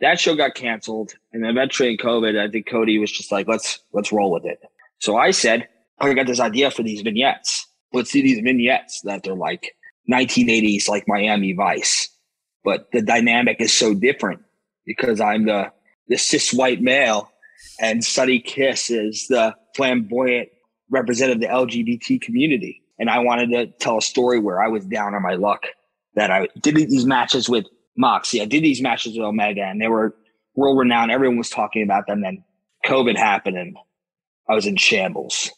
that 0.00 0.18
show 0.18 0.34
got 0.34 0.54
canceled. 0.54 1.14
And 1.32 1.46
eventually 1.46 1.90
in 1.90 1.98
COVID, 1.98 2.38
I 2.38 2.50
think 2.50 2.66
Cody 2.66 2.98
was 2.98 3.12
just 3.12 3.30
like, 3.30 3.46
let's, 3.48 3.78
let's 3.92 4.12
roll 4.12 4.32
with 4.32 4.44
it. 4.44 4.60
So 4.98 5.16
I 5.16 5.30
said, 5.30 5.68
oh, 6.00 6.08
I 6.08 6.14
got 6.14 6.26
this 6.26 6.40
idea 6.40 6.70
for 6.70 6.82
these 6.82 7.02
vignettes. 7.02 7.66
Let's 7.92 8.10
see 8.10 8.22
these 8.22 8.40
vignettes 8.40 9.02
that 9.02 9.22
they're 9.22 9.34
like 9.34 9.76
1980s, 10.10 10.88
like 10.88 11.04
Miami 11.06 11.52
Vice. 11.52 12.08
But 12.64 12.90
the 12.92 13.02
dynamic 13.02 13.60
is 13.60 13.72
so 13.72 13.92
different 13.94 14.42
because 14.86 15.20
I'm 15.20 15.46
the, 15.46 15.70
the 16.08 16.16
cis 16.16 16.52
white 16.52 16.80
male 16.80 17.30
and 17.80 18.04
Sonny 18.04 18.40
Kiss 18.40 18.90
is 18.90 19.26
the 19.28 19.54
flamboyant 19.74 20.48
representative 20.90 21.42
of 21.42 21.68
the 21.68 21.76
LGBT 21.78 22.20
community 22.20 22.82
and 23.02 23.10
I 23.10 23.18
wanted 23.18 23.50
to 23.50 23.66
tell 23.78 23.98
a 23.98 24.02
story 24.02 24.38
where 24.38 24.62
I 24.62 24.68
was 24.68 24.84
down 24.84 25.14
on 25.14 25.22
my 25.22 25.34
luck 25.34 25.66
that 26.14 26.30
I 26.30 26.46
did 26.60 26.76
these 26.76 27.04
matches 27.04 27.48
with 27.48 27.66
Moxley. 27.96 28.40
I 28.40 28.44
did 28.44 28.62
these 28.62 28.80
matches 28.80 29.16
with 29.16 29.24
Omega 29.24 29.64
and 29.64 29.80
they 29.80 29.88
were 29.88 30.14
world 30.54 30.78
renowned. 30.78 31.10
Everyone 31.10 31.38
was 31.38 31.50
talking 31.50 31.82
about 31.82 32.06
them. 32.06 32.20
Then 32.20 32.44
COVID 32.86 33.16
happened 33.16 33.58
and 33.58 33.76
I 34.48 34.54
was 34.54 34.66
in 34.66 34.76
shambles. 34.76 35.50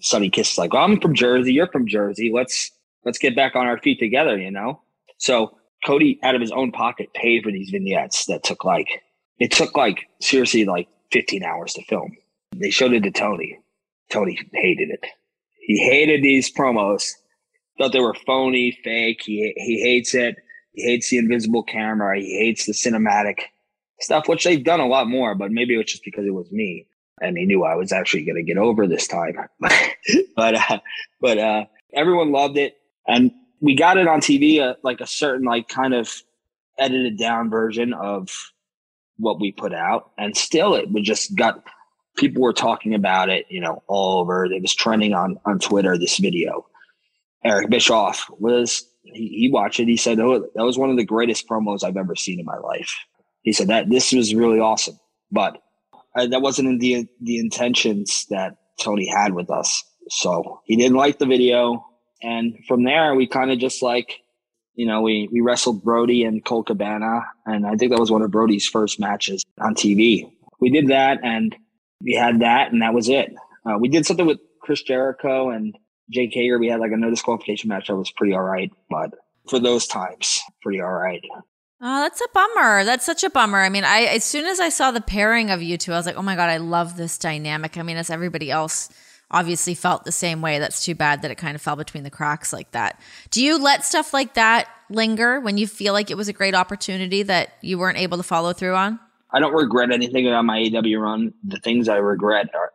Sonny 0.00 0.28
Kiss 0.28 0.52
is 0.52 0.58
like, 0.58 0.74
oh, 0.74 0.78
I'm 0.78 1.00
from 1.00 1.14
Jersey. 1.14 1.52
You're 1.52 1.70
from 1.70 1.86
Jersey. 1.86 2.32
Let's, 2.34 2.70
let's 3.04 3.18
get 3.18 3.36
back 3.36 3.54
on 3.54 3.66
our 3.66 3.78
feet 3.78 4.00
together, 4.00 4.36
you 4.36 4.50
know? 4.50 4.80
So 5.18 5.56
Cody 5.84 6.18
out 6.24 6.34
of 6.34 6.40
his 6.40 6.50
own 6.50 6.72
pocket 6.72 7.14
paid 7.14 7.44
for 7.44 7.52
these 7.52 7.70
vignettes 7.70 8.26
that 8.26 8.42
took 8.42 8.64
like, 8.64 9.02
it 9.38 9.52
took 9.52 9.76
like 9.76 10.08
seriously 10.20 10.64
like 10.64 10.88
15 11.12 11.42
hours 11.42 11.74
to 11.74 11.84
film. 11.84 12.16
They 12.56 12.70
showed 12.70 12.92
it 12.92 13.02
to 13.04 13.10
Tony. 13.10 13.58
Tony 14.10 14.38
hated 14.52 14.90
it. 14.90 15.04
He 15.60 15.78
hated 15.78 16.22
these 16.22 16.52
promos. 16.52 17.12
Thought 17.78 17.92
they 17.92 18.00
were 18.00 18.14
phony, 18.26 18.76
fake. 18.82 19.22
He 19.22 19.52
he 19.56 19.80
hates 19.80 20.14
it. 20.14 20.36
He 20.72 20.82
hates 20.82 21.10
the 21.10 21.18
invisible 21.18 21.62
camera. 21.62 22.18
He 22.18 22.38
hates 22.38 22.66
the 22.66 22.72
cinematic 22.72 23.40
stuff, 24.00 24.28
which 24.28 24.44
they've 24.44 24.64
done 24.64 24.80
a 24.80 24.86
lot 24.86 25.08
more. 25.08 25.34
But 25.34 25.52
maybe 25.52 25.74
it 25.74 25.78
was 25.78 25.86
just 25.86 26.04
because 26.04 26.24
it 26.24 26.34
was 26.34 26.50
me, 26.50 26.86
and 27.20 27.36
he 27.36 27.44
knew 27.44 27.64
I 27.64 27.74
was 27.74 27.92
actually 27.92 28.24
going 28.24 28.36
to 28.36 28.42
get 28.42 28.58
over 28.58 28.86
this 28.86 29.06
time. 29.06 29.36
but 30.36 30.54
uh, 30.54 30.80
but 31.20 31.38
uh, 31.38 31.64
everyone 31.92 32.32
loved 32.32 32.56
it, 32.56 32.78
and 33.06 33.30
we 33.60 33.76
got 33.76 33.98
it 33.98 34.08
on 34.08 34.20
TV, 34.20 34.60
uh, 34.60 34.74
like 34.82 35.00
a 35.00 35.06
certain 35.06 35.44
like 35.44 35.68
kind 35.68 35.94
of 35.94 36.22
edited 36.78 37.18
down 37.18 37.50
version 37.50 37.92
of 37.92 38.30
what 39.18 39.40
we 39.40 39.52
put 39.52 39.74
out, 39.74 40.10
and 40.16 40.36
still 40.36 40.74
it 40.74 40.90
we 40.90 41.02
just 41.02 41.34
got 41.36 41.64
people 42.16 42.42
were 42.42 42.52
talking 42.52 42.94
about 42.94 43.30
it, 43.30 43.46
you 43.48 43.60
know, 43.60 43.82
all 43.86 44.20
over. 44.20 44.44
It 44.44 44.62
was 44.62 44.74
trending 44.74 45.14
on 45.14 45.38
on 45.44 45.58
Twitter. 45.58 45.96
This 45.96 46.18
video, 46.18 46.66
Eric 47.44 47.70
Bischoff 47.70 48.28
was 48.38 48.84
he, 49.02 49.28
he 49.28 49.50
watched 49.50 49.80
it. 49.80 49.88
He 49.88 49.96
said, 49.96 50.20
"Oh, 50.20 50.48
that 50.54 50.64
was 50.64 50.78
one 50.78 50.90
of 50.90 50.96
the 50.96 51.04
greatest 51.04 51.48
promos 51.48 51.84
I've 51.84 51.96
ever 51.96 52.16
seen 52.16 52.38
in 52.38 52.46
my 52.46 52.58
life." 52.58 52.94
He 53.42 53.52
said 53.52 53.68
that 53.68 53.88
this 53.88 54.12
was 54.12 54.34
really 54.34 54.60
awesome, 54.60 54.98
but 55.30 55.62
uh, 56.14 56.26
that 56.26 56.42
wasn't 56.42 56.68
in 56.68 56.78
the 56.78 57.06
the 57.20 57.38
intentions 57.38 58.26
that 58.30 58.56
Tony 58.80 59.08
had 59.08 59.34
with 59.34 59.50
us. 59.50 59.84
So 60.10 60.60
he 60.64 60.76
didn't 60.76 60.96
like 60.96 61.18
the 61.18 61.26
video, 61.26 61.84
and 62.22 62.56
from 62.66 62.84
there 62.84 63.14
we 63.14 63.26
kind 63.26 63.50
of 63.50 63.58
just 63.58 63.82
like. 63.82 64.20
You 64.78 64.86
know, 64.86 65.02
we, 65.02 65.28
we 65.32 65.40
wrestled 65.40 65.82
Brodie 65.82 66.22
and 66.22 66.44
Colt 66.44 66.68
Cabana, 66.68 67.22
and 67.44 67.66
I 67.66 67.74
think 67.74 67.90
that 67.90 67.98
was 67.98 68.12
one 68.12 68.22
of 68.22 68.30
Brodie's 68.30 68.68
first 68.68 69.00
matches 69.00 69.44
on 69.60 69.74
TV. 69.74 70.30
We 70.60 70.70
did 70.70 70.86
that, 70.86 71.18
and 71.24 71.52
we 72.00 72.14
had 72.14 72.42
that, 72.42 72.70
and 72.70 72.80
that 72.80 72.94
was 72.94 73.08
it. 73.08 73.34
Uh, 73.66 73.76
we 73.76 73.88
did 73.88 74.06
something 74.06 74.24
with 74.24 74.38
Chris 74.62 74.80
Jericho 74.82 75.50
and 75.50 75.76
Jake 76.12 76.30
Hager. 76.32 76.60
We 76.60 76.68
had 76.68 76.78
like 76.78 76.92
a 76.92 76.96
no 76.96 77.10
disqualification 77.10 77.66
match 77.66 77.88
that 77.88 77.96
was 77.96 78.12
pretty 78.12 78.34
all 78.34 78.42
right, 78.42 78.70
but 78.88 79.10
for 79.48 79.58
those 79.58 79.88
times, 79.88 80.38
pretty 80.62 80.80
all 80.80 80.92
right. 80.92 81.24
Oh, 81.80 82.02
that's 82.02 82.20
a 82.20 82.28
bummer. 82.32 82.84
That's 82.84 83.04
such 83.04 83.24
a 83.24 83.30
bummer. 83.30 83.58
I 83.58 83.70
mean, 83.70 83.82
I 83.82 84.02
as 84.02 84.22
soon 84.22 84.46
as 84.46 84.60
I 84.60 84.68
saw 84.68 84.92
the 84.92 85.00
pairing 85.00 85.50
of 85.50 85.60
you 85.60 85.76
two, 85.76 85.92
I 85.92 85.96
was 85.96 86.06
like, 86.06 86.16
oh 86.16 86.22
my 86.22 86.36
god, 86.36 86.50
I 86.50 86.58
love 86.58 86.96
this 86.96 87.18
dynamic. 87.18 87.76
I 87.76 87.82
mean, 87.82 87.96
as 87.96 88.10
everybody 88.10 88.48
else 88.48 88.90
obviously 89.30 89.74
felt 89.74 90.04
the 90.04 90.12
same 90.12 90.40
way. 90.40 90.58
That's 90.58 90.84
too 90.84 90.94
bad 90.94 91.22
that 91.22 91.30
it 91.30 91.36
kind 91.36 91.54
of 91.54 91.62
fell 91.62 91.76
between 91.76 92.02
the 92.02 92.10
cracks 92.10 92.52
like 92.52 92.70
that. 92.72 93.00
Do 93.30 93.42
you 93.42 93.62
let 93.62 93.84
stuff 93.84 94.12
like 94.14 94.34
that 94.34 94.68
linger 94.90 95.40
when 95.40 95.58
you 95.58 95.66
feel 95.66 95.92
like 95.92 96.10
it 96.10 96.16
was 96.16 96.28
a 96.28 96.32
great 96.32 96.54
opportunity 96.54 97.22
that 97.24 97.50
you 97.60 97.78
weren't 97.78 97.98
able 97.98 98.16
to 98.16 98.22
follow 98.22 98.52
through 98.52 98.74
on? 98.74 98.98
I 99.30 99.40
don't 99.40 99.52
regret 99.52 99.92
anything 99.92 100.26
about 100.26 100.44
my 100.44 100.70
AW 100.74 101.00
run. 101.00 101.34
The 101.44 101.58
things 101.58 101.88
I 101.88 101.96
regret 101.96 102.48
are 102.54 102.72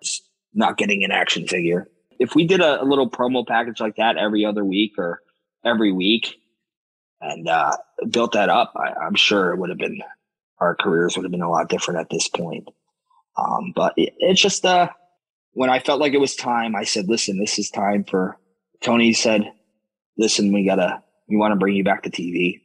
not 0.53 0.77
getting 0.77 1.03
an 1.03 1.11
action 1.11 1.47
figure. 1.47 1.87
If 2.19 2.35
we 2.35 2.45
did 2.45 2.61
a, 2.61 2.81
a 2.81 2.85
little 2.85 3.09
promo 3.09 3.45
package 3.45 3.79
like 3.79 3.95
that 3.95 4.17
every 4.17 4.45
other 4.45 4.63
week 4.63 4.93
or 4.99 5.21
every 5.65 5.91
week 5.91 6.35
and 7.19 7.47
uh, 7.47 7.75
built 8.09 8.33
that 8.33 8.49
up, 8.49 8.73
I, 8.75 9.07
am 9.07 9.15
sure 9.15 9.51
it 9.51 9.57
would 9.57 9.69
have 9.69 9.79
been, 9.79 10.01
our 10.59 10.75
careers 10.75 11.15
would 11.15 11.23
have 11.23 11.31
been 11.31 11.41
a 11.41 11.49
lot 11.49 11.69
different 11.69 12.01
at 12.01 12.09
this 12.11 12.27
point. 12.27 12.67
Um, 13.35 13.73
but 13.75 13.93
it, 13.97 14.13
it's 14.19 14.41
just, 14.41 14.63
uh, 14.63 14.89
when 15.53 15.69
I 15.69 15.79
felt 15.79 16.01
like 16.01 16.13
it 16.13 16.19
was 16.19 16.35
time, 16.35 16.75
I 16.75 16.83
said, 16.83 17.07
listen, 17.07 17.39
this 17.39 17.57
is 17.59 17.69
time 17.69 18.03
for 18.03 18.37
Tony 18.81 19.13
said, 19.13 19.51
listen, 20.17 20.51
we 20.51 20.65
gotta, 20.65 21.01
we 21.29 21.37
want 21.37 21.53
to 21.53 21.55
bring 21.55 21.75
you 21.75 21.83
back 21.83 22.03
to 22.03 22.09
TV. 22.09 22.61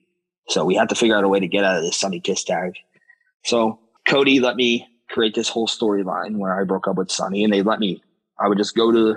So 0.49 0.65
we 0.65 0.75
had 0.75 0.89
to 0.89 0.95
figure 0.95 1.17
out 1.17 1.25
a 1.25 1.29
way 1.29 1.41
to 1.41 1.47
get 1.47 1.65
out 1.65 1.77
of 1.77 1.83
this 1.83 1.97
Sonny 1.97 2.21
Kiss 2.21 2.43
tag. 2.43 2.73
So 3.45 3.79
Cody 4.07 4.41
let 4.41 4.57
me 4.57 4.87
create 5.09 5.35
this 5.35 5.49
whole 5.49 5.69
storyline 5.69 6.37
where 6.37 6.59
I 6.59 6.65
broke 6.65 6.89
up 6.89 6.97
with 6.97 7.11
Sonny 7.11 7.45
and 7.45 7.53
they 7.53 7.63
let 7.63 7.79
me, 7.79 8.03
I 8.41 8.49
would 8.49 8.59
just 8.59 8.75
go 8.75 8.91
to 8.91 9.17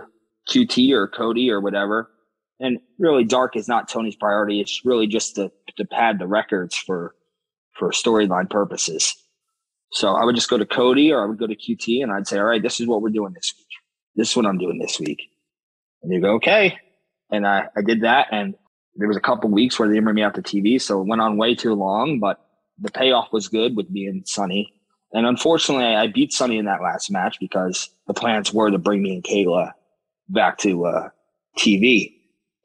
QT 0.49 0.91
or 0.91 1.07
Cody 1.07 1.49
or 1.49 1.61
whatever. 1.61 2.11
And 2.59 2.79
really 2.99 3.23
dark 3.23 3.55
is 3.55 3.67
not 3.67 3.89
Tony's 3.89 4.15
priority. 4.15 4.61
It's 4.61 4.81
really 4.85 5.07
just 5.07 5.35
to, 5.35 5.51
to 5.77 5.85
pad 5.85 6.19
the 6.19 6.27
records 6.27 6.75
for, 6.75 7.15
for 7.73 7.91
storyline 7.91 8.49
purposes. 8.49 9.15
So 9.91 10.13
I 10.13 10.23
would 10.23 10.35
just 10.35 10.49
go 10.49 10.57
to 10.57 10.65
Cody 10.65 11.11
or 11.11 11.21
I 11.21 11.25
would 11.25 11.37
go 11.37 11.47
to 11.47 11.55
QT 11.55 12.01
and 12.01 12.11
I'd 12.11 12.27
say, 12.27 12.37
all 12.37 12.45
right, 12.45 12.61
this 12.61 12.79
is 12.79 12.87
what 12.87 13.01
we're 13.01 13.09
doing 13.09 13.33
this 13.33 13.53
week. 13.57 13.67
This 14.15 14.31
is 14.31 14.35
what 14.35 14.45
I'm 14.45 14.57
doing 14.57 14.79
this 14.79 14.99
week. 14.99 15.21
And 16.01 16.11
they 16.11 16.19
go, 16.19 16.35
okay. 16.35 16.77
And 17.29 17.45
I, 17.45 17.67
I 17.75 17.81
did 17.81 18.01
that. 18.01 18.27
And 18.31 18.55
there 18.95 19.07
was 19.07 19.17
a 19.17 19.21
couple 19.21 19.49
weeks 19.49 19.77
where 19.77 19.87
they 19.87 19.95
didn't 19.95 20.05
bring 20.05 20.15
me 20.15 20.23
out 20.23 20.35
to 20.35 20.41
TV. 20.41 20.81
So 20.81 21.01
it 21.01 21.07
went 21.07 21.21
on 21.21 21.37
way 21.37 21.55
too 21.55 21.73
long, 21.73 22.19
but 22.19 22.39
the 22.79 22.91
payoff 22.91 23.31
was 23.31 23.47
good 23.47 23.75
with 23.75 23.89
me 23.89 24.05
and 24.05 24.27
Sonny. 24.27 24.73
And 25.13 25.25
unfortunately, 25.25 25.85
I 25.85 26.07
beat 26.07 26.31
Sonny 26.31 26.57
in 26.57 26.65
that 26.65 26.81
last 26.81 27.11
match 27.11 27.37
because 27.39 27.89
the 28.07 28.13
plans 28.13 28.53
were 28.53 28.71
to 28.71 28.77
bring 28.77 29.01
me 29.01 29.15
and 29.15 29.23
Kayla 29.23 29.71
back 30.29 30.57
to 30.59 30.85
uh, 30.85 31.09
TV. 31.57 32.13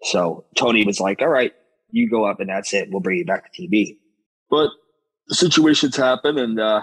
So 0.02 0.44
Tony 0.56 0.84
was 0.84 1.00
like, 1.00 1.20
all 1.22 1.28
right, 1.28 1.52
you 1.90 2.08
go 2.08 2.24
up 2.24 2.38
and 2.38 2.48
that's 2.48 2.72
it. 2.72 2.88
We'll 2.90 3.00
bring 3.00 3.18
you 3.18 3.24
back 3.24 3.52
to 3.52 3.62
TV. 3.62 3.96
But 4.48 4.70
situations 5.28 5.96
happen 5.96 6.38
and 6.38 6.60
uh, 6.60 6.82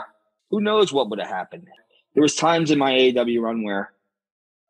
who 0.54 0.62
knows 0.62 0.94
what 0.94 1.10
would 1.10 1.18
have 1.18 1.30
happened. 1.30 1.68
There 2.14 2.22
was 2.22 2.36
times 2.36 2.70
in 2.70 2.78
my 2.78 2.92
AEW 2.92 3.42
run 3.42 3.64
where 3.64 3.92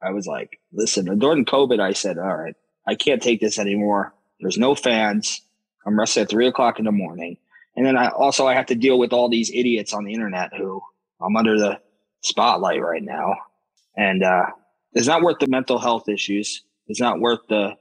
I 0.02 0.12
was 0.12 0.26
like, 0.26 0.62
listen, 0.72 1.20
during 1.20 1.44
COVID, 1.44 1.82
I 1.82 1.92
said, 1.92 2.18
all 2.18 2.38
right, 2.38 2.56
I 2.88 2.96
can't 2.96 3.22
take 3.22 3.42
this 3.42 3.60
anymore. 3.60 4.14
There's 4.40 4.58
no 4.58 4.76
fans. 4.76 5.42
I'm 5.86 6.00
wrestling 6.00 6.24
at 6.24 6.30
three 6.30 6.48
o'clock 6.48 6.80
in 6.80 6.86
the 6.86 6.94
morning. 6.94 7.36
And 7.76 7.86
then 7.86 7.98
I 7.98 8.08
also 8.12 8.48
I 8.48 8.54
have 8.54 8.68
to 8.68 8.76
deal 8.76 8.98
with 8.98 9.12
all 9.12 9.28
these 9.28 9.52
idiots 9.54 9.94
on 9.94 10.06
the 10.06 10.14
internet 10.14 10.52
who 10.56 10.82
I'm 11.20 11.36
under 11.36 11.60
the 11.60 11.82
spotlight 12.22 12.82
right 12.82 13.04
now. 13.04 13.36
And 13.98 14.24
uh, 14.24 14.46
it's 14.94 15.08
not 15.08 15.22
worth 15.22 15.40
the 15.40 15.48
mental 15.48 15.80
health 15.80 16.08
issues. 16.08 16.64
It's 16.88 17.02
not 17.02 17.20
worth 17.20 17.42
the 17.50 17.76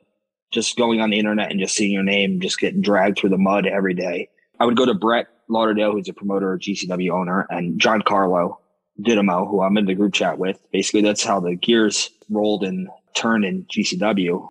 just 0.51 0.77
going 0.77 1.01
on 1.01 1.11
the 1.11 1.21
internet 1.21 1.53
and 1.53 1.61
just 1.61 1.77
seeing 1.77 1.93
your 1.93 2.03
name 2.03 2.41
just 2.41 2.59
getting 2.59 2.83
dragged 2.83 3.19
through 3.19 3.31
the 3.31 3.39
mud 3.39 3.65
every 3.65 3.95
day. 3.95 4.29
I 4.59 4.65
would 4.65 4.77
go 4.77 4.87
to 4.87 4.93
Brett 4.93 5.29
Lauderdale, 5.53 5.93
who's 5.93 6.09
a 6.09 6.13
promoter, 6.13 6.59
GCW 6.59 7.11
owner, 7.13 7.47
and 7.51 7.81
John 7.81 8.03
Carlo 8.03 8.61
Dynamo, 9.01 9.47
who 9.47 9.63
I'm 9.63 9.77
in 9.79 9.87
the 9.87 9.95
group 9.95 10.15
chat 10.15 10.39
with. 10.39 10.59
Basically, 10.73 11.03
that's 11.03 11.25
how 11.25 11.41
the 11.41 11.55
gears 11.55 12.11
rolled 12.31 12.65
and 12.65 12.89
turned 13.15 13.45
in 13.45 13.65
GCW. 13.65 14.49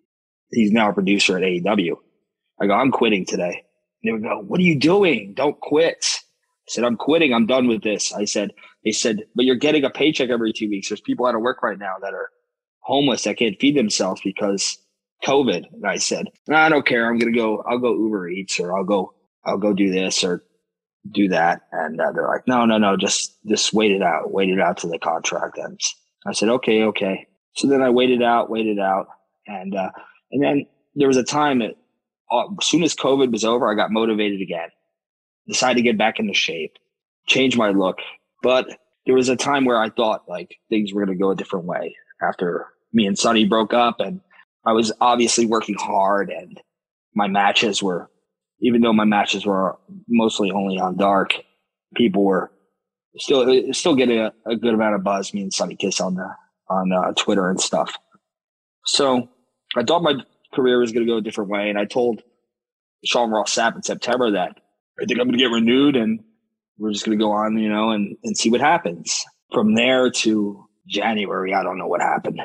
He's 0.50 0.72
now 0.72 0.90
a 0.90 0.92
producer 0.92 1.36
at 1.36 1.42
AEW. 1.42 1.96
I 2.60 2.66
go, 2.66 2.74
I'm 2.74 2.90
quitting 2.90 3.24
today. 3.24 3.64
They 4.04 4.12
would 4.12 4.22
go, 4.22 4.40
What 4.40 4.60
are 4.60 4.64
you 4.64 4.78
doing? 4.78 5.34
Don't 5.34 5.58
quit. 5.60 6.04
I 6.04 6.68
said, 6.68 6.84
I'm 6.84 6.96
quitting. 6.96 7.32
I'm 7.32 7.46
done 7.46 7.68
with 7.68 7.82
this. 7.82 8.12
I 8.12 8.24
said, 8.24 8.52
They 8.84 8.92
said, 8.92 9.24
But 9.34 9.44
you're 9.44 9.56
getting 9.56 9.84
a 9.84 9.90
paycheck 9.90 10.30
every 10.30 10.52
two 10.52 10.68
weeks. 10.68 10.88
There's 10.88 11.00
people 11.00 11.26
out 11.26 11.34
of 11.34 11.40
work 11.40 11.62
right 11.62 11.78
now 11.78 11.94
that 12.00 12.14
are 12.14 12.30
homeless 12.80 13.24
that 13.24 13.38
can't 13.38 13.58
feed 13.60 13.76
themselves 13.76 14.20
because 14.22 14.78
COVID. 15.24 15.72
And 15.72 15.86
I 15.86 15.96
said, 15.96 16.28
no, 16.48 16.56
I 16.56 16.68
don't 16.68 16.86
care. 16.86 17.06
I'm 17.06 17.18
going 17.18 17.32
to 17.32 17.38
go, 17.38 17.62
I'll 17.68 17.78
go 17.78 17.96
Uber 17.96 18.28
Eats 18.28 18.58
or 18.60 18.76
I'll 18.76 18.84
go, 18.84 19.14
I'll 19.44 19.58
go 19.58 19.72
do 19.72 19.90
this 19.90 20.24
or 20.24 20.42
do 21.10 21.28
that. 21.28 21.62
And 21.72 22.00
uh, 22.00 22.12
they're 22.12 22.28
like, 22.28 22.46
no, 22.46 22.64
no, 22.64 22.78
no, 22.78 22.96
just, 22.96 23.36
just 23.46 23.72
wait 23.72 23.90
it 23.90 24.02
out. 24.02 24.32
Wait 24.32 24.50
it 24.50 24.60
out 24.60 24.78
till 24.78 24.90
the 24.90 24.98
contract 24.98 25.58
ends. 25.58 25.94
I 26.26 26.32
said, 26.32 26.48
okay, 26.48 26.84
okay. 26.84 27.26
So 27.56 27.68
then 27.68 27.82
I 27.82 27.90
waited 27.90 28.22
out, 28.22 28.50
waited 28.50 28.78
out. 28.78 29.06
And, 29.46 29.74
uh, 29.74 29.90
and 30.30 30.42
then 30.42 30.66
there 30.94 31.08
was 31.08 31.16
a 31.16 31.24
time 31.24 31.58
that 31.58 31.76
uh, 32.30 32.44
as 32.60 32.66
soon 32.66 32.82
as 32.82 32.94
COVID 32.94 33.32
was 33.32 33.44
over, 33.44 33.70
I 33.70 33.74
got 33.74 33.90
motivated 33.90 34.40
again, 34.40 34.68
decided 35.48 35.76
to 35.76 35.82
get 35.82 35.98
back 35.98 36.18
into 36.18 36.34
shape, 36.34 36.76
change 37.26 37.56
my 37.56 37.70
look. 37.70 37.98
But 38.42 38.68
there 39.06 39.14
was 39.14 39.28
a 39.28 39.36
time 39.36 39.64
where 39.64 39.78
I 39.78 39.90
thought 39.90 40.28
like 40.28 40.56
things 40.68 40.92
were 40.92 41.04
going 41.04 41.16
to 41.16 41.22
go 41.22 41.30
a 41.30 41.36
different 41.36 41.66
way 41.66 41.96
after 42.22 42.66
me 42.92 43.06
and 43.06 43.18
Sonny 43.18 43.44
broke 43.44 43.74
up. 43.74 44.00
And 44.00 44.20
I 44.64 44.72
was 44.72 44.92
obviously 45.00 45.46
working 45.46 45.74
hard 45.74 46.30
and 46.30 46.60
my 47.14 47.26
matches 47.26 47.82
were, 47.82 48.08
even 48.62 48.80
though 48.80 48.92
my 48.92 49.04
matches 49.04 49.44
were 49.44 49.76
mostly 50.08 50.50
only 50.50 50.78
on 50.78 50.96
dark, 50.96 51.34
people 51.94 52.24
were 52.24 52.50
still, 53.18 53.72
still 53.72 53.96
getting 53.96 54.18
a, 54.18 54.32
a 54.46 54.56
good 54.56 54.72
amount 54.72 54.94
of 54.94 55.02
buzz, 55.02 55.34
me 55.34 55.42
and 55.42 55.52
Sonny 55.52 55.76
Kiss 55.76 56.00
on 56.00 56.14
the, 56.14 56.28
on 56.70 56.92
uh, 56.92 57.12
Twitter 57.12 57.50
and 57.50 57.60
stuff. 57.60 57.94
So 58.86 59.28
I 59.76 59.82
thought 59.82 60.02
my 60.02 60.14
career 60.54 60.78
was 60.78 60.92
going 60.92 61.06
to 61.06 61.12
go 61.12 61.18
a 61.18 61.22
different 61.22 61.50
way. 61.50 61.68
And 61.68 61.78
I 61.78 61.84
told 61.84 62.22
Sean 63.04 63.30
Ross 63.30 63.54
Sapp 63.54 63.74
in 63.74 63.82
September 63.82 64.30
that 64.32 64.60
I 65.00 65.04
think 65.06 65.20
I'm 65.20 65.26
going 65.26 65.38
to 65.38 65.38
get 65.38 65.50
renewed 65.50 65.96
and 65.96 66.20
we're 66.78 66.92
just 66.92 67.04
going 67.04 67.18
to 67.18 67.22
go 67.22 67.32
on, 67.32 67.58
you 67.58 67.68
know, 67.68 67.90
and, 67.90 68.16
and 68.24 68.36
see 68.36 68.50
what 68.50 68.60
happens. 68.60 69.24
From 69.52 69.74
there 69.74 70.10
to 70.10 70.64
January, 70.86 71.52
I 71.52 71.62
don't 71.62 71.78
know 71.78 71.86
what 71.86 72.00
happened. 72.00 72.40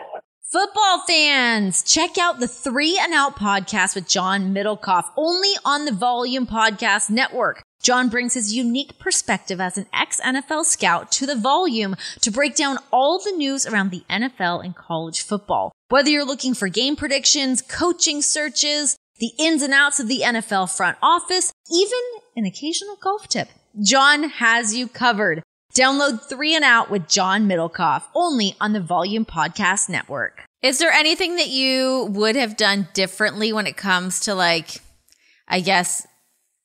Football 0.50 1.04
fans, 1.06 1.84
check 1.84 2.18
out 2.18 2.40
the 2.40 2.48
Three 2.48 2.98
and 2.98 3.14
Out 3.14 3.36
podcast 3.36 3.96
with 3.96 4.08
John 4.08 4.54
Middlekauff 4.54 5.12
only 5.18 5.52
on 5.66 5.84
the 5.84 5.92
Volume 5.92 6.48
Podcast 6.48 7.10
Network. 7.10 7.64
John 7.84 8.08
brings 8.08 8.34
his 8.34 8.56
unique 8.56 8.98
perspective 8.98 9.60
as 9.60 9.78
an 9.78 9.88
ex 9.94 10.22
NFL 10.22 10.64
scout 10.64 11.12
to 11.12 11.26
the 11.26 11.36
volume 11.36 11.98
to 12.22 12.32
break 12.32 12.56
down 12.56 12.78
all 12.94 13.20
the 13.20 13.34
news 13.34 13.66
around 13.66 13.92
the 13.92 14.06
NFL 14.10 14.64
and 14.64 14.74
college 14.74 15.22
football. 15.22 15.74
Whether 15.90 16.12
you're 16.12 16.24
looking 16.24 16.54
for 16.54 16.70
game 16.70 16.96
predictions, 16.96 17.62
coaching 17.62 18.22
searches, 18.22 18.96
the 19.20 19.32
ins 19.38 19.62
and 19.62 19.74
outs 19.74 20.00
of 20.00 20.08
the 20.08 20.22
NFL 20.22 20.74
front 20.74 20.98
office, 21.02 21.52
even 21.70 22.00
an 22.38 22.46
occasional 22.46 22.96
golf 23.02 23.28
tip, 23.28 23.50
John 23.82 24.30
has 24.30 24.74
you 24.74 24.88
covered. 24.88 25.44
Download 25.78 26.20
Three 26.20 26.56
and 26.56 26.66
Out 26.66 26.90
with 26.90 27.08
John 27.08 27.48
Middlekauff 27.48 28.02
only 28.16 28.56
on 28.60 28.74
the 28.74 28.80
Volume 28.80 29.26
Podcast 29.26 29.90
Network. 29.90 30.42
Is 30.64 30.80
there 30.80 30.90
anything 30.90 31.36
that 31.36 31.50
you 31.50 32.08
would 32.14 32.36
have 32.36 32.58
done 32.58 32.88
differently 32.96 33.54
when 33.54 33.68
it 33.68 33.78
comes 33.78 34.22
to 34.22 34.34
like, 34.34 34.82
I 35.48 35.60
guess, 35.60 36.08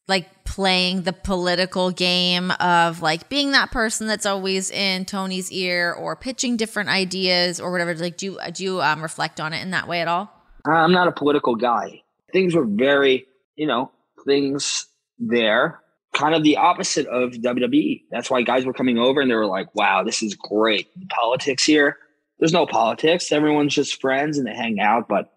like 0.08 0.44
playing 0.44 1.02
the 1.02 1.12
political 1.12 1.90
game 1.90 2.52
of 2.52 3.02
like 3.02 3.28
being 3.28 3.52
that 3.52 3.70
person 3.70 4.06
that's 4.06 4.24
always 4.24 4.70
in 4.70 5.04
Tony's 5.04 5.52
ear 5.52 5.92
or 5.92 6.16
pitching 6.16 6.56
different 6.56 6.88
ideas 6.88 7.60
or 7.60 7.70
whatever. 7.70 7.94
Like, 7.94 8.16
do 8.16 8.24
you, 8.24 8.38
do 8.54 8.64
you 8.64 8.80
um, 8.80 9.02
reflect 9.02 9.42
on 9.42 9.52
it 9.52 9.60
in 9.60 9.72
that 9.72 9.86
way 9.86 10.00
at 10.00 10.08
all? 10.08 10.32
I'm 10.64 10.92
not 10.92 11.08
a 11.08 11.12
political 11.12 11.54
guy. 11.54 12.00
Things 12.32 12.54
were 12.54 12.64
very, 12.64 13.26
you 13.56 13.66
know, 13.66 13.90
things 14.24 14.86
there, 15.18 15.82
kind 16.12 16.34
of 16.34 16.42
the 16.42 16.56
opposite 16.56 17.06
of 17.06 17.32
WWE. 17.32 18.02
That's 18.10 18.30
why 18.30 18.42
guys 18.42 18.64
were 18.64 18.72
coming 18.72 18.98
over 18.98 19.20
and 19.20 19.30
they 19.30 19.34
were 19.34 19.46
like, 19.46 19.74
wow, 19.74 20.02
this 20.02 20.22
is 20.22 20.34
great. 20.34 20.88
The 20.98 21.06
politics 21.06 21.64
here. 21.64 21.98
There's 22.38 22.52
no 22.52 22.66
politics. 22.66 23.32
Everyone's 23.32 23.74
just 23.74 24.00
friends 24.00 24.36
and 24.36 24.46
they 24.46 24.54
hang 24.54 24.80
out. 24.80 25.08
But, 25.08 25.32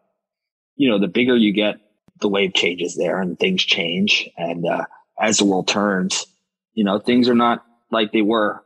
you 0.76 0.90
know, 0.90 1.00
the 1.00 1.08
bigger 1.08 1.38
you 1.38 1.54
get, 1.54 1.78
the 2.20 2.28
wave 2.28 2.54
changes 2.54 2.96
there 2.96 3.22
and 3.22 3.40
things 3.40 3.64
change. 3.64 4.30
And 4.38 4.66
uh, 4.66 4.86
as 5.20 5.38
the 5.38 5.46
world 5.46 5.68
turns, 5.68 6.26
you 6.74 6.84
know, 6.84 7.00
things 7.00 7.30
are 7.30 7.36
not 7.36 7.64
like 7.92 8.12
they 8.12 8.22
were 8.22 8.64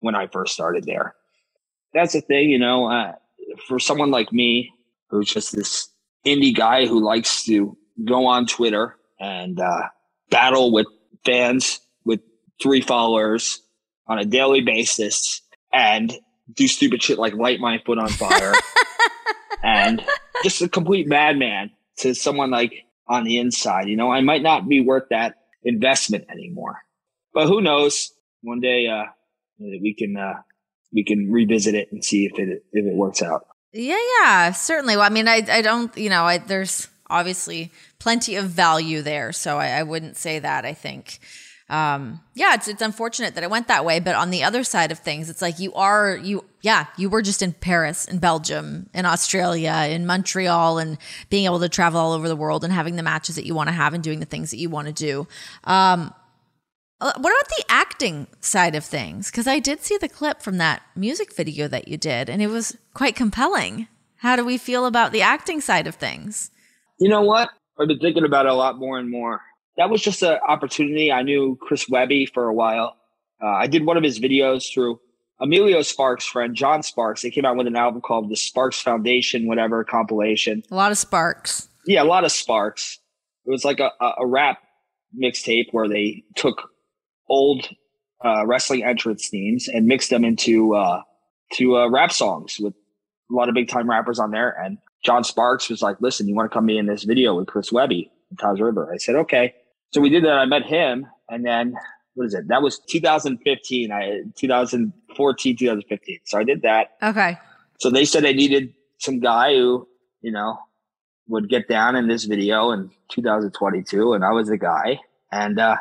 when 0.00 0.14
I 0.14 0.26
first 0.26 0.52
started 0.52 0.84
there. 0.84 1.14
That's 1.94 2.12
the 2.12 2.20
thing, 2.20 2.50
you 2.50 2.58
know, 2.58 2.90
uh, 2.90 3.12
for 3.66 3.78
someone 3.78 4.10
like 4.10 4.32
me, 4.32 4.72
who's 5.08 5.32
just 5.32 5.56
this 5.56 5.88
indie 6.26 6.54
guy 6.54 6.86
who 6.86 7.02
likes 7.02 7.44
to 7.44 7.76
go 8.04 8.26
on 8.26 8.46
Twitter 8.46 8.96
and 9.18 9.58
uh, 9.58 9.88
battle 10.30 10.70
with 10.70 10.86
fans 11.24 11.80
with 12.04 12.20
three 12.62 12.80
followers 12.80 13.60
on 14.06 14.18
a 14.18 14.24
daily 14.24 14.60
basis 14.60 15.42
and 15.72 16.12
do 16.54 16.66
stupid 16.66 17.02
shit 17.02 17.18
like 17.18 17.34
light 17.34 17.60
my 17.60 17.78
foot 17.84 17.98
on 17.98 18.08
fire 18.08 18.54
and 19.62 20.02
just 20.42 20.62
a 20.62 20.68
complete 20.68 21.06
madman 21.06 21.70
to 21.98 22.14
someone 22.14 22.50
like 22.50 22.72
on 23.06 23.24
the 23.24 23.38
inside. 23.38 23.88
You 23.88 23.96
know, 23.96 24.10
I 24.10 24.20
might 24.20 24.42
not 24.42 24.68
be 24.68 24.80
worth 24.80 25.08
that 25.10 25.36
investment 25.64 26.24
anymore. 26.30 26.80
But 27.34 27.46
who 27.46 27.60
knows? 27.60 28.12
One 28.42 28.60
day, 28.60 28.86
uh, 28.86 29.04
we 29.58 29.94
can 29.96 30.16
uh, 30.16 30.40
we 30.92 31.04
can 31.04 31.30
revisit 31.30 31.74
it 31.74 31.88
and 31.92 32.04
see 32.04 32.26
if 32.26 32.38
it 32.38 32.64
if 32.72 32.86
it 32.86 32.94
works 32.94 33.22
out. 33.22 33.46
Yeah, 33.72 33.98
yeah, 34.20 34.52
certainly. 34.52 34.96
Well, 34.96 35.04
I 35.04 35.10
mean, 35.10 35.28
I 35.28 35.44
I 35.50 35.62
don't, 35.62 35.94
you 35.96 36.08
know, 36.08 36.24
I, 36.24 36.38
there's 36.38 36.88
obviously 37.10 37.70
plenty 37.98 38.36
of 38.36 38.46
value 38.46 39.02
there, 39.02 39.32
so 39.32 39.58
I, 39.58 39.68
I 39.68 39.82
wouldn't 39.82 40.16
say 40.16 40.38
that. 40.38 40.64
I 40.64 40.74
think 40.74 41.20
um, 41.70 42.20
yeah, 42.34 42.54
it's 42.54 42.66
it's 42.66 42.80
unfortunate 42.80 43.34
that 43.34 43.44
it 43.44 43.50
went 43.50 43.68
that 43.68 43.84
way. 43.84 44.00
But 44.00 44.14
on 44.14 44.30
the 44.30 44.42
other 44.42 44.64
side 44.64 44.90
of 44.90 44.98
things, 44.98 45.28
it's 45.28 45.42
like 45.42 45.58
you 45.58 45.74
are 45.74 46.16
you 46.16 46.44
yeah 46.62 46.86
you 46.96 47.10
were 47.10 47.20
just 47.20 47.42
in 47.42 47.52
Paris, 47.52 48.06
in 48.06 48.18
Belgium, 48.18 48.88
in 48.94 49.04
Australia, 49.04 49.86
in 49.90 50.06
Montreal, 50.06 50.78
and 50.78 50.96
being 51.28 51.44
able 51.44 51.60
to 51.60 51.68
travel 51.68 52.00
all 52.00 52.12
over 52.12 52.26
the 52.26 52.36
world 52.36 52.64
and 52.64 52.72
having 52.72 52.96
the 52.96 53.02
matches 53.02 53.36
that 53.36 53.44
you 53.44 53.54
want 53.54 53.68
to 53.68 53.74
have 53.74 53.92
and 53.92 54.02
doing 54.02 54.20
the 54.20 54.26
things 54.26 54.50
that 54.50 54.56
you 54.56 54.70
want 54.70 54.86
to 54.88 54.94
do. 54.94 55.26
Um, 55.64 56.14
uh, 57.00 57.12
what 57.18 57.30
about 57.30 57.48
the 57.48 57.64
acting 57.68 58.26
side 58.40 58.74
of 58.74 58.84
things? 58.84 59.30
Because 59.30 59.46
I 59.46 59.58
did 59.58 59.82
see 59.82 59.98
the 59.98 60.08
clip 60.08 60.40
from 60.40 60.56
that 60.56 60.82
music 60.96 61.34
video 61.34 61.68
that 61.68 61.86
you 61.86 61.98
did, 61.98 62.30
and 62.30 62.40
it 62.40 62.48
was 62.48 62.78
quite 62.94 63.14
compelling. 63.14 63.88
How 64.16 64.36
do 64.36 64.44
we 64.44 64.56
feel 64.56 64.86
about 64.86 65.12
the 65.12 65.22
acting 65.22 65.60
side 65.60 65.86
of 65.86 65.96
things? 65.96 66.50
You 66.98 67.10
know 67.10 67.22
what? 67.22 67.50
I've 67.80 67.88
been 67.88 67.98
thinking 67.98 68.24
about 68.24 68.46
it 68.46 68.52
a 68.52 68.54
lot 68.54 68.78
more 68.78 68.98
and 68.98 69.10
more 69.10 69.40
that 69.78 69.88
was 69.88 70.02
just 70.02 70.22
an 70.22 70.38
opportunity. 70.46 71.10
I 71.10 71.22
knew 71.22 71.56
Chris 71.62 71.88
Webby 71.88 72.26
for 72.26 72.48
a 72.48 72.52
while. 72.52 72.96
Uh, 73.42 73.46
I 73.46 73.68
did 73.68 73.86
one 73.86 73.96
of 73.96 74.02
his 74.02 74.18
videos 74.18 74.70
through 74.70 75.00
Emilio 75.40 75.82
Sparks' 75.82 76.26
friend, 76.26 76.54
John 76.54 76.82
Sparks. 76.82 77.22
They 77.22 77.30
came 77.30 77.44
out 77.44 77.56
with 77.56 77.68
an 77.68 77.76
album 77.76 78.02
called 78.02 78.28
the 78.28 78.36
Sparks 78.36 78.82
Foundation, 78.82 79.46
whatever 79.46 79.84
compilation. 79.84 80.64
A 80.72 80.74
lot 80.74 80.90
of 80.90 80.98
sparks. 80.98 81.68
Yeah, 81.86 82.02
a 82.02 82.04
lot 82.04 82.24
of 82.24 82.32
Sparks. 82.32 82.98
It 83.46 83.50
was 83.50 83.64
like 83.64 83.78
a, 83.78 83.90
a, 84.18 84.26
rap 84.26 84.58
mixtape 85.16 85.68
where 85.70 85.88
they 85.88 86.24
took 86.34 86.70
old 87.28 87.68
uh, 88.24 88.44
wrestling 88.46 88.84
entrance 88.84 89.28
themes 89.28 89.68
and 89.68 89.86
mixed 89.86 90.10
them 90.10 90.24
into 90.24 90.74
uh, 90.74 91.02
to 91.54 91.76
uh, 91.76 91.88
rap 91.88 92.10
songs 92.10 92.58
with 92.58 92.74
a 93.30 93.34
lot 93.34 93.48
of 93.48 93.54
big 93.54 93.68
time 93.68 93.88
rappers 93.88 94.18
on 94.18 94.32
there. 94.32 94.50
And 94.50 94.78
John 95.08 95.24
Sparks 95.24 95.70
was 95.70 95.80
like, 95.80 95.96
"Listen, 96.02 96.28
you 96.28 96.34
want 96.34 96.50
to 96.50 96.54
come 96.54 96.66
be 96.66 96.76
in 96.76 96.84
this 96.84 97.04
video 97.04 97.34
with 97.34 97.46
Chris 97.46 97.72
Webby 97.72 98.12
and 98.28 98.38
Taz 98.38 98.60
River?" 98.60 98.92
I 98.92 98.98
said, 98.98 99.14
"Okay." 99.14 99.54
So 99.90 100.02
we 100.02 100.10
did 100.10 100.22
that. 100.24 100.34
I 100.34 100.44
met 100.44 100.66
him, 100.66 101.06
and 101.30 101.46
then 101.46 101.74
what 102.12 102.26
is 102.26 102.34
it? 102.34 102.46
That 102.48 102.60
was 102.60 102.78
2015. 102.78 103.90
I 103.90 104.20
2014, 104.36 105.56
2015. 105.56 106.18
So 106.26 106.38
I 106.38 106.44
did 106.44 106.60
that. 106.60 106.88
Okay. 107.02 107.38
So 107.80 107.88
they 107.88 108.04
said 108.04 108.22
they 108.22 108.34
needed 108.34 108.74
some 108.98 109.18
guy 109.18 109.54
who, 109.54 109.88
you 110.20 110.30
know, 110.30 110.58
would 111.26 111.48
get 111.48 111.68
down 111.68 111.96
in 111.96 112.06
this 112.06 112.24
video 112.24 112.70
in 112.72 112.90
2022, 113.08 114.12
and 114.12 114.22
I 114.22 114.32
was 114.32 114.48
the 114.48 114.58
guy, 114.58 115.00
and 115.32 115.58
uh, 115.58 115.78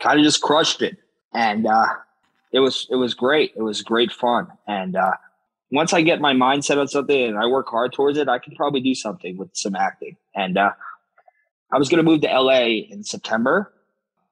kind 0.00 0.18
of 0.18 0.24
just 0.24 0.40
crushed 0.40 0.80
it. 0.80 0.96
And 1.34 1.66
uh, 1.66 1.86
it 2.50 2.60
was 2.60 2.86
it 2.90 2.96
was 2.96 3.12
great. 3.12 3.52
It 3.56 3.62
was 3.62 3.82
great 3.82 4.10
fun. 4.10 4.46
And 4.66 4.96
uh, 4.96 5.12
once 5.70 5.92
I 5.92 6.02
get 6.02 6.20
my 6.20 6.32
mindset 6.32 6.78
on 6.78 6.88
something 6.88 7.22
and 7.22 7.38
I 7.38 7.46
work 7.46 7.68
hard 7.68 7.92
towards 7.92 8.18
it, 8.18 8.28
I 8.28 8.38
can 8.38 8.54
probably 8.56 8.80
do 8.80 8.94
something 8.94 9.36
with 9.36 9.50
some 9.54 9.76
acting. 9.76 10.16
And 10.34 10.58
uh, 10.58 10.72
I 11.72 11.78
was 11.78 11.88
going 11.88 12.04
to 12.04 12.10
move 12.10 12.22
to 12.22 12.28
LA 12.28 12.86
in 12.90 13.04
September, 13.04 13.72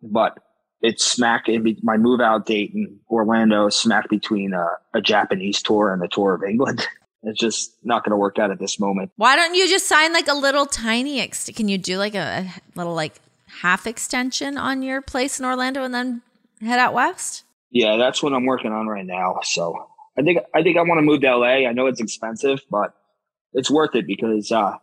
but 0.03 0.39
it's 0.83 1.05
smack 1.05 1.49
in 1.49 1.63
be- 1.63 1.79
my 1.83 1.97
move 1.97 2.21
out 2.21 2.47
date 2.47 2.73
in 2.75 2.99
Orlando, 3.11 3.69
smack 3.69 4.09
between 4.09 4.53
a, 4.53 4.69
a 4.95 5.01
Japanese 5.01 5.63
tour 5.63 5.93
and 5.93 6.03
the 6.03 6.09
tour 6.09 6.35
of 6.35 6.43
England. 6.43 6.87
It's 7.25 7.41
just 7.41 7.75
not 7.83 8.05
going 8.05 8.13
to 8.13 8.17
work 8.17 8.39
out 8.39 8.53
at 8.53 8.61
this 8.61 8.79
moment. 8.79 9.11
Why 9.17 9.35
don't 9.35 9.57
you 9.57 9.69
just 9.69 9.89
sign 9.89 10.13
like 10.13 10.29
a 10.29 10.35
little 10.35 10.67
tiny? 10.67 11.21
Ex- 11.21 11.51
can 11.55 11.69
you 11.69 11.77
do 11.77 11.99
like 11.99 12.15
a, 12.15 12.47
a 12.47 12.53
little 12.77 12.95
like 12.95 13.17
half 13.61 13.89
extension 13.89 14.57
on 14.57 14.83
your 14.83 15.03
place 15.03 15.41
in 15.41 15.45
Orlando 15.45 15.83
and 15.83 15.93
then 15.93 16.23
head 16.61 16.79
out 16.79 16.95
west? 16.95 17.43
Yeah, 17.73 17.97
that's 17.97 18.23
what 18.23 18.33
I'm 18.33 18.47
working 18.47 18.71
on 18.71 18.87
right 18.87 19.05
now. 19.05 19.41
So 19.43 19.89
I 20.19 20.23
think 20.23 20.39
I 20.55 20.63
think 20.63 20.77
I 20.77 20.83
want 20.83 20.99
to 20.99 21.03
move 21.03 21.21
to 21.21 21.37
LA. 21.37 21.69
I 21.69 21.73
know 21.73 21.87
it's 21.87 22.01
expensive, 22.01 22.61
but 22.71 22.93
it's 23.53 23.71
worth 23.71 23.95
it 23.95 24.07
because 24.07 24.51
uh, 24.51 24.75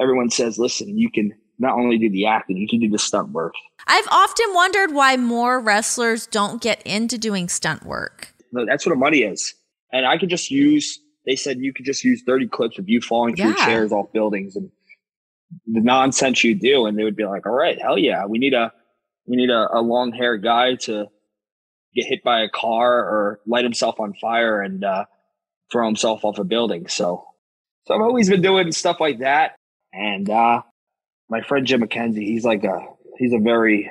everyone 0.00 0.30
says, 0.30 0.58
"Listen, 0.58 0.96
you 0.96 1.10
can 1.10 1.32
not 1.58 1.74
only 1.74 1.98
do 1.98 2.08
the 2.08 2.26
acting, 2.26 2.56
you 2.56 2.66
can 2.68 2.80
do 2.80 2.88
the 2.88 2.98
stunt 2.98 3.30
work." 3.30 3.52
I've 3.86 4.08
often 4.10 4.46
wondered 4.54 4.92
why 4.92 5.16
more 5.16 5.60
wrestlers 5.60 6.26
don't 6.26 6.62
get 6.62 6.82
into 6.86 7.18
doing 7.18 7.48
stunt 7.48 7.84
work. 7.84 8.34
No, 8.52 8.64
that's 8.64 8.86
what 8.86 8.90
the 8.92 8.96
money 8.98 9.18
is, 9.18 9.54
and 9.92 10.06
I 10.06 10.16
could 10.18 10.30
just 10.30 10.50
use. 10.50 10.98
They 11.26 11.36
said 11.36 11.58
you 11.58 11.74
could 11.74 11.84
just 11.84 12.02
use 12.02 12.22
30 12.26 12.48
clips 12.48 12.78
of 12.78 12.88
you 12.88 13.02
falling 13.02 13.36
through 13.36 13.50
Yeah. 13.50 13.66
chairs 13.66 13.92
off 13.92 14.10
buildings 14.12 14.56
and 14.56 14.70
the 15.66 15.80
nonsense 15.80 16.42
you 16.42 16.54
do, 16.54 16.86
and 16.86 16.98
they 16.98 17.04
would 17.04 17.16
be 17.16 17.26
like, 17.26 17.44
"All 17.46 17.52
right, 17.52 17.80
hell 17.80 17.98
yeah, 17.98 18.24
we 18.24 18.38
need 18.38 18.54
a 18.54 18.72
we 19.26 19.36
need 19.36 19.50
a, 19.50 19.68
a 19.72 19.82
long 19.82 20.12
haired 20.12 20.42
guy 20.42 20.76
to 20.76 21.08
get 21.94 22.06
hit 22.06 22.22
by 22.22 22.42
a 22.42 22.48
car 22.48 22.98
or 22.98 23.40
light 23.46 23.64
himself 23.64 24.00
on 24.00 24.14
fire 24.14 24.60
and 24.60 24.84
uh, 24.84 25.04
throw 25.70 25.86
himself 25.86 26.24
off 26.24 26.38
a 26.38 26.44
building." 26.44 26.88
So, 26.88 27.26
so 27.86 27.94
I've 27.94 28.00
always 28.00 28.28
been 28.28 28.42
doing 28.42 28.72
stuff 28.72 29.00
like 29.00 29.20
that, 29.20 29.56
and 29.92 30.28
uh, 30.28 30.62
my 31.28 31.42
friend 31.42 31.66
Jim 31.66 31.82
McKenzie, 31.82 32.24
he's 32.24 32.44
like 32.44 32.64
a 32.64 32.86
he's 33.18 33.32
a 33.32 33.38
very 33.38 33.90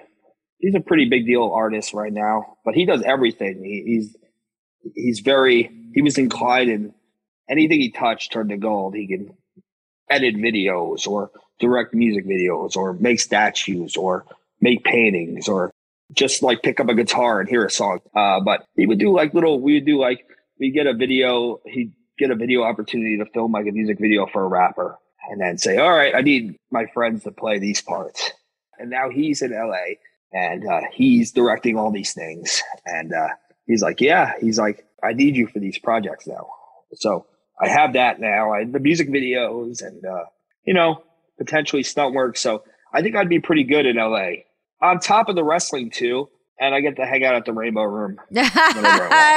he's 0.60 0.76
a 0.76 0.82
pretty 0.82 1.10
big 1.10 1.26
deal 1.26 1.52
artist 1.54 1.94
right 1.94 2.14
now, 2.14 2.58
but 2.66 2.76
he 2.76 2.86
does 2.86 3.02
everything. 3.02 3.64
He, 3.64 3.84
he's 3.86 4.16
he's 4.94 5.20
very 5.20 5.72
he 5.94 6.02
was 6.02 6.18
inclined 6.18 6.70
and 6.70 6.94
anything 7.50 7.80
he 7.80 7.92
touched 7.92 8.32
turned 8.32 8.50
to 8.50 8.58
gold. 8.58 8.96
He 8.96 9.08
can 9.08 9.36
edit 10.10 10.36
videos 10.36 11.08
or 11.08 11.32
direct 11.60 11.94
music 11.94 12.26
videos 12.26 12.76
or 12.76 12.94
make 12.94 13.20
statues 13.20 13.96
or 13.96 14.26
make 14.62 14.84
paintings 14.84 15.48
or 15.48 15.72
just 16.14 16.42
like 16.42 16.64
pick 16.64 16.80
up 16.80 16.90
a 16.90 16.96
guitar 16.96 17.40
and 17.40 17.50
hear 17.50 17.66
a 17.66 17.72
song. 17.72 18.00
Uh, 18.16 18.40
but 18.40 18.66
he 18.76 18.86
would 18.86 19.00
do 19.00 19.14
like 19.14 19.34
little, 19.34 19.60
we 19.60 19.76
would 19.76 19.86
do 19.86 20.00
like, 20.00 20.26
we 20.60 20.72
get 20.72 20.88
a 20.88 20.94
video, 20.94 21.60
he'd 21.66 21.94
get 22.18 22.32
a 22.32 22.36
video 22.36 22.64
opportunity 22.64 23.18
to 23.18 23.26
film 23.28 23.52
like 23.52 23.68
a 23.68 23.72
music 23.72 24.00
video 24.00 24.26
for 24.26 24.44
a 24.44 24.48
rapper 24.48 24.98
and 25.30 25.40
then 25.40 25.58
say, 25.58 25.78
all 25.78 25.92
right, 25.92 26.14
I 26.16 26.22
need 26.22 26.58
my 26.72 26.86
friends 26.94 27.24
to 27.24 27.32
play 27.32 27.60
these 27.60 27.82
parts. 27.82 28.32
And 28.78 28.90
now 28.90 29.10
he's 29.10 29.42
in 29.42 29.52
LA 29.52 29.96
and 30.32 30.68
uh, 30.68 30.82
he's 30.92 31.32
directing 31.32 31.78
all 31.78 31.92
these 31.92 32.14
things. 32.14 32.64
And 32.86 33.14
uh, 33.14 33.30
he's 33.68 33.82
like, 33.82 34.02
yeah, 34.02 34.34
he's 34.40 34.58
like, 34.58 34.86
I 35.04 35.14
need 35.14 35.36
you 35.36 35.48
for 35.48 35.60
these 35.60 35.78
projects 35.78 36.28
now. 36.28 36.48
So 36.96 37.28
I 37.62 37.70
have 37.70 37.94
that 37.94 38.20
now. 38.20 38.54
I 38.54 38.66
the 38.66 38.80
music 38.80 39.10
videos 39.10 39.82
and, 39.82 40.04
uh, 40.06 40.26
you 40.66 40.74
know, 40.74 41.04
potentially 41.38 41.84
stunt 41.84 42.14
work. 42.14 42.38
So 42.38 42.64
I 42.94 43.02
think 43.02 43.16
I'd 43.16 43.30
be 43.30 43.40
pretty 43.40 43.64
good 43.64 43.86
in 43.86 43.98
LA. 43.98 44.44
On 44.82 45.00
top 45.00 45.30
of 45.30 45.36
the 45.36 45.44
wrestling 45.44 45.90
too, 45.90 46.30
and 46.60 46.76
I 46.76 46.82
get 46.82 46.98
to 46.98 47.06
hang 47.06 47.24
out 47.24 47.36
at 47.36 47.46
the 47.46 47.54
Rainbow 47.54 47.84
Room. 47.84 48.20
want, 48.30 48.50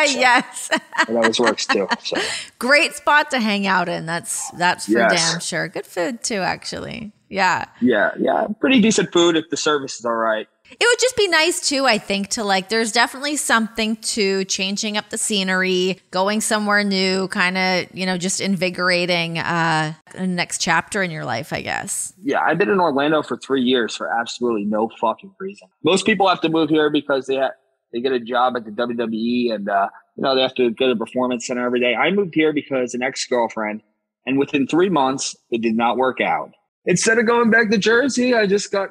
so. 0.07 0.19
yes. 0.19 0.71
And 0.73 1.17
that 1.17 1.23
always 1.23 1.41
works 1.41 1.67
too. 1.67 1.89
So 2.05 2.17
Great 2.59 2.95
spot 2.95 3.31
to 3.31 3.41
hang 3.41 3.67
out 3.67 3.89
in. 3.89 4.07
That's 4.07 4.51
that's 4.53 4.87
for 4.87 4.99
Yes. 4.99 5.31
damn 5.33 5.41
sure. 5.41 5.69
Good 5.69 5.87
food 5.87 6.23
too, 6.23 6.41
actually. 6.41 7.13
Yeah. 7.29 7.65
yeah, 7.81 8.11
yeah, 8.19 8.47
pretty 8.61 8.81
decent 8.83 9.11
food 9.11 9.37
if 9.37 9.49
the 9.49 9.57
service 9.57 9.99
is 9.99 10.05
all 10.05 10.15
right. 10.15 10.49
It 10.79 10.85
would 10.85 10.99
just 10.99 11.17
be 11.17 11.29
nice 11.29 11.61
too, 11.69 11.87
I 11.87 11.99
think, 11.99 12.29
to 12.31 12.45
like, 12.45 12.69
there's 12.69 12.93
definitely 12.93 13.37
something 13.37 13.97
to 13.97 14.45
changing 14.47 14.97
up 14.97 15.11
the 15.11 15.19
scenery, 15.19 16.01
going 16.11 16.41
somewhere 16.41 16.83
new, 16.85 17.29
kind 17.29 17.59
of, 17.59 17.87
you 17.95 18.07
know, 18.07 18.19
just 18.19 18.41
invigorating 18.41 19.39
uh, 19.39 19.95
the 20.15 20.27
next 20.27 20.59
chapter 20.59 21.03
in 21.03 21.11
your 21.11 21.25
life, 21.25 21.53
I 21.53 21.63
guess. 21.63 22.13
Yeah, 22.23 22.41
I've 22.41 22.59
been 22.59 22.71
in 22.71 22.81
Orlando 22.81 23.23
for 23.23 23.37
three 23.37 23.63
years 23.63 23.97
for 23.97 24.09
absolutely 24.09 24.65
no 24.65 24.91
fucking 25.01 25.35
reason. 25.39 25.69
Most 25.85 26.07
people 26.07 26.29
have 26.29 26.41
to 26.41 26.49
move 26.49 26.71
here 26.71 26.91
because 26.91 27.27
they 27.27 27.37
ha- 27.37 27.51
they 27.93 28.01
get 28.01 28.13
a 28.13 28.21
job 28.21 28.57
at 28.57 28.65
the 28.65 28.71
WWE 28.71 29.55
and 29.55 29.69
uh, 29.69 29.89
you 30.17 30.23
know 30.23 30.35
they 30.35 30.43
have 30.43 30.55
to 30.55 30.71
go 30.71 30.89
to 30.89 30.95
the 30.95 31.05
performance 31.05 31.47
center 31.47 31.65
every 31.65 31.81
day. 31.81 31.95
I 31.95 32.11
moved 32.11 32.35
here 32.35 32.53
because 32.53 32.95
an 32.95 33.03
ex 33.03 33.27
girlfriend, 33.27 33.83
and 34.27 34.39
within 34.39 34.67
three 34.67 34.89
months 34.89 35.37
it 35.51 35.61
did 35.63 35.77
not 35.77 35.97
work 35.97 36.21
out. 36.21 36.53
Instead 36.87 37.19
of 37.19 37.27
going 37.27 37.51
back 37.51 37.71
to 37.71 37.79
Jersey, 37.79 38.35
I 38.35 38.47
just 38.47 38.73
got 38.73 38.91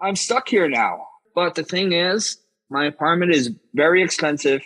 I'm 0.00 0.16
stuck 0.16 0.48
here 0.48 0.68
now. 0.68 1.06
But 1.34 1.54
the 1.54 1.62
thing 1.62 1.92
is, 1.92 2.38
my 2.70 2.86
apartment 2.86 3.34
is 3.34 3.50
very 3.74 4.02
expensive, 4.02 4.62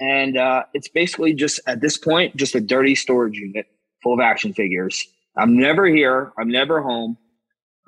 and 0.00 0.36
uh, 0.36 0.64
it's 0.74 0.88
basically 0.88 1.34
just 1.34 1.60
at 1.66 1.80
this 1.80 1.96
point 1.96 2.36
just 2.36 2.54
a 2.54 2.60
dirty 2.60 2.94
storage 2.94 3.36
unit 3.36 3.66
full 4.02 4.14
of 4.14 4.20
action 4.20 4.52
figures. 4.52 5.06
I'm 5.36 5.56
never 5.56 5.86
here. 5.86 6.32
I'm 6.38 6.48
never 6.48 6.82
home. 6.82 7.16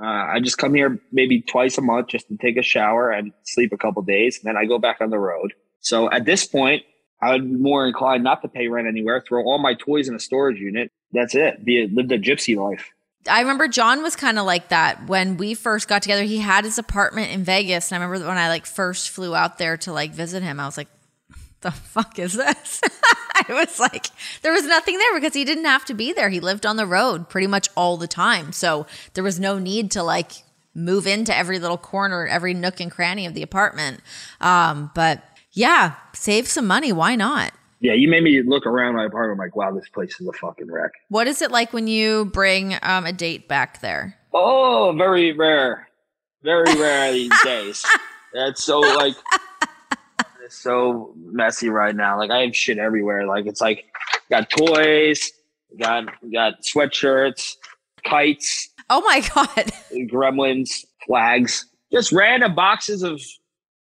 Uh, 0.01 0.07
I 0.07 0.41
just 0.41 0.59
come 0.59 0.75
here 0.75 0.99
maybe 1.11 1.41
twice 1.41 1.79
a 1.79 1.83
month 1.83 2.09
just 2.09 2.29
to 2.29 2.37
take 2.37 2.57
a 2.57 2.63
shower 2.63 3.11
and 3.11 3.33
sleep 3.45 3.73
a 3.73 3.79
couple 3.79 4.03
days, 4.03 4.39
and 4.39 4.49
then 4.49 4.57
I 4.57 4.67
go 4.67 4.79
back 4.79 4.99
on 5.01 5.11
the 5.11 5.19
road. 5.19 5.55
So 5.81 6.11
at 6.11 6.25
this 6.25 6.47
point, 6.47 6.83
I'm 7.23 7.63
more 7.63 7.87
inclined 7.87 8.25
not 8.25 8.43
to 8.43 8.49
pay 8.49 8.69
rent 8.69 8.87
anywhere. 8.87 9.23
Throw 9.27 9.43
all 9.45 9.59
my 9.59 9.75
toys 9.75 10.09
in 10.09 10.15
a 10.15 10.21
storage 10.21 10.59
unit. 10.59 10.91
That's 11.13 11.35
it. 11.35 11.65
Be 11.65 11.83
a, 11.83 11.89
live 11.89 12.09
the 12.09 12.19
gypsy 12.19 12.57
life. 12.57 12.91
I 13.29 13.41
remember 13.41 13.69
John 13.69 14.03
was 14.03 14.17
kind 14.17 14.39
of 14.39 14.47
like 14.47 14.69
that 14.69 15.07
when 15.07 15.37
we 15.37 15.55
first 15.55 15.89
got 15.89 16.03
together. 16.03 16.23
He 16.23 16.39
had 16.39 16.65
his 16.65 16.79
apartment 16.79 17.33
in 17.33 17.45
Vegas, 17.45 17.91
and 17.91 18.01
I 18.01 18.05
remember 18.05 18.29
when 18.29 18.39
I 18.39 18.49
like 18.49 18.67
first 18.67 19.11
flew 19.11 19.35
out 19.35 19.59
there 19.59 19.77
to 19.79 19.93
like 19.93 20.13
visit 20.13 20.43
him. 20.43 20.61
I 20.61 20.67
was 20.67 20.77
like, 20.77 20.89
"The 21.61 21.71
fuck 21.71 22.19
is 22.19 22.35
this?" 22.35 22.81
I 23.49 23.53
was 23.53 23.79
like, 23.79 24.07
there 24.43 24.53
was 24.53 24.65
nothing 24.65 24.99
there 24.99 25.15
because 25.15 25.35
he 25.35 25.45
didn't 25.45 25.67
have 25.67 25.85
to 25.87 25.95
be 25.95 26.13
there. 26.13 26.31
He 26.31 26.41
lived 26.41 26.65
on 26.65 26.77
the 26.77 26.87
road 26.87 27.29
pretty 27.29 27.47
much 27.47 27.69
all 27.77 27.97
the 27.97 28.09
time, 28.09 28.53
so 28.53 28.87
there 29.15 29.25
was 29.25 29.39
no 29.39 29.59
need 29.59 29.91
to 29.93 30.03
like 30.03 30.33
move 30.75 31.07
into 31.07 31.37
every 31.37 31.59
little 31.59 31.79
corner, 31.79 32.27
every 32.27 32.55
nook 32.55 32.81
and 32.81 32.91
cranny 32.91 33.27
of 33.27 33.35
the 33.35 33.43
apartment. 33.43 34.01
Um, 34.41 34.91
but 34.95 35.23
yeah, 35.53 35.95
save 36.13 36.47
some 36.47 36.67
money. 36.67 36.93
Why 36.93 37.17
not? 37.17 37.53
Yeah, 37.81 37.93
you 37.93 38.09
made 38.09 38.23
me 38.23 38.43
look 38.43 38.67
around 38.67 38.97
my 38.97 39.05
apartment 39.05 39.39
like, 39.39 39.55
wow, 39.55 39.73
this 39.73 39.89
place 39.89 40.19
is 40.21 40.27
a 40.27 40.33
fucking 40.33 40.71
wreck. 40.71 40.93
What 41.09 41.27
is 41.27 41.43
it 41.43 41.51
like 41.51 41.73
when 41.73 41.87
you 41.87 42.27
bring 42.27 42.77
um, 42.83 43.05
a 43.05 43.13
date 43.13 43.49
back 43.49 43.81
there? 43.81 44.17
Oh, 44.33 44.95
very 44.97 45.33
rare. 45.33 45.89
Very 46.43 46.75
rare 46.81 47.13
these 47.13 47.43
days. 47.43 47.85
That's 48.33 48.63
so 48.65 48.81
like 48.81 49.15
it's 50.45 50.57
so 50.57 51.15
messy 51.17 51.69
right 51.69 51.95
now. 51.95 52.19
Like 52.19 52.31
I 52.31 52.43
have 52.43 52.55
shit 52.57 52.79
everywhere. 52.79 53.27
Like 53.27 53.47
it's 53.47 53.61
like 53.61 53.87
got 54.31 54.49
toys, 54.51 55.33
got 55.79 56.07
got 56.33 56.63
sweatshirts, 56.63 57.57
kites, 58.05 58.71
Oh 58.89 59.01
my 59.03 59.21
god. 59.21 59.73
gremlins, 60.11 60.85
flags, 61.07 61.67
just 61.93 62.13
random 62.13 62.55
boxes 62.55 63.03
of 63.03 63.21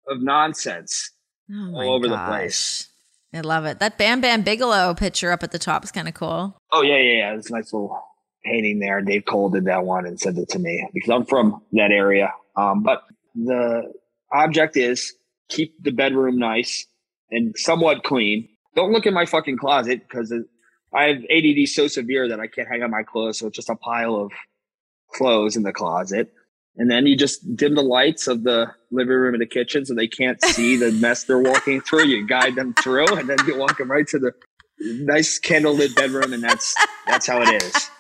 of 0.08 0.22
nonsense. 0.22 1.10
Oh 1.52 1.74
all 1.74 1.94
over 1.94 2.08
the 2.08 2.18
place. 2.26 2.87
I 3.34 3.40
love 3.40 3.66
it. 3.66 3.78
That 3.78 3.98
Bam 3.98 4.20
Bam 4.20 4.42
Bigelow 4.42 4.94
picture 4.94 5.32
up 5.32 5.42
at 5.42 5.52
the 5.52 5.58
top 5.58 5.84
is 5.84 5.92
kind 5.92 6.08
of 6.08 6.14
cool. 6.14 6.58
Oh 6.72 6.82
yeah, 6.82 6.96
yeah, 6.96 7.18
yeah. 7.18 7.34
It's 7.34 7.50
a 7.50 7.54
nice 7.54 7.72
little 7.72 8.00
painting 8.44 8.78
there. 8.78 9.02
Dave 9.02 9.24
Cole 9.26 9.50
did 9.50 9.66
that 9.66 9.84
one 9.84 10.06
and 10.06 10.18
sent 10.18 10.38
it 10.38 10.48
to 10.50 10.58
me 10.58 10.88
because 10.94 11.10
I'm 11.10 11.26
from 11.26 11.62
that 11.72 11.90
area. 11.90 12.32
Um, 12.56 12.82
but 12.82 13.02
the 13.34 13.92
object 14.32 14.76
is 14.76 15.12
keep 15.48 15.74
the 15.82 15.90
bedroom 15.90 16.38
nice 16.38 16.86
and 17.30 17.54
somewhat 17.56 18.02
clean. 18.02 18.48
Don't 18.74 18.92
look 18.92 19.06
in 19.06 19.14
my 19.14 19.26
fucking 19.26 19.58
closet 19.58 20.00
because 20.08 20.32
I 20.94 21.04
have 21.04 21.18
ADD 21.30 21.68
so 21.68 21.88
severe 21.88 22.28
that 22.28 22.40
I 22.40 22.46
can't 22.46 22.68
hang 22.68 22.82
up 22.82 22.90
my 22.90 23.02
clothes. 23.02 23.38
So 23.38 23.48
it's 23.48 23.56
just 23.56 23.70
a 23.70 23.76
pile 23.76 24.16
of 24.16 24.32
clothes 25.14 25.56
in 25.56 25.62
the 25.62 25.72
closet. 25.72 26.32
And 26.78 26.88
then 26.90 27.06
you 27.06 27.16
just 27.16 27.56
dim 27.56 27.74
the 27.74 27.82
lights 27.82 28.28
of 28.28 28.44
the 28.44 28.72
living 28.90 29.14
room 29.14 29.34
and 29.34 29.42
the 29.42 29.46
kitchen 29.46 29.84
so 29.84 29.94
they 29.94 30.06
can't 30.06 30.40
see 30.42 30.76
the 30.76 30.92
mess 30.92 31.24
they're 31.24 31.38
walking 31.38 31.80
through. 31.80 32.04
You 32.04 32.26
guide 32.26 32.54
them 32.54 32.72
through 32.74 33.16
and 33.16 33.28
then 33.28 33.38
you 33.46 33.58
walk 33.58 33.78
them 33.78 33.90
right 33.90 34.06
to 34.08 34.18
the 34.18 34.32
nice 34.80 35.40
candlelit 35.40 35.96
bedroom 35.96 36.32
and 36.32 36.42
that's 36.42 36.76
that's 37.06 37.26
how 37.26 37.42
it 37.42 37.62
is. 37.62 37.90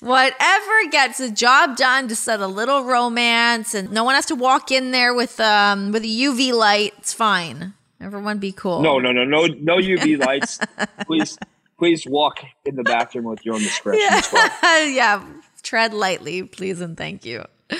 Whatever 0.00 0.72
gets 0.90 1.18
the 1.18 1.30
job 1.30 1.76
done 1.76 2.06
to 2.08 2.14
set 2.14 2.40
a 2.40 2.46
little 2.46 2.84
romance 2.84 3.74
and 3.74 3.90
no 3.90 4.04
one 4.04 4.14
has 4.14 4.26
to 4.26 4.34
walk 4.34 4.70
in 4.70 4.90
there 4.90 5.14
with 5.14 5.40
um 5.40 5.90
with 5.90 6.04
a 6.04 6.06
UV 6.06 6.52
light. 6.52 6.92
It's 6.98 7.14
fine. 7.14 7.72
Everyone 8.00 8.38
be 8.38 8.52
cool. 8.52 8.80
No, 8.80 8.98
no, 8.98 9.10
no, 9.10 9.24
no, 9.24 9.46
no 9.46 9.76
UV 9.76 10.24
lights. 10.24 10.60
please, 11.06 11.36
please 11.78 12.06
walk 12.06 12.38
in 12.64 12.76
the 12.76 12.84
bathroom 12.84 13.24
with 13.24 13.44
your 13.44 13.54
own 13.56 13.62
discretion. 13.62 14.02
Yeah. 14.08 14.22
Well. 14.32 14.86
yeah. 14.88 15.24
Tread 15.62 15.92
lightly, 15.92 16.42
please 16.42 16.80
and 16.80 16.96
thank 16.96 17.24
you. 17.24 17.44
Oh, 17.70 17.78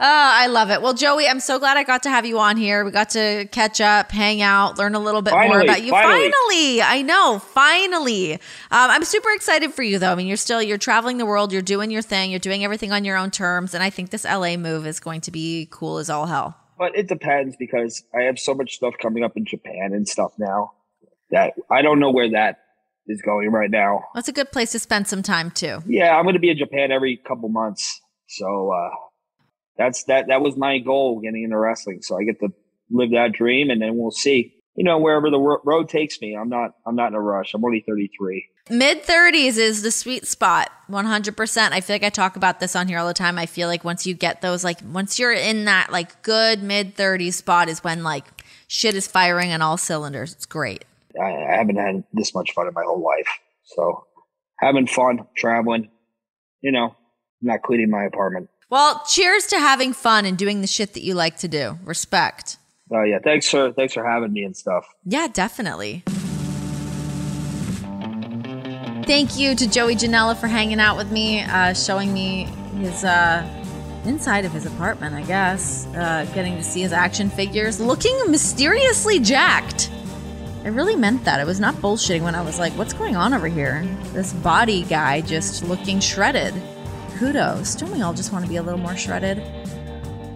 I 0.00 0.46
love 0.46 0.70
it. 0.70 0.80
Well, 0.80 0.94
Joey, 0.94 1.26
I'm 1.26 1.40
so 1.40 1.58
glad 1.58 1.76
I 1.76 1.84
got 1.84 2.04
to 2.04 2.10
have 2.10 2.24
you 2.24 2.38
on 2.38 2.56
here. 2.56 2.84
We 2.84 2.90
got 2.90 3.10
to 3.10 3.46
catch 3.52 3.80
up, 3.80 4.10
hang 4.10 4.40
out, 4.40 4.78
learn 4.78 4.94
a 4.94 4.98
little 4.98 5.20
bit 5.20 5.32
finally, 5.32 5.48
more 5.48 5.60
about 5.60 5.82
you. 5.82 5.90
Finally. 5.90 6.30
finally 6.30 6.82
I 6.82 7.02
know. 7.02 7.38
Finally, 7.38 8.34
um, 8.34 8.40
I'm 8.70 9.04
super 9.04 9.30
excited 9.30 9.74
for 9.74 9.82
you, 9.82 9.98
though. 9.98 10.12
I 10.12 10.14
mean, 10.14 10.26
you're 10.26 10.38
still 10.38 10.62
you're 10.62 10.78
traveling 10.78 11.18
the 11.18 11.26
world, 11.26 11.52
you're 11.52 11.60
doing 11.60 11.90
your 11.90 12.02
thing, 12.02 12.30
you're 12.30 12.40
doing 12.40 12.64
everything 12.64 12.92
on 12.92 13.04
your 13.04 13.16
own 13.16 13.30
terms, 13.30 13.74
and 13.74 13.82
I 13.82 13.90
think 13.90 14.10
this 14.10 14.24
LA 14.24 14.56
move 14.56 14.86
is 14.86 15.00
going 15.00 15.20
to 15.22 15.30
be 15.30 15.68
cool 15.70 15.98
as 15.98 16.08
all 16.08 16.26
hell. 16.26 16.56
But 16.78 16.96
it 16.96 17.08
depends 17.08 17.56
because 17.58 18.02
I 18.14 18.22
have 18.22 18.38
so 18.38 18.54
much 18.54 18.76
stuff 18.76 18.94
coming 19.00 19.22
up 19.22 19.36
in 19.36 19.44
Japan 19.44 19.92
and 19.92 20.08
stuff 20.08 20.32
now 20.38 20.72
that 21.30 21.52
I 21.70 21.82
don't 21.82 22.00
know 22.00 22.10
where 22.10 22.30
that 22.30 22.60
is 23.10 23.22
going 23.22 23.50
right 23.50 23.70
now. 23.70 24.04
That's 24.14 24.28
a 24.28 24.32
good 24.32 24.52
place 24.52 24.72
to 24.72 24.78
spend 24.78 25.08
some 25.08 25.22
time 25.22 25.50
too. 25.50 25.82
Yeah, 25.86 26.16
I'm 26.16 26.24
going 26.24 26.34
to 26.34 26.40
be 26.40 26.50
in 26.50 26.58
Japan 26.58 26.92
every 26.92 27.16
couple 27.16 27.48
months, 27.48 28.00
so 28.28 28.70
uh, 28.72 28.90
that's 29.76 30.04
that. 30.04 30.26
That 30.28 30.40
was 30.40 30.56
my 30.56 30.78
goal 30.78 31.20
getting 31.20 31.44
into 31.44 31.58
wrestling. 31.58 32.02
So 32.02 32.18
I 32.18 32.24
get 32.24 32.40
to 32.40 32.48
live 32.90 33.10
that 33.12 33.32
dream, 33.32 33.70
and 33.70 33.80
then 33.80 33.96
we'll 33.96 34.10
see. 34.10 34.54
You 34.76 34.84
know, 34.84 34.98
wherever 34.98 35.30
the 35.30 35.38
road 35.38 35.88
takes 35.88 36.20
me, 36.20 36.36
I'm 36.36 36.48
not. 36.48 36.70
I'm 36.86 36.96
not 36.96 37.08
in 37.08 37.14
a 37.14 37.20
rush. 37.20 37.52
I'm 37.54 37.64
only 37.64 37.84
33. 37.86 38.46
Mid 38.70 39.02
30s 39.02 39.56
is 39.58 39.82
the 39.82 39.90
sweet 39.90 40.28
spot, 40.28 40.70
100%. 40.88 41.72
I 41.72 41.80
feel 41.80 41.94
like 41.94 42.04
I 42.04 42.08
talk 42.08 42.36
about 42.36 42.60
this 42.60 42.76
on 42.76 42.86
here 42.86 42.98
all 42.98 43.08
the 43.08 43.12
time. 43.12 43.36
I 43.36 43.46
feel 43.46 43.66
like 43.66 43.82
once 43.82 44.06
you 44.06 44.14
get 44.14 44.42
those, 44.42 44.62
like, 44.62 44.78
once 44.92 45.18
you're 45.18 45.32
in 45.32 45.64
that, 45.64 45.90
like, 45.90 46.22
good 46.22 46.62
mid 46.62 46.94
30s 46.94 47.32
spot 47.34 47.68
is 47.68 47.82
when, 47.82 48.04
like, 48.04 48.26
shit 48.68 48.94
is 48.94 49.08
firing 49.08 49.52
on 49.52 49.60
all 49.60 49.76
cylinders. 49.76 50.32
It's 50.32 50.46
great. 50.46 50.84
I, 51.20 51.24
I 51.24 51.56
haven't 51.56 51.76
had 51.76 52.04
this 52.12 52.34
much 52.34 52.52
fun 52.52 52.66
in 52.66 52.74
my 52.74 52.82
whole 52.84 53.02
life. 53.02 53.28
So 53.64 54.04
having 54.58 54.86
fun, 54.86 55.26
traveling, 55.36 55.90
you 56.60 56.72
know, 56.72 56.94
not 57.40 57.62
cleaning 57.62 57.90
my 57.90 58.04
apartment. 58.04 58.48
Well, 58.68 59.02
cheers 59.08 59.46
to 59.48 59.58
having 59.58 59.92
fun 59.92 60.24
and 60.26 60.38
doing 60.38 60.60
the 60.60 60.66
shit 60.66 60.94
that 60.94 61.02
you 61.02 61.14
like 61.14 61.38
to 61.38 61.48
do. 61.48 61.78
Respect. 61.84 62.56
Oh 62.92 63.02
yeah, 63.04 63.18
thanks 63.22 63.48
for 63.48 63.72
thanks 63.72 63.94
for 63.94 64.04
having 64.04 64.32
me 64.32 64.44
and 64.44 64.56
stuff. 64.56 64.84
Yeah, 65.04 65.28
definitely. 65.28 66.02
Thank 69.06 69.38
you 69.38 69.56
to 69.56 69.68
Joey 69.68 69.96
Janela 69.96 70.36
for 70.36 70.46
hanging 70.46 70.78
out 70.78 70.96
with 70.96 71.10
me, 71.10 71.42
uh, 71.42 71.74
showing 71.74 72.12
me 72.12 72.44
his 72.76 73.02
uh, 73.02 73.44
inside 74.04 74.44
of 74.44 74.52
his 74.52 74.66
apartment, 74.66 75.14
I 75.14 75.22
guess. 75.22 75.86
Uh, 75.88 76.26
getting 76.34 76.56
to 76.56 76.62
see 76.62 76.82
his 76.82 76.92
action 76.92 77.28
figures, 77.28 77.80
looking 77.80 78.16
mysteriously 78.30 79.18
jacked. 79.18 79.90
I 80.62 80.68
really 80.68 80.96
meant 80.96 81.24
that. 81.24 81.40
I 81.40 81.44
was 81.44 81.58
not 81.58 81.74
bullshitting 81.76 82.22
when 82.22 82.34
I 82.34 82.42
was 82.42 82.58
like, 82.58 82.72
what's 82.74 82.92
going 82.92 83.16
on 83.16 83.32
over 83.32 83.48
here? 83.48 83.86
This 84.12 84.32
body 84.34 84.82
guy 84.82 85.22
just 85.22 85.64
looking 85.64 86.00
shredded. 86.00 86.54
Kudos. 87.16 87.74
Don't 87.76 87.90
we 87.90 88.02
all 88.02 88.12
just 88.12 88.30
want 88.32 88.44
to 88.44 88.48
be 88.48 88.56
a 88.56 88.62
little 88.62 88.78
more 88.78 88.96
shredded? 88.96 89.42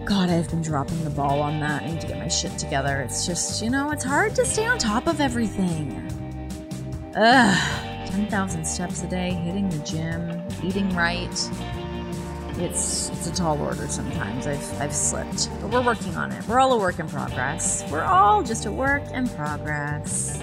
God, 0.05 0.29
I've 0.29 0.49
been 0.49 0.61
dropping 0.61 1.03
the 1.03 1.09
ball 1.11 1.41
on 1.41 1.59
that. 1.59 1.83
I 1.83 1.91
need 1.91 2.01
to 2.01 2.07
get 2.07 2.17
my 2.17 2.27
shit 2.27 2.57
together. 2.57 3.01
It's 3.01 3.25
just, 3.25 3.61
you 3.61 3.69
know, 3.69 3.91
it's 3.91 4.03
hard 4.03 4.33
to 4.35 4.45
stay 4.45 4.65
on 4.65 4.77
top 4.77 5.07
of 5.07 5.21
everything. 5.21 6.01
Ugh. 7.15 7.81
10,000 8.07 8.65
steps 8.65 9.03
a 9.03 9.07
day, 9.07 9.31
hitting 9.31 9.69
the 9.69 9.79
gym, 9.79 10.41
eating 10.63 10.89
right. 10.95 11.49
It's 12.57 13.09
it's 13.09 13.27
a 13.27 13.33
tall 13.33 13.61
order 13.61 13.87
sometimes. 13.87 14.47
I've 14.47 14.81
I've 14.81 14.93
slipped. 14.93 15.49
But 15.61 15.71
we're 15.71 15.83
working 15.83 16.15
on 16.15 16.31
it. 16.31 16.47
We're 16.47 16.59
all 16.59 16.73
a 16.73 16.79
work 16.79 16.99
in 16.99 17.07
progress. 17.07 17.83
We're 17.91 18.03
all 18.03 18.43
just 18.43 18.65
a 18.65 18.71
work 18.71 19.03
in 19.11 19.27
progress. 19.29 20.41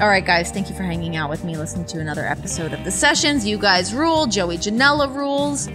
All 0.00 0.08
right, 0.08 0.24
guys, 0.24 0.50
thank 0.50 0.70
you 0.70 0.74
for 0.74 0.82
hanging 0.84 1.16
out 1.16 1.28
with 1.30 1.44
me, 1.44 1.56
listening 1.56 1.84
to 1.86 2.00
another 2.00 2.26
episode 2.26 2.72
of 2.72 2.82
The 2.82 2.90
Sessions. 2.90 3.46
You 3.46 3.58
guys 3.58 3.92
rule. 3.94 4.26
Joey 4.26 4.56
Janela 4.56 5.14
rules. 5.14 5.68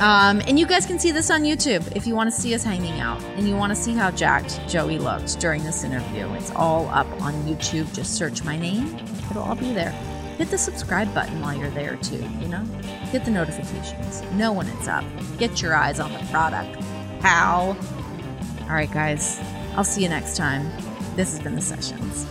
Um, 0.00 0.42
and 0.46 0.58
you 0.58 0.66
guys 0.66 0.86
can 0.86 0.98
see 0.98 1.12
this 1.12 1.30
on 1.30 1.42
YouTube 1.42 1.94
if 1.96 2.06
you 2.06 2.14
want 2.14 2.32
to 2.32 2.36
see 2.36 2.54
us 2.54 2.64
hanging 2.64 2.98
out 3.00 3.22
and 3.36 3.48
you 3.48 3.56
want 3.56 3.70
to 3.70 3.76
see 3.76 3.94
how 3.94 4.10
jacked 4.10 4.60
Joey 4.68 4.98
looked 4.98 5.38
during 5.38 5.62
this 5.62 5.84
interview. 5.84 6.32
It's 6.34 6.50
all 6.52 6.88
up 6.88 7.06
on 7.22 7.34
YouTube. 7.44 7.92
Just 7.94 8.14
search 8.14 8.42
my 8.42 8.56
name, 8.56 8.96
it'll 9.30 9.42
all 9.42 9.54
be 9.54 9.72
there. 9.72 9.94
Hit 10.36 10.50
the 10.50 10.58
subscribe 10.58 11.14
button 11.14 11.40
while 11.40 11.56
you're 11.56 11.70
there, 11.70 11.96
too, 11.96 12.24
you 12.40 12.48
know? 12.48 12.64
Hit 13.12 13.24
the 13.24 13.30
notifications. 13.30 14.22
Know 14.32 14.52
when 14.52 14.68
it's 14.68 14.88
up. 14.88 15.04
Get 15.38 15.62
your 15.62 15.74
eyes 15.74 16.00
on 16.00 16.12
the 16.12 16.18
product. 16.30 16.74
How? 17.22 17.76
All 18.62 18.68
right, 18.68 18.90
guys. 18.90 19.40
I'll 19.76 19.84
see 19.84 20.02
you 20.02 20.08
next 20.08 20.36
time. 20.36 20.70
This 21.14 21.32
has 21.32 21.40
been 21.40 21.54
The 21.54 21.60
Sessions. 21.60 22.26